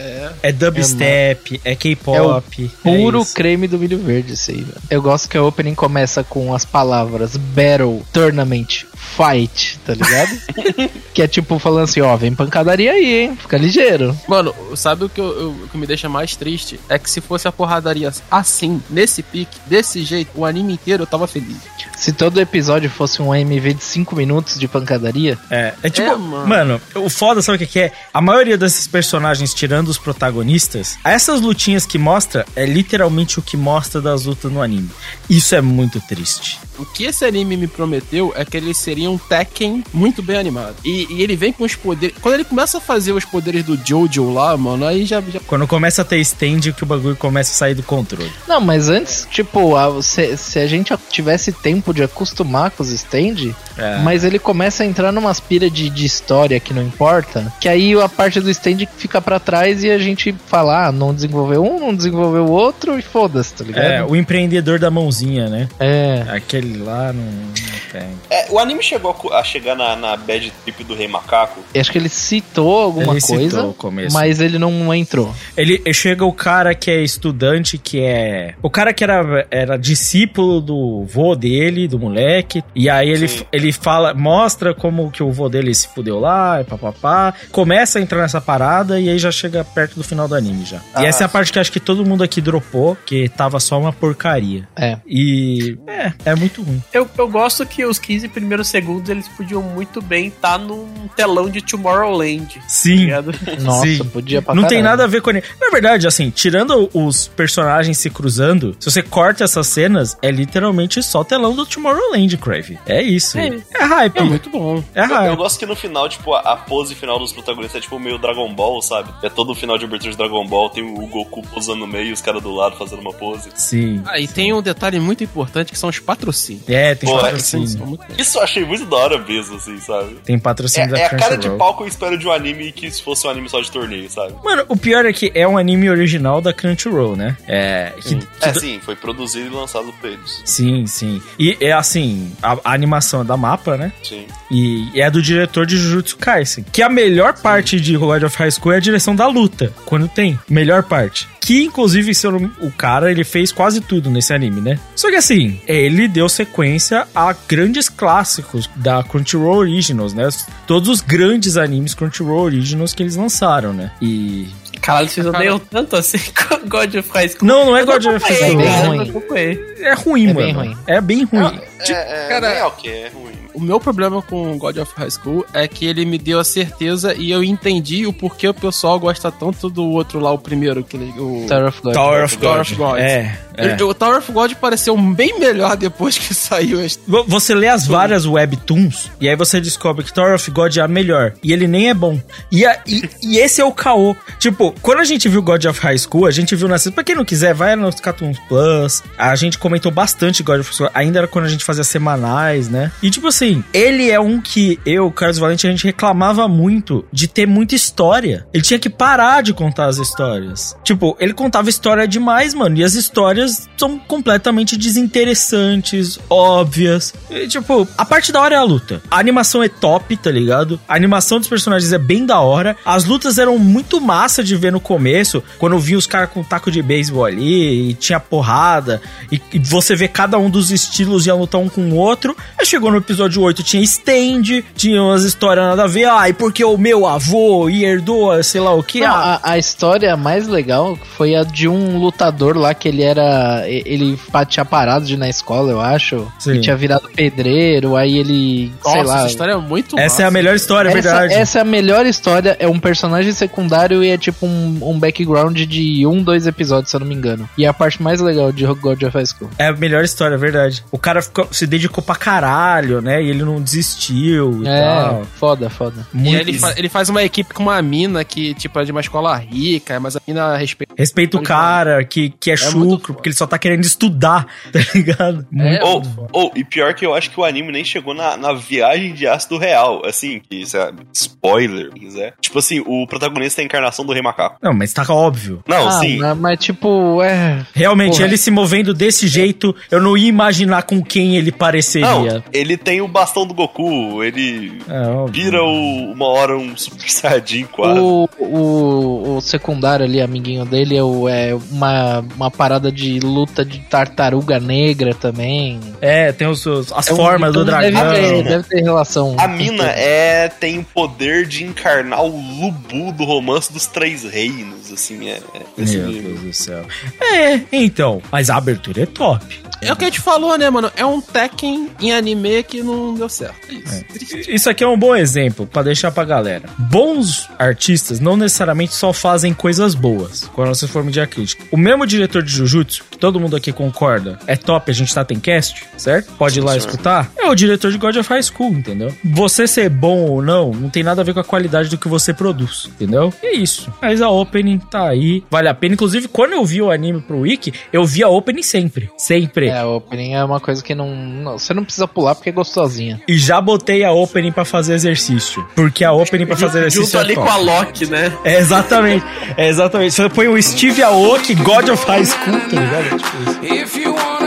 [0.44, 2.72] É dubstep, é, K-pop.
[2.84, 3.34] Puro é isso.
[3.34, 4.78] creme do milho verde, isso aí, velho.
[4.90, 10.40] Eu gosto que a opening começa com as palavras Battle, Tournament, Fight, tá ligado?
[11.14, 13.38] que é tipo falando assim, ó, vem pancadaria aí, hein?
[13.40, 14.18] Fica ligeiro.
[14.28, 16.80] Mano, sabe o que, eu- eu- o que me deixa mais triste?
[16.88, 21.07] É que se fosse a porradaria assim, nesse pique, desse jeito, o anime inteiro eu
[21.07, 21.57] tava feliz.
[21.99, 26.15] Se todo episódio fosse um AMV de 5 minutos de pancadaria, É, é tipo, É,
[26.15, 26.47] mano.
[26.47, 26.81] mano.
[26.95, 27.91] o foda, sabe o que, é?
[28.13, 33.57] A maioria desses personagens, tirando os protagonistas, essas lutinhas que mostra é literalmente o que
[33.57, 34.89] mostra das lutas no anime.
[35.30, 36.57] Isso é muito triste.
[36.77, 40.76] O que esse anime me prometeu é que ele seria um Tekken muito bem animado.
[40.85, 42.15] E, e ele vem com os poderes.
[42.21, 45.19] Quando ele começa a fazer os poderes do Jojo lá, mano, aí já.
[45.19, 45.41] já...
[45.45, 48.31] Quando começa a ter stand, que o bagulho começa a sair do controle.
[48.47, 52.90] Não, mas antes, tipo, a- se, se a gente tivesse tempo de acostumar com os
[52.90, 53.98] stand, É.
[53.99, 57.94] mas ele começa a entrar numa aspira de, de história que não importa, que aí
[57.99, 61.80] a parte do stand fica pra trás e a gente fala, ah, não desenvolveu um,
[61.80, 63.84] não desenvolveu o outro e foda-se, tá ligado?
[63.86, 65.68] É, o empreendedor da mãozinha, né?
[65.80, 66.24] É.
[66.30, 67.52] Aquele lá, não, não
[67.91, 68.10] tem.
[68.30, 71.60] É, o anime chegou a chegar na, na bad trip do Rei Macaco.
[71.74, 74.14] Eu Acho que ele citou alguma Ele citou coisa, o começo.
[74.14, 75.34] mas ele não entrou.
[75.57, 78.53] Ele chega o cara que é estudante, que é.
[78.61, 82.64] O cara que era, era discípulo do vô dele, do moleque.
[82.76, 83.45] E aí ele, Sim.
[83.51, 87.34] ele fala, mostra como que o vô dele se fudeu lá, e papapá.
[87.51, 90.80] Começa a entrar nessa parada e aí já chega perto do final do anime já.
[90.93, 93.60] Ah, e essa é a parte que acho que todo mundo aqui dropou, que tava
[93.60, 94.68] só uma porcaria.
[94.76, 94.97] É.
[95.07, 95.77] E.
[95.88, 96.81] É, é muito ruim.
[96.93, 101.49] Eu, eu gosto que os 15 primeiros segundos eles podiam muito bem estar num telão
[101.49, 102.61] de Tomorrowland.
[102.68, 102.95] Sim.
[103.06, 103.31] ligado?
[103.61, 104.03] Nossa, Sim.
[104.06, 104.84] podia pra Não tem caralho.
[104.89, 105.43] nada a ver com ele.
[105.60, 111.01] Na verdade, assim, tirando os personagens se cruzando, se você corta essas cenas, é literalmente
[111.03, 112.78] só telão do Tomorrowland, Crave.
[112.86, 113.38] É isso.
[113.38, 113.48] É.
[113.74, 114.18] É, hype.
[114.18, 114.84] É muito bom.
[114.94, 115.36] É Eu, eu hype.
[115.38, 118.54] gosto que no final, tipo, a, a pose final dos protagonistas é tipo meio Dragon
[118.54, 119.10] Ball, sabe?
[119.24, 122.08] É todo o final de abertura de Dragon Ball, tem o Goku posando no meio
[122.08, 123.50] e os caras do lado fazendo uma pose.
[123.56, 124.02] Sim.
[124.06, 126.68] Ah, e tem um detalhe muito importante que são os patrocínios.
[126.68, 127.86] É, tem Pô, São patrocínio.
[127.86, 128.20] muito bons.
[128.20, 130.16] Isso eu achei muito da hora mesmo, assim, sabe?
[130.26, 132.72] Tem É, patrocínio da é a cara de pau que eu espero de um anime
[132.72, 134.34] que se fosse um anime só de torneio, sabe?
[134.44, 137.38] Mano, o pior é que é um anime original da Crunchyroll, né?
[137.48, 137.94] É.
[138.02, 140.41] Que, que É, dá- sim, foi produzido e lançado por eles.
[140.46, 141.22] Sim, sim.
[141.38, 143.91] E é assim, a, a animação é da mapa, né?
[144.03, 144.26] Sim.
[144.52, 146.65] E é do diretor de Jujutsu Kaisen.
[146.72, 149.72] Que a melhor parte de God of High School é a direção da luta.
[149.86, 150.40] Quando tem.
[150.49, 151.27] Melhor parte.
[151.40, 154.80] Que, inclusive, se eu não- o cara, ele fez quase tudo nesse anime, né?
[154.95, 160.27] Só que assim, ele deu sequência a grandes clássicos da Crunchyroll Originals, né?
[160.68, 163.91] Todos os grandes animes Crunchyroll Originals que eles lançaram, né?
[164.02, 164.48] E...
[164.81, 166.18] Caralho, vocês odeiam tanto assim
[166.68, 167.47] God of High School.
[167.47, 169.76] Não, não é God of High não acompanhei.
[169.80, 170.45] É ruim, É mano.
[170.45, 170.77] bem ruim.
[170.88, 171.61] É bem ruim.
[171.88, 173.39] É, é, cara- é ok, é ruim.
[173.60, 177.14] O meu problema com God of High School é que ele me deu a certeza
[177.14, 180.95] e eu entendi o porquê o pessoal gosta tanto do outro lá, o primeiro, que
[180.95, 181.94] ele, o Tower of God.
[181.94, 182.44] Tower of God.
[182.44, 182.98] Tower of God.
[182.99, 183.84] É, é.
[183.84, 186.80] O Tower of God pareceu bem melhor depois que saiu
[187.27, 190.88] Você lê as várias webtoons e aí você descobre que Tower of God é a
[190.88, 191.34] melhor.
[191.44, 192.19] E ele nem é bom.
[192.52, 194.15] E, a- e- e esse é o caô.
[194.40, 197.14] Tipo, quando a gente viu God of High School, a gente viu na Pra quem
[197.15, 199.03] não quiser, vai nos Cartoons Plus.
[199.18, 200.90] A gente comentou bastante God of High School.
[200.94, 202.91] Ainda era quando a gente fazia semanais, né?
[203.03, 207.27] E tipo assim, ele é um que eu, Carlos Valente, a gente reclamava muito de
[207.27, 208.45] ter muita história.
[208.53, 210.76] Ele tinha que parar de contar as histórias.
[210.84, 212.77] Tipo, ele contava história demais, mano.
[212.77, 217.13] E as histórias são completamente desinteressantes, óbvias.
[217.30, 219.01] E, tipo, a parte da hora é a luta.
[219.09, 220.80] A animação é top, tá ligado?
[220.88, 222.76] A animação dos personagens é bem da hora.
[222.85, 226.43] As lutas eram muito massa de ver no começo, quando eu vi os caras com
[226.43, 229.01] taco de beisebol ali, e tinha porrada,
[229.31, 232.35] e, e você vê cada um dos estilos ia lutar um com o outro.
[232.57, 236.06] Aí chegou no episódio 8, tinha stand, tinha umas histórias nada a ver.
[236.06, 239.01] Ah, e porque o meu avô e herdou, sei lá o que.
[239.01, 243.03] Não, Ah, a, a história mais legal foi a de um lutador lá que ele
[243.03, 243.64] era.
[243.68, 246.26] Ele tinha parado de ir na escola, eu acho.
[246.39, 246.53] Sim.
[246.53, 248.72] E tinha virado pedreiro, aí ele.
[248.84, 249.18] sei Nossa, lá.
[249.19, 250.31] essa história é muito essa é a massa.
[250.34, 251.34] melhor história, é Essa, verdade.
[251.34, 255.57] essa é a melhor história, é um personagem secundário e é tipo um, um background
[255.60, 257.49] de um, dois episódios, se eu não me engano.
[257.57, 259.49] E é a parte mais legal de God of High School.
[259.57, 260.84] É a melhor história, é verdade.
[260.91, 263.19] O cara ficou- se dedicou pra caralho, né?
[263.22, 265.26] E ele não desistiu e É, tal.
[265.36, 266.08] foda, foda.
[266.14, 268.91] E Muito ele, fa- ele faz uma equipe com uma mina que, tipo, é de
[268.91, 270.94] uma escola rica, mas a mina respeita.
[270.98, 274.80] Respeita o cara que, que é, muito chucro, porque ele só tá querendo estudar, tá
[274.94, 275.46] ligado?
[275.52, 276.28] Muito Ou, foda.
[276.34, 279.28] ou, e pior que eu acho que o anime nem chegou na, na viagem de
[279.28, 282.34] ácido real, assim, que, sabe, spoiler, se quiser.
[282.41, 284.58] Tipo assim, o protagonista é a encarnação do Rei Macaco.
[284.62, 285.64] Não, mas tá óbvio.
[285.68, 286.18] Não, ah, sim.
[286.20, 287.66] Mas, mas, tipo, é.
[287.74, 288.26] Realmente, Porra.
[288.26, 292.08] ele se movendo desse jeito, eu não ia imaginar com quem ele pareceria.
[292.10, 297.10] Não, ele tem o bastão do Goku, ele É, vira o- uma hora um Super
[297.10, 297.99] Saiyajin quase.
[297.99, 303.65] O, o, o secundário ali, amiguinho dele, é, o- é uma, uma parada de luta
[303.65, 305.80] de tartaruga negra também.
[306.02, 308.11] É, tem os, os- as É um- formas do então dragão.
[308.14, 309.36] Deve ter, deve ter relação.
[309.40, 312.30] A mina é tem o poder de encarnar o
[312.60, 315.34] Lubu do romance dos três reinos, assim, é.
[315.53, 316.31] é esse Meu nível.
[316.31, 316.86] Deus do céu.
[317.22, 318.22] É, então.
[318.31, 319.60] Mas a abertura é top.
[319.81, 320.91] É o que a gente falou, né, mano?
[320.95, 323.56] É um Tekken em anime que não deu certo.
[323.69, 324.03] É isso.
[324.06, 324.53] Triste.
[324.53, 326.68] Isso aqui é um bom exemplo pra deixar pra galera.
[326.77, 331.64] Bons artistas não necessariamente só fazem coisas boas, quando você for medir a crítica.
[331.72, 335.23] O mesmo diretor de Jujutsu, que todo mundo aqui concorda, é top, a gente tá
[335.23, 336.31] tem cast, certo?
[336.34, 337.31] Pode ir lá Sim, escutar.
[337.38, 339.14] É o diretor de God of High School, entendeu?
[339.23, 342.07] Você ser bom ou não, não tem nada a ver com a qualidade do que
[342.07, 343.34] você produz, entendeu?
[343.41, 343.91] E é isso.
[344.01, 345.93] Mas a opening tá aí, vale a pena.
[345.93, 349.10] Inclusive, quando eu vi o anime pro Wiki, eu vi a opening sempre.
[349.18, 349.69] Sempre.
[349.70, 352.52] É, a opening é uma coisa que não, não- Você não precisa pular porque é
[352.54, 353.22] gostosinha.
[353.28, 355.66] E já botei a opening pra fazer exercício.
[355.76, 357.48] Porque a opening pra fazer exercício Junto é ali top.
[357.48, 358.32] com a Loki, né?
[358.44, 359.26] É exatamente.
[359.58, 360.14] É exatamente.
[360.14, 363.18] Você põe o Steve Aoki, God of High School, tá ligado?
[363.18, 363.74] Tipo isso.
[363.84, 364.39] If you wanna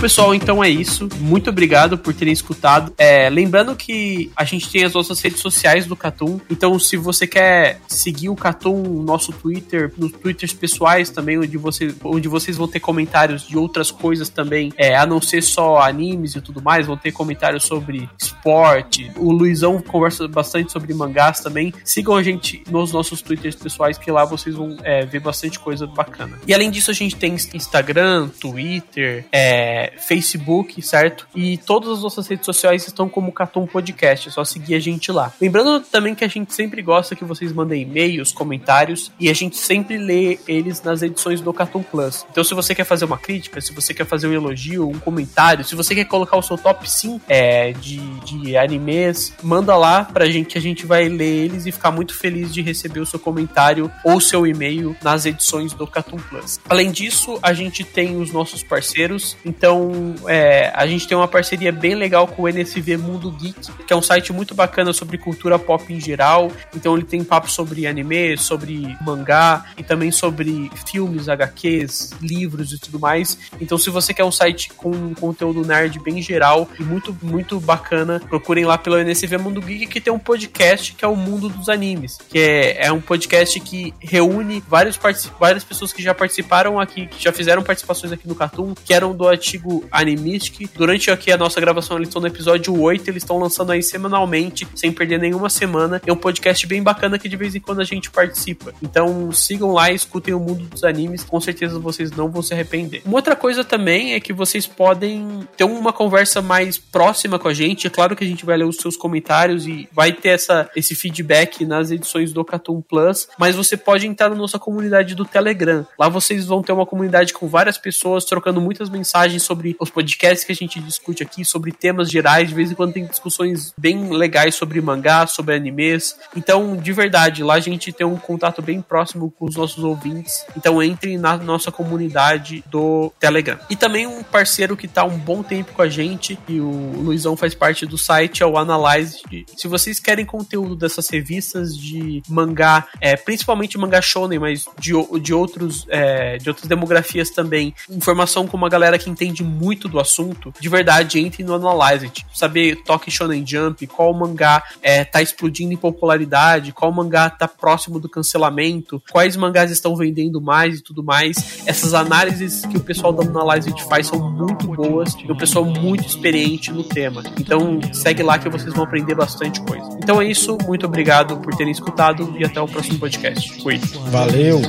[0.00, 1.06] pessoal, então é isso.
[1.18, 2.90] Muito obrigado por terem escutado.
[2.96, 6.40] É, lembrando que a gente tem as nossas redes sociais do Catum.
[6.48, 11.58] Então, se você quer seguir o Catum no nosso Twitter, nos Twitters pessoais também, onde,
[11.58, 15.78] você, onde vocês vão ter comentários de outras coisas também, é, a não ser só
[15.78, 19.12] animes e tudo mais, vão ter comentários sobre esporte.
[19.16, 21.74] O Luizão conversa bastante sobre mangás também.
[21.84, 25.86] Sigam a gente nos nossos Twitters pessoais, que lá vocês vão é, ver bastante coisa
[25.86, 26.38] bacana.
[26.46, 31.26] E além disso, a gente tem Instagram, Twitter, é, Facebook, certo?
[31.34, 35.10] E todas as nossas redes sociais estão como Catum Podcast, é só seguir a gente
[35.12, 35.32] lá.
[35.40, 39.56] Lembrando também que a gente sempre gosta que vocês mandem e-mails, comentários, e a gente
[39.56, 42.26] sempre lê eles nas edições do Catum Plus.
[42.30, 45.64] Então, se você quer fazer uma crítica, se você quer fazer um elogio, um comentário,
[45.64, 50.26] se você quer colocar o seu top 5 é, de, de animes, manda lá pra
[50.26, 53.18] gente que a gente vai ler eles e ficar muito feliz de receber o seu
[53.18, 56.60] comentário ou seu e-mail nas edições do Catum Plus.
[56.68, 59.79] Além disso, a gente tem os nossos parceiros, então
[60.26, 63.96] é, a gente tem uma parceria bem legal com o NSV Mundo Geek, que é
[63.96, 66.50] um site muito bacana sobre cultura pop em geral.
[66.74, 72.78] Então ele tem papo sobre anime, sobre mangá e também sobre filmes, HQs, livros e
[72.78, 73.38] tudo mais.
[73.60, 78.20] Então se você quer um site com conteúdo nerd bem geral e muito muito bacana,
[78.28, 81.68] procurem lá pelo NSV Mundo Geek que tem um podcast que é o Mundo dos
[81.68, 84.98] Animes, que é, é um podcast que reúne vários
[85.38, 89.14] várias pessoas que já participaram aqui, que já fizeram participações aqui no Cartoon, que eram
[89.14, 90.70] do antigo Animistic.
[90.74, 94.66] Durante aqui a nossa gravação, eles estão no episódio 8, eles estão lançando aí semanalmente,
[94.74, 96.00] sem perder nenhuma semana.
[96.06, 98.72] É um podcast bem bacana que de vez em quando a gente participa.
[98.82, 103.02] Então sigam lá escutem o mundo dos animes, com certeza vocês não vão se arrepender.
[103.04, 107.54] Uma outra coisa também é que vocês podem ter uma conversa mais próxima com a
[107.54, 107.86] gente.
[107.86, 110.94] É claro que a gente vai ler os seus comentários e vai ter essa, esse
[110.94, 115.86] feedback nas edições do Cartoon Plus, mas você pode entrar na nossa comunidade do Telegram.
[115.98, 120.44] Lá vocês vão ter uma comunidade com várias pessoas trocando muitas mensagens sobre os podcasts
[120.44, 122.48] que a gente discute aqui, sobre temas gerais.
[122.48, 126.16] De vez em quando tem discussões bem legais sobre mangá, sobre animes.
[126.36, 130.44] Então, de verdade, lá a gente tem um contato bem próximo com os nossos ouvintes.
[130.56, 133.58] Então, entre na nossa comunidade do Telegram.
[133.68, 136.70] E também um parceiro que tá um bom tempo com a gente, e o
[137.02, 139.22] Luizão faz parte do site, é o Analyze.
[139.56, 145.34] Se vocês querem conteúdo dessas revistas de mangá, é, principalmente mangá shonen, mas de, de,
[145.34, 150.52] outros, é, de outras demografias também, informação com uma galera que entende muito do assunto,
[150.58, 152.08] de verdade, entre no Analyze.
[152.08, 157.48] Tipo, saber Toque Shonen Jump, qual mangá é, tá explodindo em popularidade, qual mangá tá
[157.48, 161.62] próximo do cancelamento, quais mangás estão vendendo mais e tudo mais.
[161.66, 166.06] Essas análises que o pessoal da Analyze faz são muito boas e o pessoal muito
[166.06, 167.22] experiente no tema.
[167.38, 169.88] Então segue lá que vocês vão aprender bastante coisa.
[170.02, 173.60] Então é isso, muito obrigado por terem escutado e até o próximo podcast.
[173.62, 173.78] Fui.
[174.10, 174.60] Valeu.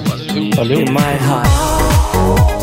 [0.56, 0.86] Valeu.
[2.12, 2.61] Sunshine.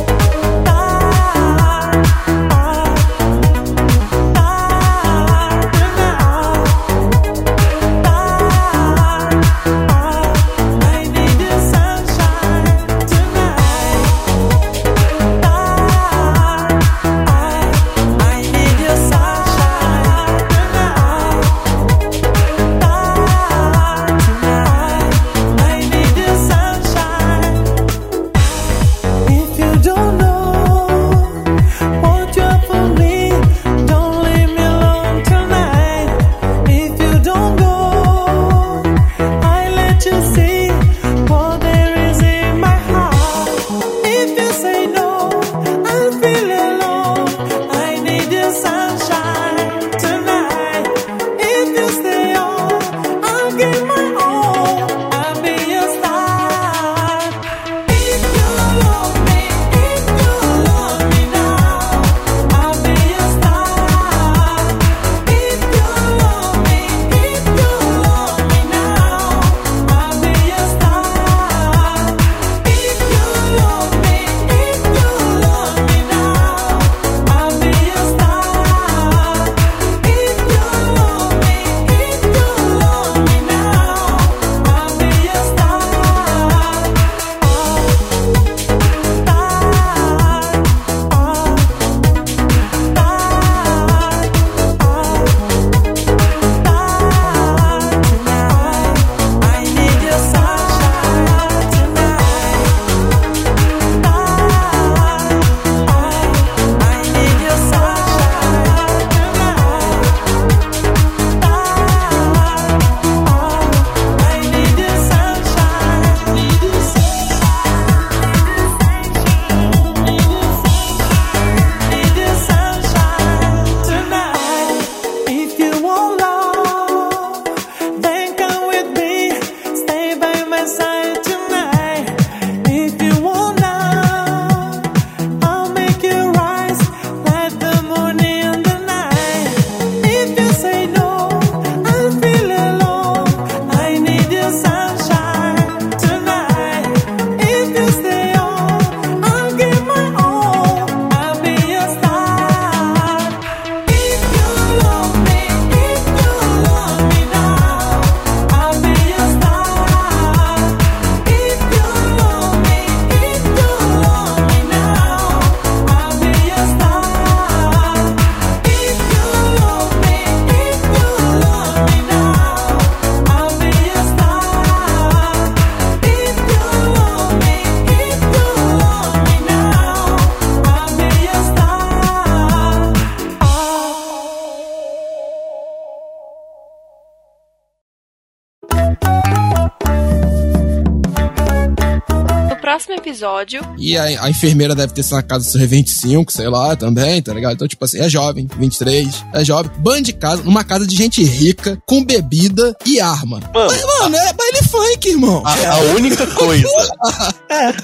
[193.08, 193.60] Episódio.
[193.78, 197.20] E a, a enfermeira deve ter sido na casa dos seus 25, sei lá, também,
[197.22, 197.54] tá ligado?
[197.54, 199.70] Então, tipo assim, é jovem, 23, é jovem.
[199.78, 203.40] Ban de casa, numa casa de gente rica, com bebida e arma.
[203.54, 205.42] Mano, Mas, mano, é baile funk, irmão.
[205.44, 206.68] A, a única coisa.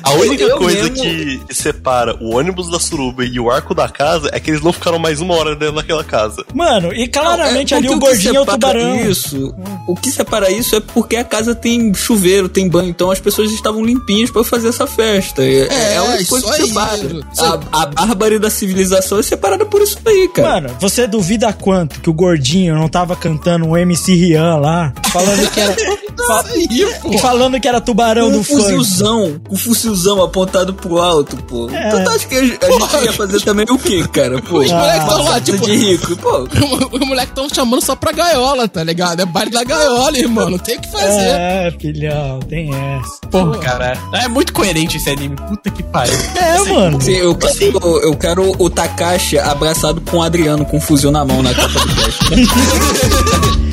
[0.03, 3.89] A única Eu coisa mesmo- que, separa o ônibus da suruba e o arco da
[3.89, 6.45] casa é que eles não ficaram mais uma hora dentro daquela casa.
[6.55, 8.97] Mano, e claramente É, ali o gordinho é o tubarão.
[9.11, 9.55] Isso,
[9.86, 13.51] o que separa isso é porque a casa tem chuveiro, tem banho, então as pessoas
[13.51, 15.43] estavam limpinhas pra fazer essa festa.
[15.43, 17.20] É, É, é a única isso coisa que separa.
[17.73, 20.48] A, a bárbara da civilização é separada por isso aí, cara.
[20.62, 25.51] Mano, você duvida quanto que o gordinho não tava cantando um MC Rian lá, falando
[25.51, 25.74] que era.
[26.27, 26.45] fa-
[27.21, 28.61] falando que era tubarão do funk.
[28.63, 31.69] fuzilzão, com um fuzilzão apontado pro alto, pô.
[31.71, 31.91] É.
[31.91, 34.41] Tu acha que a gente a gente ia fazer também o quê, cara?
[34.43, 36.49] Pô, Os moleques tão lá, tipo- de rico, pô.
[36.93, 39.21] Os moleques tão chamando só pra gaiola, tá ligado?
[39.21, 40.51] É baile da gaiola, irmão.
[40.51, 41.21] Não tem o que fazer.
[41.31, 43.19] É, filhão, tem essa.
[43.31, 45.37] Pô, cara, é muito coerente esse anime.
[45.49, 46.15] Puta que pariu.
[46.45, 47.01] É, mano.
[47.01, 51.25] Sim, eu quero, eu quero o Takashi abraçado com o Adriano com um fuzil na
[51.25, 52.25] mão na capa do cast.